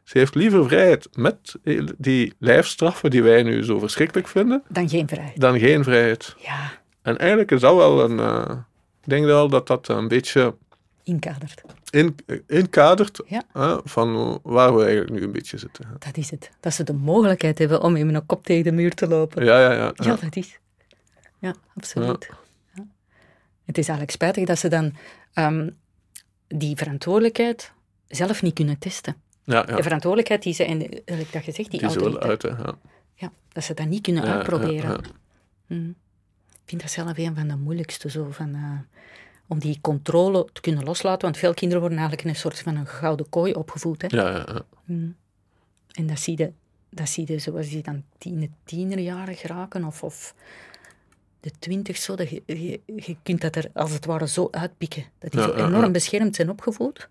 [0.03, 1.55] Ze heeft liever vrijheid met
[1.97, 5.39] die lijfstraffen die wij nu zo verschrikkelijk vinden, Dan geen vrijheid.
[5.39, 6.35] dan geen vrijheid.
[6.37, 6.71] Ja,
[7.01, 8.19] En eigenlijk is dat wel een...
[8.19, 8.55] eh,
[9.03, 10.55] ik denk wel dat dat een beetje
[11.03, 11.61] inkadert.
[11.89, 12.15] in,
[12.47, 13.43] inkadert Ja.
[13.53, 15.87] hè, van waar we eigenlijk nu een beetje zitten.
[15.87, 15.93] hè.
[15.99, 16.49] Dat is het.
[16.59, 19.43] Dat ze de mogelijkheid hebben om met een kop tegen de muur te lopen.
[19.45, 19.91] Ja, ja, ja.
[19.95, 20.59] Ja, dat is.
[21.39, 22.29] Ja, absoluut.
[22.73, 22.85] Ja.
[23.65, 24.95] Het is eigenlijk spijtig dat ze dan
[25.33, 25.69] ehm,
[26.47, 27.71] die verantwoordelijkheid
[28.07, 29.15] zelf niet kunnen testen.
[29.43, 29.75] Ja, ja.
[29.75, 32.57] De verantwoordelijkheid die ze, en gelijk dat je zegt, die, Die autoriteit, uiten.
[32.57, 32.73] Ja.
[33.15, 35.01] ja, dat ze dat niet kunnen uitproberen.
[35.67, 35.95] Mm.
[36.51, 38.99] Ik vind dat zelf een van de moeilijkste, zo, van, eh,
[39.51, 41.21] om die controle te kunnen loslaten.
[41.21, 44.01] Want veel kinderen worden eigenlijk in een soort van een gouden kooi opgevoed.
[44.01, 44.07] Hè?
[44.07, 44.61] Ja, ja, ja.
[44.85, 45.15] Mm.
[45.91, 46.51] En dat zie je,
[46.89, 50.35] dat zie je zoals die dan tien, tienerjaren geraken of, of
[51.39, 52.15] de twintig zo.
[52.15, 55.03] Dat je, je, je kunt dat er als het ware zo uitpikken.
[55.19, 57.09] Dat die zo enorm beschermd zijn opgevoed.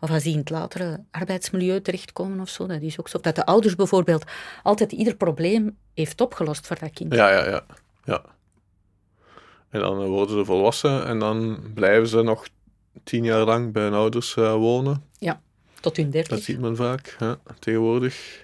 [0.00, 2.66] Of als die in het latere arbeidsmilieu terechtkomen of zo.
[2.66, 3.16] Dat is ook zo.
[3.16, 4.24] Of dat de ouders bijvoorbeeld
[4.62, 7.14] altijd ieder probleem heeft opgelost voor dat kind.
[7.14, 7.66] Ja, ja, ja.
[8.04, 8.24] ja.
[9.72, 12.48] En dan worden ze volwassen en dan blijven ze nog
[13.04, 15.04] tien jaar lang bij hun ouders eh, wonen.
[15.80, 16.42] Tot hun Dat dertig.
[16.42, 18.40] ziet men vaak hè, tegenwoordig.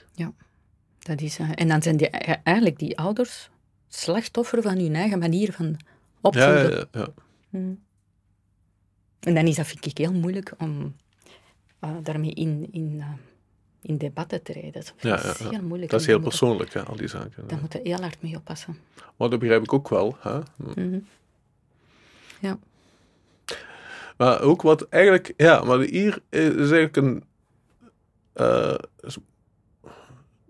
[0.98, 3.50] Dat is, eh, en dan zijn die, eh, eigenlijk die ouders
[3.88, 5.76] slachtoffer van hun eigen manier van Ja,
[6.20, 6.88] opvoeden.
[6.92, 7.08] ja, ja.
[7.48, 7.80] Mm.
[9.20, 10.94] En dan is dat, vind ik, heel moeilijk om
[11.84, 13.02] uh, daarmee in, in,
[13.82, 14.72] in debatten te rijden.
[14.72, 15.90] Dat ja, is ja, heel moeilijk.
[15.90, 17.48] Dat is heel persoonlijk, hè, al die zaken.
[17.48, 18.76] Daar moet je heel hard mee oppassen.
[19.16, 20.16] Maar dat begrijp ik ook wel.
[20.20, 20.38] Hè?
[20.56, 21.06] Mm -hmm.
[22.40, 22.58] Ja.
[24.16, 27.24] Maar ook wat eigenlijk, ja, maar hier is eigenlijk een,
[28.36, 28.74] uh,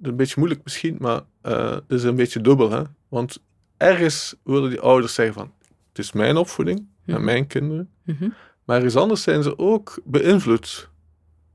[0.03, 2.71] een beetje moeilijk misschien, maar uh, het is een beetje dubbel.
[2.71, 2.83] Hè?
[3.09, 3.43] Want
[3.77, 5.53] ergens willen die ouders zeggen van,
[5.89, 7.91] het is mijn opvoeding, en mijn kinderen.
[8.03, 8.35] Mm -hmm.
[8.65, 10.89] Maar ergens anders zijn ze ook beïnvloed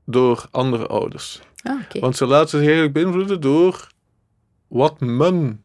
[0.04, 1.40] door andere ouders.
[1.62, 2.00] Ah, okay.
[2.00, 3.88] Want ze laten zich eigenlijk beïnvloeden door
[4.66, 5.64] wat men,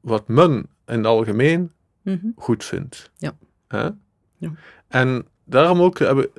[0.00, 1.72] wat men in het algemeen
[2.06, 2.32] mm -hmm.
[2.36, 3.10] goed vindt.
[3.16, 3.36] Ja.
[3.68, 3.88] Hè?
[4.36, 4.52] ja.
[4.88, 6.30] En daarom ook hebben,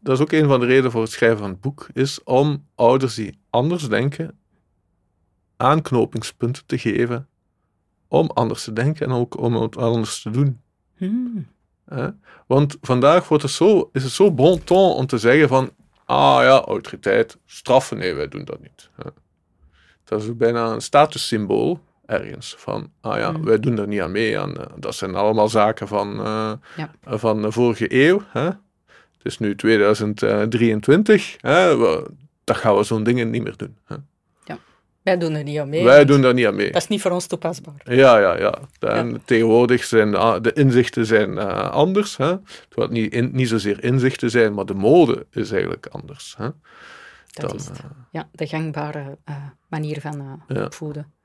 [0.00, 2.64] dat is ook een van de redenen voor het schrijven van het boek, is om
[2.74, 4.38] ouders die anders denken
[5.56, 7.28] aanknopingspunten te geven
[8.08, 10.60] om anders te denken en ook om het anders te doen.
[10.96, 11.46] Hmm.
[11.84, 12.08] Hè?
[12.46, 15.70] Want vandaag wordt het zo, is het zo bon ton om te zeggen van,
[16.04, 18.90] ah ja, autoriteit, straffen, nee, wij doen dat niet.
[18.94, 19.10] Hè?
[20.04, 23.44] Dat is ook bijna een statussymbool ergens, van, ah ja, Hmm.
[23.44, 24.36] wij doen er niet aan mee.
[24.38, 26.90] En, uh, dat zijn allemaal zaken van, uh, Ja.
[27.04, 28.22] van de vorige eeuw.
[28.28, 28.44] Hè?
[28.44, 31.76] Het is nu 2023, hè?
[31.78, 32.06] We,
[32.44, 33.76] dat gaan we zo'n dingen niet meer doen.
[33.84, 33.96] Hè?
[35.02, 35.84] Wij doen er niet aan mee.
[35.84, 36.72] Wij doen daar niet aan mee.
[36.72, 37.74] Dat is niet voor ons toepasbaar.
[37.84, 38.54] Ja, ja, ja.
[38.78, 42.16] En Tegenwoordig zijn de, de inzichten zijn uh, anders.
[42.16, 42.36] Hè?
[42.68, 46.34] Terwijl het niet, in, niet zozeer inzichten zijn, maar de mode is eigenlijk anders.
[46.38, 46.48] Hè?
[47.26, 47.80] Dat is het.
[48.10, 49.18] Ja, de gangbare
[49.68, 50.64] manier van Ja.
[50.64, 51.02] opvoeden.
[51.08, 51.17] Ja.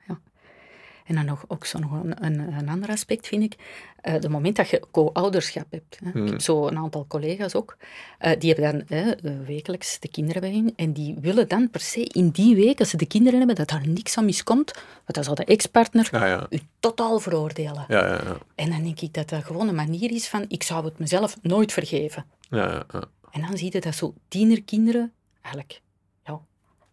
[1.06, 3.56] En dan nog, ook zo nog een, een, een ander aspect, vind ik.
[4.04, 6.00] Uh, de moment dat je co-ouderschap hebt.
[6.04, 6.12] Hè.
[6.12, 6.26] Hmm.
[6.26, 7.78] Ik heb zo een aantal collega's ook.
[8.22, 9.12] Uh, die hebben dan uh,
[9.46, 10.74] wekelijks de kinderen bij hun.
[10.76, 13.68] En die willen dan per se in die week, als ze de kinderen hebben, dat
[13.68, 14.74] daar niks aan miskomt.
[14.74, 16.48] Want dan zal de ex-partner Ja, ja.
[16.50, 17.86] u totaal veroordelen.
[17.88, 18.38] Ja, ja, ja.
[18.56, 21.38] En dan denk ik dat dat gewoon een manier is van, ik zou het mezelf
[21.42, 22.26] nooit vergeven.
[22.50, 23.04] ja, ja, ja.
[23.32, 25.82] En dan zie je dat zo tienerkinderen, eigenlijk,
[26.26, 26.40] ja,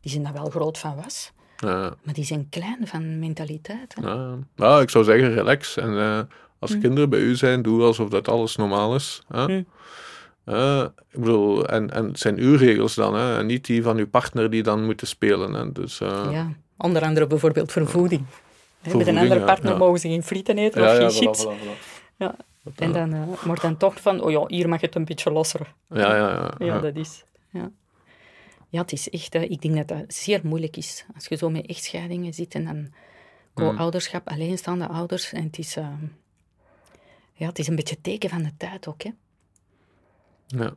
[0.01, 1.33] die zijn daar wel groot van was.
[1.61, 3.95] Ja, Maar die zijn klein van mentaliteit.
[4.01, 4.09] Hè?
[4.09, 4.35] ja.
[4.57, 5.77] Nou, ik zou zeggen, relax.
[5.77, 6.21] En uh,
[6.59, 6.81] als Hmm.
[6.81, 9.23] kinderen bij u zijn, doe alsof dat alles normaal is.
[9.29, 9.45] Hè?
[9.45, 9.67] Hmm.
[10.47, 13.39] Uh, ik bedoel, en, en het zijn uw regels dan, hè?
[13.39, 15.53] en niet die van uw partner die dan moeten spelen.
[15.53, 15.73] Hè?
[15.73, 18.25] Dus, uh, Ja, onder andere bijvoorbeeld vervoeding.
[18.81, 19.79] Hè, Met een andere partner ja.
[19.79, 21.45] mogen ze geen frieten eten of ja, geen chips.
[21.47, 21.99] voilà, voilà.
[22.17, 22.35] Ja.
[22.77, 25.75] En dan wordt dan toch van, oh ja, hier mag het een beetje losser.
[25.89, 26.67] Ja, ja, ja.
[26.67, 27.25] Ja, dat is.
[27.51, 27.71] Ja.
[28.71, 31.05] Ja, het is echt, uh, ik denk dat dat zeer moeilijk is.
[31.15, 32.93] Als je zo met echtscheidingen zit en dan
[33.55, 35.33] co-ouderschap, alleenstaande ouders.
[35.33, 35.89] En het is, uh,
[37.33, 39.03] ja, het is een beetje teken van de tijd ook.
[39.03, 39.11] Hè?
[40.47, 40.75] ja.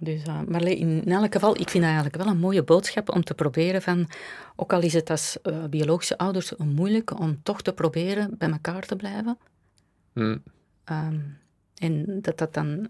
[0.00, 3.24] Dus, uh, maar in elk geval, ik vind dat eigenlijk wel een mooie boodschap om
[3.24, 4.08] te proberen van,
[4.56, 8.86] ook al is het als uh, biologische ouders moeilijk, om toch te proberen bij elkaar
[8.86, 9.38] te blijven.
[10.12, 10.42] Hmm.
[10.84, 11.38] Um,
[11.74, 12.88] en dat dat dan,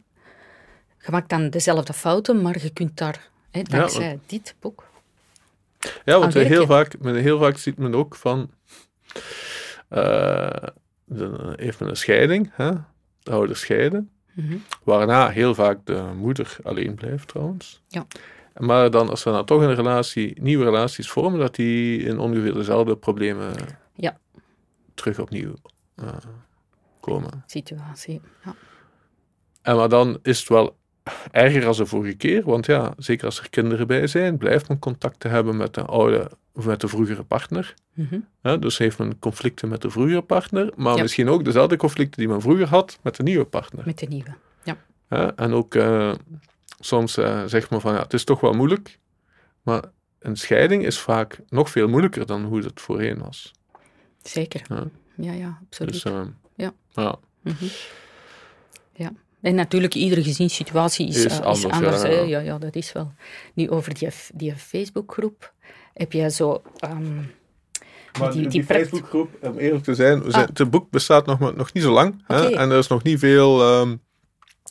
[0.99, 4.23] je maakt dan dezelfde fouten, maar je kunt daar, dankzij ja, want...
[4.27, 4.87] dit boek.
[6.05, 8.51] Ja, want heel vaak, heel vaak ziet men ook van,
[9.91, 10.51] uh,
[11.05, 12.71] de, heeft men een scheiding, hè?
[13.23, 14.11] de ouders scheiden.
[14.33, 14.63] Mm -hmm.
[14.85, 17.83] Waarna heel vaak de moeder alleen blijft trouwens.
[17.89, 18.07] Ja.
[18.57, 22.55] Maar dan, als ze dan toch een relatie, nieuwe relaties vormen, dat die in ongeveer
[22.55, 23.55] dezelfde problemen
[23.95, 24.19] ja.
[24.95, 25.55] terug opnieuw
[25.97, 26.09] uh,
[27.01, 27.45] komen.
[27.47, 28.55] Situatie, ja.
[29.63, 30.78] En maar dan is het wel
[31.31, 34.79] erger als de vorige keer, want ja, zeker als er kinderen bij zijn, blijft men
[34.79, 37.75] contact te hebben met de oude of met de vroegere partner.
[37.95, 38.27] Mm -hmm.
[38.43, 41.03] ja, dus heeft men conflicten met de vroegere partner, maar ja.
[41.03, 43.83] misschien ook dezelfde conflicten die men vroeger had met de nieuwe partner.
[43.87, 44.35] Met de nieuwe,
[44.65, 44.77] ja.
[45.09, 46.15] ja en ook uh,
[46.81, 48.99] soms uh, zegt men van ja, het is toch wel moeilijk,
[49.63, 49.83] maar
[50.19, 53.53] een scheiding is vaak nog veel moeilijker dan hoe het voorheen was.
[54.23, 54.63] Zeker,
[55.17, 55.93] ja, ja, absoluut.
[55.93, 56.21] Dus, uh,
[56.55, 56.73] ja.
[56.89, 57.19] ja.
[57.43, 57.69] Mm -hmm.
[58.93, 59.13] ja.
[59.41, 61.65] En natuurlijk, iedere gezinssituatie is, is uh, anders.
[61.65, 62.41] Is anders ja, ja, ja.
[62.41, 63.13] ja, dat is wel.
[63.55, 65.53] Nu, over die, die Facebookgroep
[65.95, 66.63] heb jij zo...
[66.85, 67.31] Um,
[68.19, 70.31] maar die, die, die Facebookgroep, om eerlijk te zijn, ah.
[70.31, 72.23] zijn, het boek bestaat nog, nog niet zo lang.
[72.29, 72.43] Okay.
[72.43, 73.81] Hè, en er is nog niet veel...
[73.81, 74.01] Um,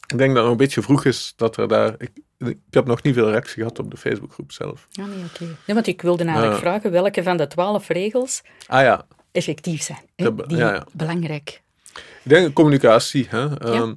[0.08, 1.96] ik denk dat het nog een beetje vroeg is dat er daar...
[1.98, 4.88] Ik, ik heb nog niet veel reactie gehad op de Facebookgroep zelf.
[5.00, 5.26] Ah, nee, oké.
[5.34, 5.48] Okay.
[5.48, 6.60] Nee, want ik wilde eigenlijk ja.
[6.60, 9.08] vragen welke van de twaalf regels ah, ja.
[9.32, 10.02] effectief zijn.
[10.16, 10.36] Hè?
[10.36, 10.86] Die ja, ja.
[10.94, 11.62] belangrijk.
[11.94, 13.28] Ik denk communicatie.
[13.30, 13.40] Hè.
[13.40, 13.58] Ja.
[13.62, 13.94] Um, hm.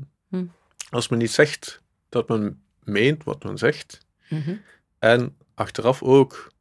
[0.91, 4.61] Als men niet zegt dat men meent wat men zegt, mm -hmm.
[4.99, 6.53] en achteraf ook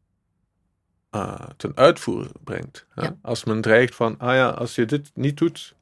[1.16, 2.86] uh, ten uitvoer brengt.
[2.90, 3.02] Hè?
[3.04, 3.18] Ja.
[3.22, 5.76] Als men dreigt van, ah ja, als je dit niet doet,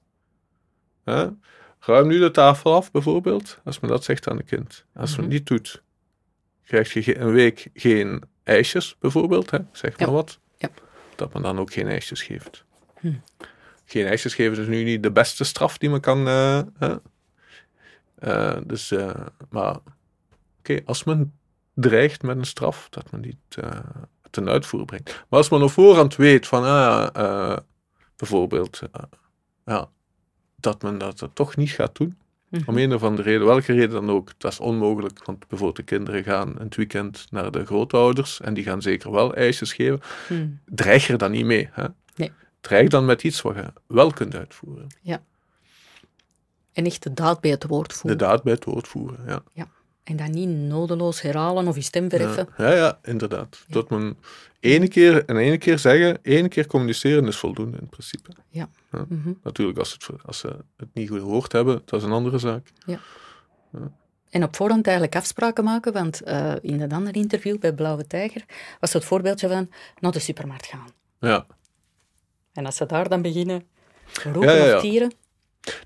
[1.03, 1.27] hè,
[1.79, 4.85] ruim nu de tafel af bijvoorbeeld, als men dat zegt aan een kind.
[4.93, 5.21] Als Mhm.
[5.21, 5.81] men het niet doet,
[6.63, 9.59] krijg je een week geen ijsjes bijvoorbeeld, hè?
[9.71, 10.13] zeg maar Ja.
[10.13, 10.39] wat.
[10.57, 10.69] Ja.
[11.15, 12.63] Dat men dan ook geen ijsjes geeft.
[12.99, 13.13] Hm.
[13.85, 16.27] Geen ijsjes geven is nu niet de beste straf die men kan...
[16.27, 16.95] Uh, hè?
[18.23, 19.09] Uh, dus, uh,
[19.49, 19.81] maar oké,
[20.59, 21.33] okay, als men
[21.73, 23.79] dreigt met een straf, dat men niet uh,
[24.29, 25.05] ten uitvoer brengt.
[25.05, 27.57] Maar als men op voorhand weet van, ah,
[28.15, 28.81] bijvoorbeeld,
[29.65, 29.89] ja,
[30.55, 32.17] dat men dat toch niet gaat doen,
[32.51, 32.77] om mhm.
[32.77, 36.23] een of andere reden, welke reden dan ook, dat is onmogelijk, want bijvoorbeeld de kinderen
[36.23, 39.99] gaan in het weekend naar de grootouders en die gaan zeker wel ijsjes geven.
[40.29, 40.59] Mm.
[40.65, 41.69] Dreig er dan niet mee.
[41.71, 41.85] Hè?
[42.15, 42.31] Nee.
[42.61, 44.87] Dreig dan met iets wat je wel kunt uitvoeren.
[45.01, 45.23] Ja.
[46.77, 48.17] En echt de daad bij het woord voeren.
[48.17, 49.43] De daad bij het woord voeren, ja.
[49.53, 49.67] ja.
[50.03, 52.49] En dan niet nodeloos herhalen of je stem verheffen.
[52.57, 53.63] Ja, ja, inderdaad.
[53.67, 53.73] Ja.
[53.73, 54.17] Dat men
[54.59, 58.29] ene keer en ene keer zeggen, ene keer communiceren is voldoende in principe.
[58.49, 58.69] Ja.
[58.91, 59.05] ja.
[59.07, 59.33] Mhm.
[59.43, 62.71] Natuurlijk, als, het, als ze het niet goed gehoord hebben, dat is een andere zaak.
[62.85, 62.99] Ja.
[64.29, 68.45] En op voorhand eigenlijk afspraken maken, want uh, in een ander interview bij Blauwe Tijger
[68.79, 70.89] was het voorbeeldje van naar de supermarkt gaan.
[71.19, 71.45] Ja.
[72.53, 73.63] En als ze daar dan beginnen
[74.23, 75.11] roken of tieren,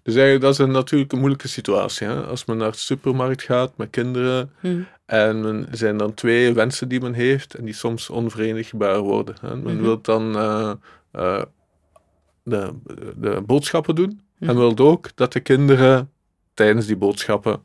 [0.04, 2.08] dus eigenlijk, dat is een, natuurlijk een moeilijke situatie.
[2.08, 2.22] Hè?
[2.22, 4.88] Als men naar de supermarkt gaat met kinderen hmm.
[5.06, 9.36] en er zijn dan twee wensen die men heeft en die soms onverenigbaar worden.
[9.42, 9.56] Hè?
[9.56, 9.82] Men hmm.
[9.82, 10.72] wil dan uh,
[11.16, 11.42] uh,
[12.44, 12.74] de,
[13.16, 14.58] de boodschappen doen en hmm.
[14.58, 16.10] wil ook dat de kinderen
[16.54, 17.62] tijdens die boodschappen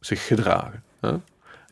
[0.00, 0.82] zich gedragen.
[1.00, 1.12] Hè?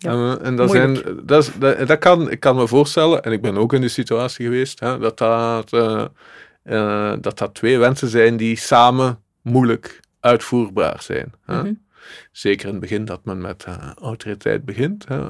[0.00, 3.32] Ja, en, en dat, zijn, dat, is, dat, dat, kan, ik kan me voorstellen, en
[3.32, 8.08] ik ben ook in die situatie geweest, hè, dat, dat, uh, dat dat twee wensen
[8.08, 11.32] zijn die samen moeilijk uitvoerbaar zijn.
[11.44, 11.62] Hè?
[11.62, 11.86] Mm
[12.32, 15.08] Zeker in het begin dat men met uh, autoriteit begint.
[15.08, 15.28] Hè?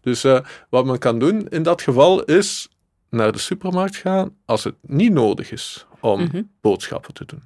[0.00, 0.40] Dus uh,
[0.70, 2.68] wat men kan doen in dat geval is
[3.10, 6.50] naar de supermarkt gaan als het niet nodig is om mm -hmm.
[6.60, 7.42] boodschappen te doen.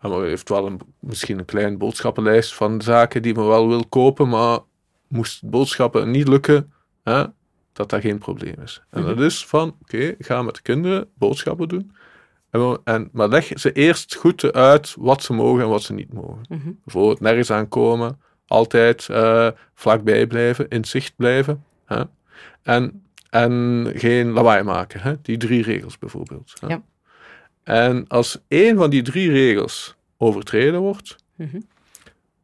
[0.00, 3.86] En men heeft wel een, misschien een kleine boodschappenlijst van zaken die men wel wil
[3.86, 4.58] kopen, maar
[5.08, 7.24] moest boodschappen niet lukken, hè,
[7.72, 8.82] dat dat geen probleem is.
[8.90, 9.16] En mm -hmm.
[9.16, 11.92] dat is van, oké, okay, ga met de kinderen boodschappen doen.
[12.54, 16.12] En, en, maar leg ze eerst goed uit wat ze mogen en wat ze niet
[16.12, 16.44] mogen.
[16.48, 21.64] Mm Bijvoorbeeld nergens aankomen, altijd uh, vlakbij blijven, in zicht blijven.
[21.84, 22.02] Hè?
[22.62, 25.00] En, en geen lawaai maken.
[25.00, 25.14] Hè?
[25.22, 26.52] Die drie regels bijvoorbeeld.
[26.60, 26.66] Hè?
[26.66, 26.82] Ja.
[27.62, 31.66] En als één van die drie regels overtreden wordt, mm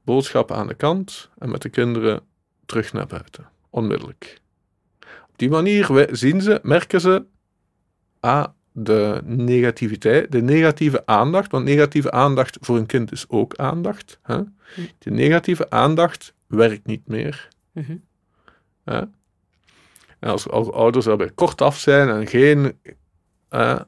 [0.04, 2.20] boodschappen aan de kant en met de kinderen
[2.66, 3.48] terug naar buiten.
[3.70, 4.40] Onmiddellijk.
[5.00, 7.24] Op die manier zien ze, merken ze,
[8.20, 14.18] ah, de negativiteit, de negatieve aandacht, want negatieve aandacht voor een kind is ook aandacht.
[14.22, 14.36] Hè?
[14.36, 14.80] Hm.
[14.98, 17.48] De negatieve aandacht werkt niet meer.
[17.72, 17.96] Mhm.
[18.84, 19.02] hè?
[20.18, 22.78] En als, ouders daarbij kortaf zijn en geen,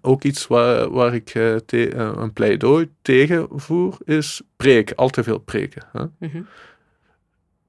[0.00, 5.38] ook iets waar, waar ik uh, een pleidooi tegen voer, is preken, al te veel
[5.38, 5.82] preken.
[5.92, 6.04] Hè?
[6.18, 6.42] Mhm.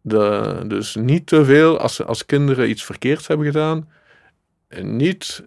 [0.02, 3.90] De, dus niet te veel, als, als kinderen iets verkeerds hebben gedaan,
[4.82, 5.46] niet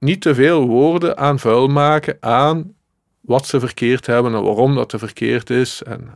[0.00, 2.74] niet te veel woorden aan vuil maken aan
[3.20, 5.82] wat ze verkeerd hebben en waarom dat er verkeerd is.
[5.82, 6.14] En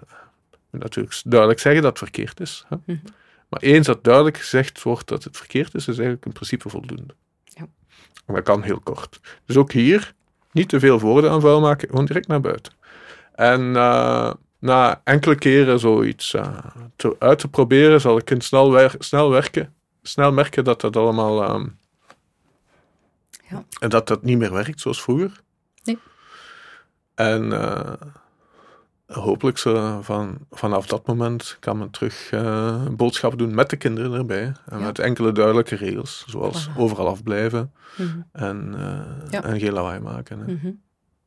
[0.70, 2.64] natuurlijk duidelijk zeggen dat het verkeerd is.
[2.68, 2.76] Hè?
[2.84, 2.98] Mhm.
[3.48, 7.14] Maar eens dat duidelijk gezegd wordt dat het verkeerd is, is eigenlijk in principe voldoende.
[7.44, 7.66] Ja.
[8.26, 9.20] En dat kan heel kort.
[9.44, 10.14] Dus ook hier,
[10.52, 12.72] niet te veel woorden aan vuil maken, gewoon direct naar buiten.
[13.34, 16.58] En uh, na enkele keren zoiets uh,
[16.96, 21.54] te, uit te proberen, zal ik snel, wer snel werken, snel merken dat dat allemaal
[21.54, 21.78] um,
[23.54, 23.64] ja.
[23.78, 25.40] En dat dat niet meer werkt zoals vroeger.
[25.84, 25.98] Nee.
[27.14, 27.92] En uh,
[29.06, 34.12] hopelijk zo van, vanaf dat moment kan men terug uh, boodschappen doen met de kinderen
[34.12, 34.52] erbij.
[34.66, 39.44] En met enkele duidelijke regels, zoals overal afblijven mm en, uh, ja.
[39.44, 40.38] en geen lawaai maken.
[40.38, 40.80] Mm -hmm.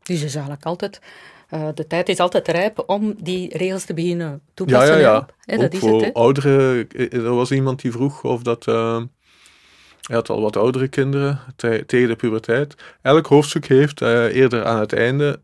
[0.03, 1.01] Dus is eigenlijk altijd...
[1.73, 4.99] de tijd is altijd rijp om die regels te beginnen toepassen.
[4.99, 5.57] Ja, ja, ja.
[5.57, 8.65] dat is voor het, ouderen, er was iemand die vroeg of dat
[10.07, 12.75] hij had al wat oudere kinderen tegen de puberteit.
[13.01, 15.39] Elk hoofdstuk heeft uh, eerder aan het einde,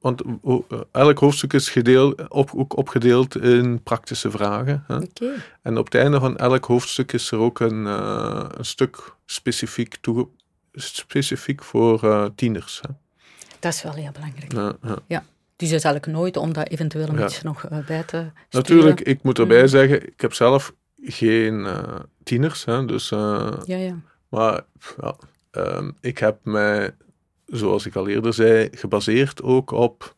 [0.00, 0.58] want uh,
[0.92, 4.84] elk hoofdstuk is gedeeld, op, ook opgedeeld in praktische vragen.
[4.86, 4.96] Hè?
[4.96, 5.34] Okay.
[5.62, 9.96] En op het einde van elk hoofdstuk is er ook een, uh, een stuk specifiek,
[10.00, 10.28] toe,
[10.74, 12.80] specifiek voor tieners.
[12.82, 12.94] Hè?
[13.58, 14.52] Dat is wel heel belangrijk.
[14.52, 14.96] Ja, ja.
[15.06, 15.24] ja.
[15.56, 17.20] Dus is eigenlijk nooit om dat eventueel een ja.
[17.20, 18.32] beetje nog bij te sturen.
[18.50, 19.68] Natuurlijk, ik moet erbij mm.
[19.68, 23.10] zeggen, ik heb zelf geen uh, tieners, hè, dus...
[23.10, 24.00] Uh, ja, ja.
[24.28, 24.64] Maar
[25.00, 25.16] ja,
[25.50, 26.94] um, ik heb mij,
[27.46, 30.14] zoals ik al eerder zei, gebaseerd ook op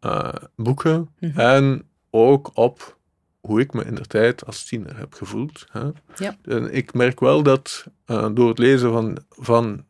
[0.00, 1.40] uh, boeken mm -hmm.
[1.40, 2.98] en ook op
[3.40, 5.66] hoe ik me in de tijd als tiener heb gevoeld.
[5.70, 5.90] Hè.
[6.16, 6.36] Ja.
[6.42, 9.84] En ik merk wel dat door het lezen van, van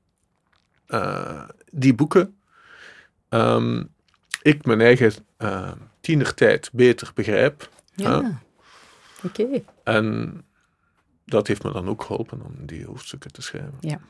[1.71, 2.37] die boeken
[3.29, 3.89] um,
[4.43, 5.13] ik mijn eigen
[6.01, 7.69] tienertijd beter begrijp.
[7.95, 8.41] Ja.
[9.25, 9.63] Oké.
[9.85, 10.41] En
[11.25, 13.75] dat heeft me dan ook geholpen om die hoofdstukken te schrijven.
[13.81, 14.01] Ja.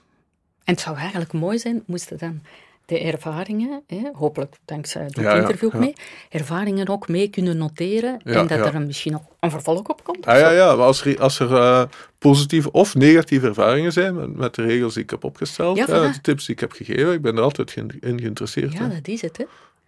[0.65, 2.43] En het zou eigenlijk mooi zijn, moesten dan
[2.86, 5.93] de ervaringen, hè, hopelijk dankzij het interview ook mee,
[6.28, 10.27] ervaringen ook mee kunnen noteren en dat er misschien nog een vervolg op komt.
[10.27, 11.82] Ah, ja, ja, maar als er, als er uh,
[12.19, 16.20] positieve of negatieve ervaringen zijn met, met, de regels die ik heb opgesteld, ja, de
[16.20, 18.73] tips die ik heb gegeven, ik ben er altijd in geïnteresseerd.
[18.73, 19.36] Ja, dat is het.
[19.36, 19.44] Hè.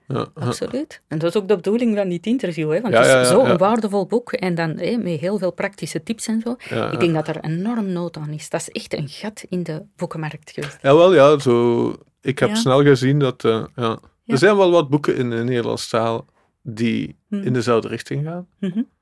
[0.06, 1.00] Ja, Absoluut.
[1.08, 2.80] En dat is ook de bedoeling van dit interview, hè?
[2.80, 6.40] want het is zo'n waardevol boek en dan hè, met heel veel praktische tips en
[6.40, 6.56] zo.
[6.90, 8.50] Ik denk dat er enorm nood aan is.
[8.50, 10.78] Dat is echt een gat in de boekenmarkt geweest.
[10.82, 11.38] Ja, wel ja.
[11.38, 13.98] Zo, ik heb snel gezien dat uh, ja.
[14.26, 16.26] er zijn wel wat boeken in de Nederlandse taal
[16.62, 17.42] die hm.
[17.42, 18.46] in dezelfde richting gaan.
[18.58, 18.92] Mm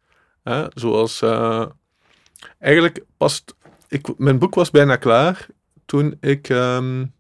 [0.75, 1.67] zoals uh,
[2.59, 3.55] eigenlijk past.
[3.89, 5.47] Ik, mijn boek was bijna klaar
[5.85, 7.13] toen ik um,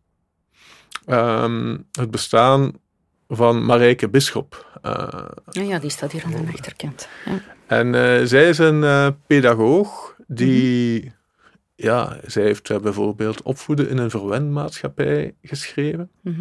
[1.07, 2.73] um, het bestaan
[3.35, 4.81] van Marijke Bisschop.
[4.87, 7.09] Uh, ja, die staat hier aan de achterkant.
[7.25, 7.41] Ja.
[7.67, 11.15] En uh, zij is een uh, pedagoog die, mm -hmm.
[11.75, 16.11] ja, zij heeft bijvoorbeeld opvoeden in een verwendmaatschappij geschreven.
[16.21, 16.35] Mm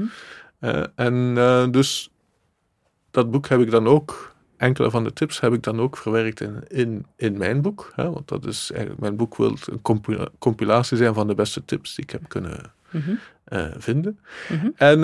[0.60, 0.86] -hmm.
[0.96, 2.12] en dus
[3.12, 6.42] dat boek heb ik dan ook, enkele van de tips heb ik dan ook verwerkt
[6.42, 7.92] in, in, in mijn boek.
[7.96, 9.82] Hè, want dat is eigenlijk, mijn boek wil een
[10.40, 13.20] compilatie zijn van de beste tips die ik heb kunnen mm -hmm.
[13.78, 14.20] vinden.
[14.50, 14.70] Mhm.
[14.76, 15.04] En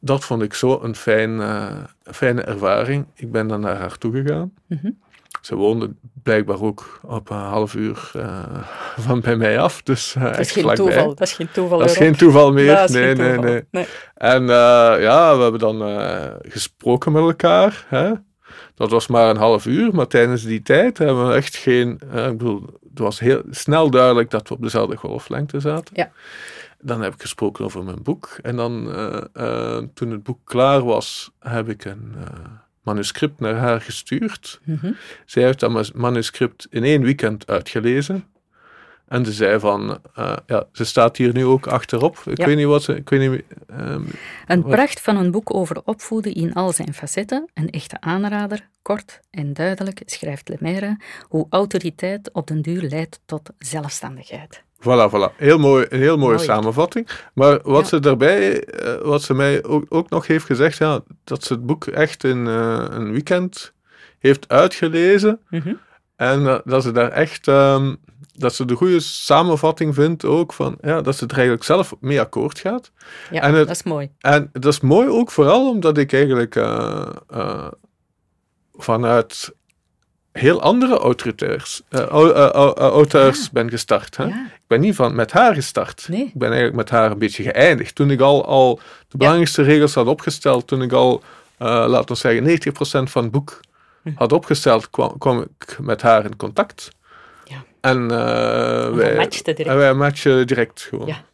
[0.00, 1.66] dat vond ik zo een fijn, uh,
[2.02, 3.06] fijne ervaring.
[3.14, 4.52] Ik ben dan naar haar toegegaan.
[4.66, 4.98] Mm
[5.40, 5.90] Ze woonde
[6.22, 8.44] blijkbaar ook op een half uur uh,
[9.06, 9.82] van bij mij af.
[9.82, 11.78] Dus, uh, dat, is geen toeval, dat is geen toeval.
[11.78, 12.90] Dat is geen toeval meer.
[12.90, 14.46] Nee, nee, nee, nee, En
[15.00, 15.82] ja, we hebben dan
[16.42, 17.84] gesproken met elkaar.
[17.88, 18.12] Hè?
[18.74, 22.00] Dat was maar een half uur, maar tijdens die tijd hebben we echt geen.
[22.12, 25.94] ik bedoel, het was heel snel duidelijk dat we op dezelfde golflengte zaten.
[25.96, 26.10] Ja.
[26.82, 28.38] Dan heb ik gesproken over mijn boek.
[28.42, 32.22] En dan, uh, uh, toen het boek klaar was, heb ik een uh,
[32.82, 34.60] manuscript naar haar gestuurd.
[34.64, 34.96] Mm -hmm.
[35.24, 38.24] Zij heeft dat manuscript in één weekend uitgelezen.
[39.06, 40.00] En ze zei van,
[40.46, 42.22] ja, ze staat hier nu ook achterop.
[42.24, 42.46] Ik ja.
[42.46, 42.96] weet niet wat ze...
[42.96, 44.06] Ik weet niet, um,
[44.46, 44.70] een wat...
[44.70, 47.50] pracht van een boek over opvoeden in al zijn facetten.
[47.54, 53.50] Een echte aanrader, kort en duidelijk, schrijft Lemaire, hoe autoriteit op den duur leidt tot
[53.58, 54.64] zelfstandigheid.
[54.80, 55.36] Voilà, voilà.
[55.36, 57.08] Heel mooi, een heel mooie samenvatting.
[57.34, 61.44] Maar wat ze daarbij, uh, wat ze mij ook, ook, nog heeft gezegd, ja, dat
[61.44, 63.72] ze het boek echt in uh, een weekend
[64.18, 65.40] heeft uitgelezen.
[65.48, 65.78] Mm -hmm.
[66.16, 67.96] En uh, dat ze daar echt, um,
[68.32, 72.20] dat ze de goede samenvatting vindt ook van, ja, dat ze er eigenlijk zelf mee
[72.20, 72.92] akkoord gaat.
[73.30, 74.10] Ja, en het, dat is mooi.
[74.18, 76.54] En dat is mooi ook vooral omdat ik eigenlijk
[78.72, 79.54] vanuit
[80.32, 82.00] heel andere auteurs, uh,
[82.76, 84.16] auteurs ben gestart.
[84.16, 84.26] Hè?
[84.26, 86.06] Ik ben niet van, met haar gestart.
[86.08, 86.24] Nee.
[86.24, 87.94] Ik ben eigenlijk met haar een beetje geëindigd.
[87.94, 91.22] Toen ik al, al de belangrijkste regels had opgesteld, toen ik al,
[91.58, 93.60] uh, laten we zeggen, 90% van het boek
[94.02, 94.10] hm.
[94.14, 96.90] had opgesteld, kwam, kwam, ik met haar in contact.
[97.44, 97.64] Ja.
[97.80, 98.08] En,
[98.96, 99.74] wij, matchten direct.
[99.74, 101.06] En wij matchen direct gewoon.
[101.06, 101.24] Ja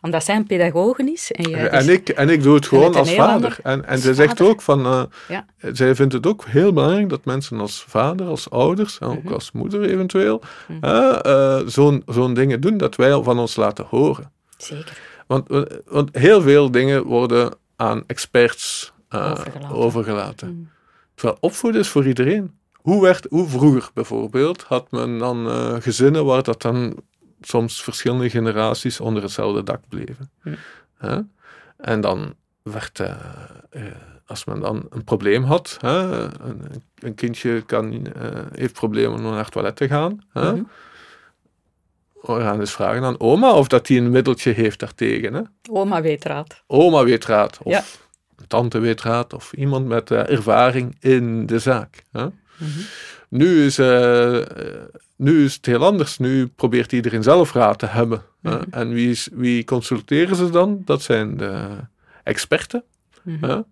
[0.00, 1.32] omdat zij een pedagoge is.
[1.32, 3.58] En, jij en, ik, en ik doe het gewoon als vader.
[3.62, 5.46] En, en zij zegt ook van, uh, ja.
[5.72, 9.32] zij vindt het ook heel belangrijk dat mensen als vader, als ouders, en ook mhm.
[9.32, 13.86] als moeder eventueel, mm uh, uh, zo'n zo'n dingen doen dat wij van ons laten
[13.88, 14.32] horen.
[14.56, 14.98] Zeker.
[15.26, 15.48] Want,
[15.86, 19.76] want heel veel dingen worden aan experts overgelaten.
[19.76, 20.48] overgelaten.
[20.48, 20.68] Mm.
[21.14, 22.58] Terwijl opvoeden is voor iedereen.
[22.72, 25.46] Hoe, werd, hoe vroeger bijvoorbeeld had men dan
[25.82, 26.94] gezinnen waar dat dan
[27.40, 30.30] soms verschillende generaties onder hetzelfde dak bleven.
[30.98, 31.22] Hm.
[31.76, 33.08] En dan werd, uh,
[33.72, 33.82] uh,
[34.26, 38.02] als men dan een probleem had, een, een, kindje kan, uh,
[38.52, 40.62] heeft problemen om naar het toilet te gaan, hm.
[42.20, 45.34] we gaan eens vragen aan oma of dat hij een middeltje heeft daartegen.
[45.34, 45.42] Hè?
[45.70, 46.62] Oma weet raad.
[46.66, 47.82] Oma weet raad, of ja.
[48.46, 52.04] tante weet raad, of iemand met ervaring in de zaak.
[52.12, 52.24] Hè?
[52.24, 52.84] Mm -hmm.
[53.30, 53.78] Nu is
[55.16, 56.18] nu is het heel anders.
[56.18, 58.22] Nu probeert iedereen zelf raad te hebben.
[58.40, 58.62] Mhm.
[58.70, 60.82] En wie, is, wie consulteren ze dan?
[60.84, 61.66] Dat zijn de
[62.22, 62.84] experten.
[63.22, 63.64] Mm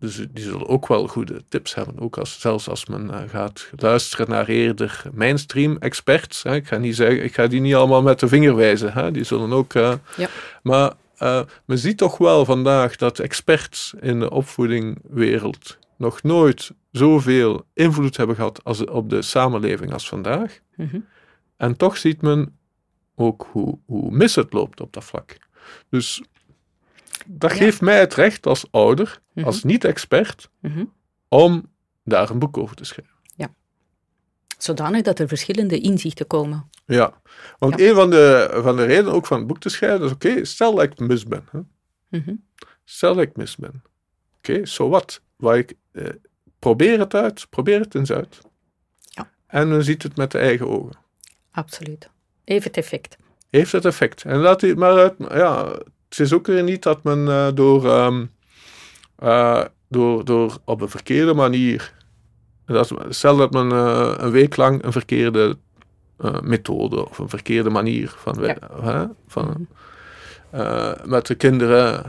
[0.00, 1.98] dus die zullen ook wel goede tips hebben.
[1.98, 6.42] Ook als, zelfs als men uh, gaat luisteren naar eerder mainstream experts.
[6.42, 6.54] Hè.
[6.54, 8.92] Ik, ga niet zeggen, ik ga die niet allemaal met de vinger wijzen.
[8.92, 9.10] Hè.
[9.10, 9.72] Die zullen ook.
[9.72, 9.98] Ja.
[10.62, 10.92] Maar
[11.64, 18.36] men ziet toch wel vandaag dat experts in de opvoedingwereld nog nooit zoveel invloed hebben
[18.36, 20.60] gehad als op de samenleving als vandaag.
[20.76, 21.00] Mhm.
[21.56, 22.58] En toch ziet men
[23.14, 25.38] ook hoe, hoe mis het loopt op dat vlak.
[25.88, 26.22] Dus
[27.26, 29.46] dat geeft mij het recht als ouder, mhm.
[29.46, 30.84] als niet-expert, mhm.
[31.28, 31.70] om
[32.04, 33.14] daar een boek over te schrijven.
[33.34, 33.54] Ja.
[34.58, 36.70] Zodanig dat er verschillende inzichten komen.
[36.86, 37.20] Ja,
[37.58, 40.44] want een van de, van de redenen ook van het boek te schrijven is: oké,
[40.44, 41.44] stel dat ik mis ben.
[41.50, 41.60] Hè?
[42.84, 43.82] Stel dat ik mis ben.
[44.36, 45.22] Oké, zo so wat?
[45.36, 46.08] Waar ik eh,
[46.58, 48.38] probeer het uit, probeer het eens uit.
[49.00, 49.30] Ja.
[49.46, 50.96] En dan ziet het met de eigen ogen.
[51.50, 52.10] Absoluut.
[52.44, 53.16] Heeft het effect.
[53.50, 54.22] Heeft het effect.
[54.22, 55.72] En laat u maar uit, ja,
[56.08, 58.30] het is ook weer niet dat men uh, door, um,
[59.22, 61.94] uh, door, door op een verkeerde manier.
[62.66, 65.56] Dat, stel dat men een week lang een verkeerde
[66.42, 69.14] methode of een verkeerde manier van, ja.
[69.26, 69.66] van
[71.04, 72.04] met de kinderen,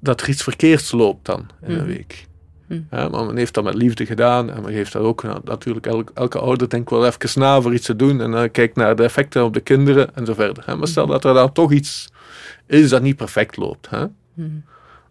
[0.00, 1.86] dat er iets verkeerds loopt dan in een mhm.
[1.86, 2.28] week.
[2.70, 2.80] Hm.
[2.90, 6.38] maar men heeft dat met liefde gedaan en men heeft dat ook natuurlijk elke, elke
[6.38, 9.44] ouder denkt wel even na voor iets te doen en uh, kijkt naar de effecten
[9.44, 10.62] op de kinderen en zo verder.
[10.66, 10.76] Hè.
[10.76, 11.10] Maar stel hm.
[11.10, 12.08] dat er dan toch iets
[12.66, 13.90] is dat niet perfect loopt.
[13.90, 14.06] Hè.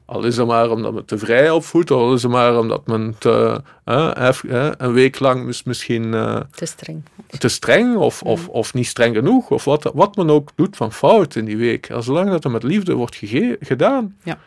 [0.06, 3.16] Al is het maar omdat men te vrij opvoedt, al is het maar omdat men
[3.18, 7.04] te, een week lang misschien uh, te streng,
[7.38, 10.94] te streng of, of, of niet streng genoeg, of wat, wat men ook doet van
[10.94, 11.90] fout in die week.
[12.00, 13.22] Zolang dat er met liefde wordt
[13.60, 14.38] gedaan, ja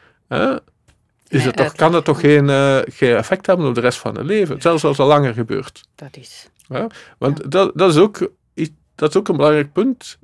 [1.29, 4.17] is het toch, kan dat toch geen, uh, geen effect hebben op de rest van
[4.17, 5.85] het leven, zelfs als het langer gebeurt.
[5.95, 6.49] Dat is.
[6.69, 6.87] Ja?
[7.19, 8.31] Want Dat, dat, is ook,
[8.95, 10.19] dat is ook een belangrijk punt.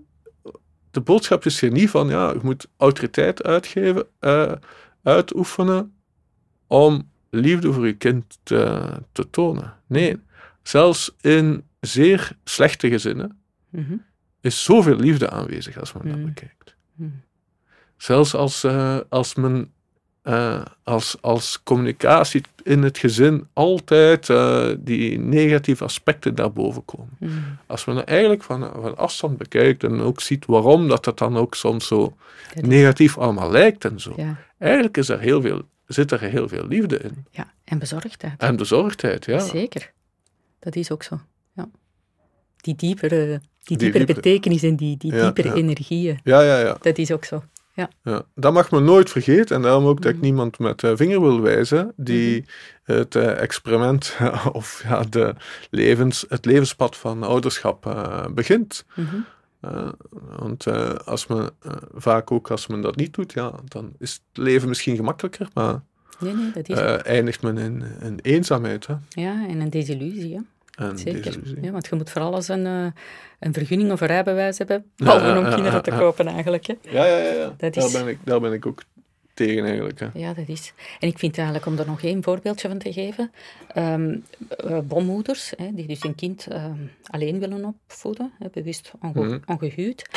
[0.90, 4.52] De boodschap is hier niet van, ja, je moet autoriteit uitgeven, uh,
[5.02, 5.92] uitoefenen
[6.66, 9.74] om liefde voor je kind te, te tonen.
[9.86, 10.20] Nee,
[10.62, 14.04] zelfs in zeer slechte gezinnen mm -hmm.
[14.40, 16.24] is zoveel liefde aanwezig als men mm -hmm.
[16.24, 16.76] dat bekijkt.
[16.94, 17.26] Mm
[17.96, 19.72] Zelfs als, uh, als men
[20.28, 27.16] uh, als, als communicatie in het gezin altijd uh, die negatieve aspecten daarboven komen.
[27.18, 27.58] Mm.
[27.66, 31.54] Als men eigenlijk van, van afstand bekijkt en ook ziet waarom dat, dat dan ook
[31.54, 32.16] soms zo
[32.54, 34.12] negatief allemaal lijkt en zo.
[34.16, 34.36] Ja.
[34.58, 37.26] Eigenlijk is er heel veel, zit er heel veel liefde in.
[37.30, 38.40] Ja, en bezorgdheid.
[38.40, 39.38] En bezorgdheid, ja.
[39.38, 39.92] Zeker.
[40.58, 41.20] Dat is ook zo.
[41.52, 41.68] Ja.
[42.56, 46.20] Die diepere, die diepere, betekenis en die, die diepere energieën.
[46.24, 46.76] Ja, ja, ja.
[46.80, 47.42] Dat is ook zo.
[47.78, 47.90] Ja.
[48.02, 48.22] ja.
[48.34, 49.56] Dat mag men nooit vergeten.
[49.56, 50.24] En daarom ook dat ik mhm.
[50.24, 52.98] niemand met de vinger wil wijzen die mhm.
[52.98, 54.16] het uh, experiment
[54.52, 55.34] of ja, de
[55.70, 58.84] levens, het levenspad van ouderschap uh, begint.
[58.94, 59.26] Mm
[60.38, 60.66] want
[61.04, 61.50] als men,
[61.94, 65.82] vaak ook als men dat niet doet, ja, dan is het leven misschien gemakkelijker, maar
[66.18, 68.86] nee, nee, dat is eindigt men in, in eenzaamheid.
[68.86, 68.94] Hè?
[69.08, 70.34] Ja, en een desillusie.
[70.34, 70.40] Hè?
[70.94, 72.86] Zeker, ja, want je moet voor alles een, uh,
[73.38, 76.66] een vergunning of een rijbewijs hebben, behalve om kinderen te kopen eigenlijk.
[76.66, 76.74] Hè.
[76.82, 77.32] Ja, ja, ja.
[77.32, 77.54] ja.
[77.56, 77.92] Dat daar, is...
[77.92, 78.82] ben ik, daar ben ik ook
[79.34, 80.00] tegen eigenlijk.
[80.00, 80.08] Hè.
[80.14, 80.72] Ja, dat is.
[81.00, 83.30] En ik vind eigenlijk, om er nog één voorbeeldje van te geven,
[83.76, 84.24] um,
[84.64, 89.40] uh, bommoeders, hè, die dus een kind um, alleen willen opvoeden, hè, bewust onge mm.
[89.46, 90.08] ongehuwd,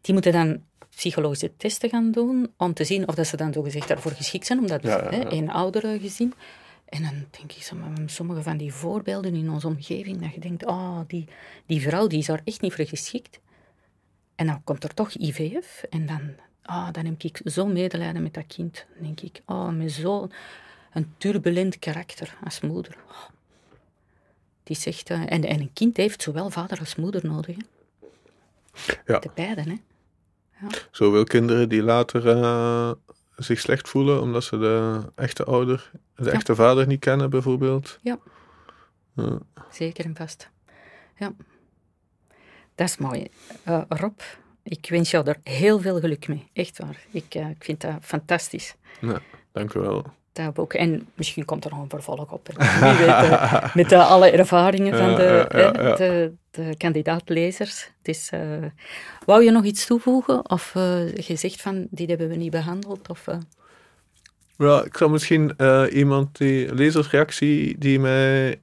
[0.00, 0.60] die moeten dan
[0.96, 4.58] psychologische testen gaan doen om te zien of dat ze dan zogezegd daarvoor geschikt zijn,
[4.58, 5.30] omdat ja, ja, ja.
[5.30, 6.34] een oudere gezin
[6.84, 7.70] en dan denk ik
[8.06, 11.28] sommige van die voorbeelden in onze omgeving, dat je denkt, oh, die,
[11.66, 13.40] die vrouw die is daar echt niet voor geschikt.
[14.34, 16.34] En dan komt er toch IVF en dan,
[16.64, 18.86] oh, dan heb ik zo medelijden met dat kind.
[18.94, 20.30] Dan denk ik, oh, met zo'n
[21.16, 22.96] turbulent karakter als moeder.
[23.08, 23.28] Oh.
[24.62, 27.56] Die zegt, uh, en, en een kind heeft zowel vader als moeder nodig.
[27.56, 27.62] Hè?
[29.06, 29.18] Ja.
[29.18, 29.76] De beiden, hè.
[30.60, 30.68] Ja.
[30.90, 32.92] Zowel kinderen die later uh,
[33.36, 37.98] zich slecht voelen omdat ze de echte ouder, de echte vader niet kennen, bijvoorbeeld.
[38.02, 38.18] Ja.
[39.12, 39.38] ja.
[39.70, 40.50] Zeker en vast.
[41.18, 41.32] Ja.
[42.74, 43.26] Dat is mooi.
[43.68, 44.20] Uh, Rob,
[44.62, 46.48] ik wens jou er heel veel geluk mee.
[46.52, 47.04] Echt waar.
[47.10, 48.74] Ik, uh, ik vind dat fantastisch.
[49.00, 49.20] Ja,
[49.52, 50.12] dank u wel.
[50.34, 50.74] Dat ook.
[50.74, 52.48] En misschien komt er nog een vervolg op.
[52.80, 55.46] Wie weet, uh, met alle ervaringen van de,
[55.96, 57.90] de, de kandidaatlezers.
[58.02, 58.40] Dus, uh,
[59.26, 60.50] wou je nog iets toevoegen?
[60.50, 60.72] Of
[61.14, 63.08] je zegt van, die hebben we niet behandeld?
[63.08, 63.26] Of.
[64.56, 65.56] Ja, ik zou misschien
[65.92, 68.60] iemand, die lezersreactie die mij,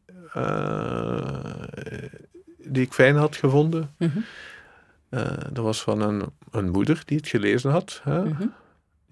[2.57, 3.95] die ik fijn had gevonden.
[3.97, 4.23] Mm -hmm.
[5.53, 8.01] dat was van een, een moeder die het gelezen had.
[8.03, 8.23] Hè?
[8.23, 8.53] Mm -hmm.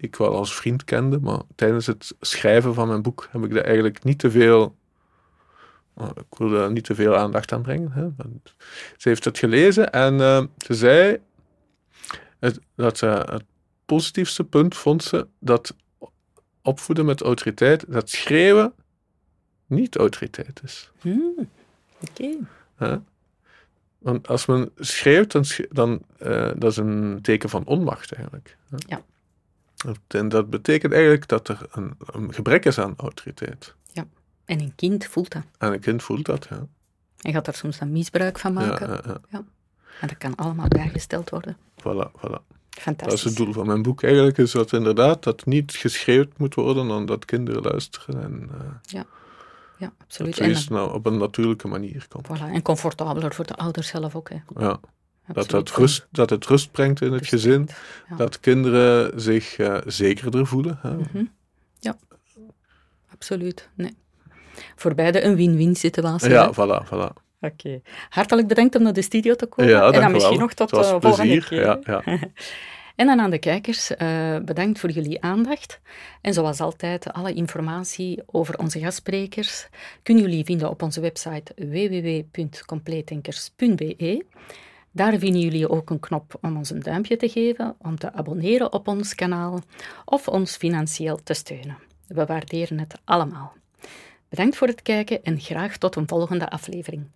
[0.00, 3.64] Ik wel als vriend kende, maar tijdens het schrijven van mijn boek heb ik daar
[3.64, 4.78] eigenlijk niet te veel
[6.14, 7.92] ik wil daar niet te veel aandacht aan brengen.
[7.92, 8.08] Hè.
[8.96, 11.18] Ze heeft het gelezen en uh, ze zei
[12.38, 13.44] het, dat ze het
[13.84, 15.74] positiefste punt vond ze dat
[16.62, 18.72] opvoeden met autoriteit, dat schreeuwen
[19.66, 20.90] niet autoriteit is.
[21.00, 21.48] Hmm,
[22.10, 22.36] Oké.
[23.98, 28.56] Want als men schreeuwt, dan, dan uh, dat is een teken van onmacht eigenlijk.
[28.68, 28.76] Hè.
[28.86, 29.02] Ja.
[30.08, 33.74] En dat betekent eigenlijk dat er een, een gebrek is aan autoriteit.
[34.50, 35.42] En een kind voelt dat.
[35.58, 36.66] En een kind voelt dat, ja.
[37.20, 38.88] En gaat er soms dan misbruik van maken.
[38.88, 39.44] Ja, ja, ja.
[40.00, 41.56] En dat kan allemaal bijgesteld worden.
[41.56, 42.40] Voilà, voilà.
[42.70, 42.96] Fantastisch.
[42.96, 46.54] Dat is het doel van mijn boek eigenlijk, is dat inderdaad dat niet geschreeuwd moet
[46.54, 48.22] worden dan dat kinderen luisteren.
[48.22, 49.06] En, uh, ja.
[49.78, 50.36] ja, absoluut.
[50.36, 52.26] Dat het nou op een natuurlijke manier komt.
[52.28, 52.52] Voilà.
[52.52, 54.28] En comfortabeler voor de ouders zelf ook.
[54.28, 54.36] Hè.
[54.58, 54.80] Ja.
[55.26, 57.68] Dat het, rust, dat het rust brengt in het gezin.
[58.16, 60.78] Dat kinderen zich uh, zekerder voelen.
[60.82, 60.90] Hè.
[60.90, 61.30] Mm -hmm.
[61.78, 61.96] Ja,
[63.12, 63.68] absoluut.
[63.74, 63.96] Nee
[64.76, 66.30] voor beide een win-win situatie.
[66.30, 67.12] Ja, voilà, voilà.
[67.40, 67.80] Oké.
[68.08, 69.70] Hartelijk bedankt om naar de studio te komen.
[69.70, 71.60] Ja, en dan misschien nog tot de uh, volgende keer.
[71.60, 72.02] Ja, ja.
[72.96, 73.96] En dan aan de kijkers, uh,
[74.44, 75.80] bedankt voor jullie aandacht.
[76.20, 79.68] En zoals altijd, alle informatie over onze gastsprekers
[80.02, 84.24] kunnen jullie vinden op onze website www.compleetdenkers.be.
[84.92, 88.72] Daar vinden jullie ook een knop om ons een duimpje te geven, om te abonneren
[88.72, 89.60] op ons kanaal
[90.04, 91.78] of ons financieel te steunen.
[92.06, 93.52] We waarderen het allemaal.
[94.28, 97.06] Bedankt voor het kijken en graag tot een volgende aflevering.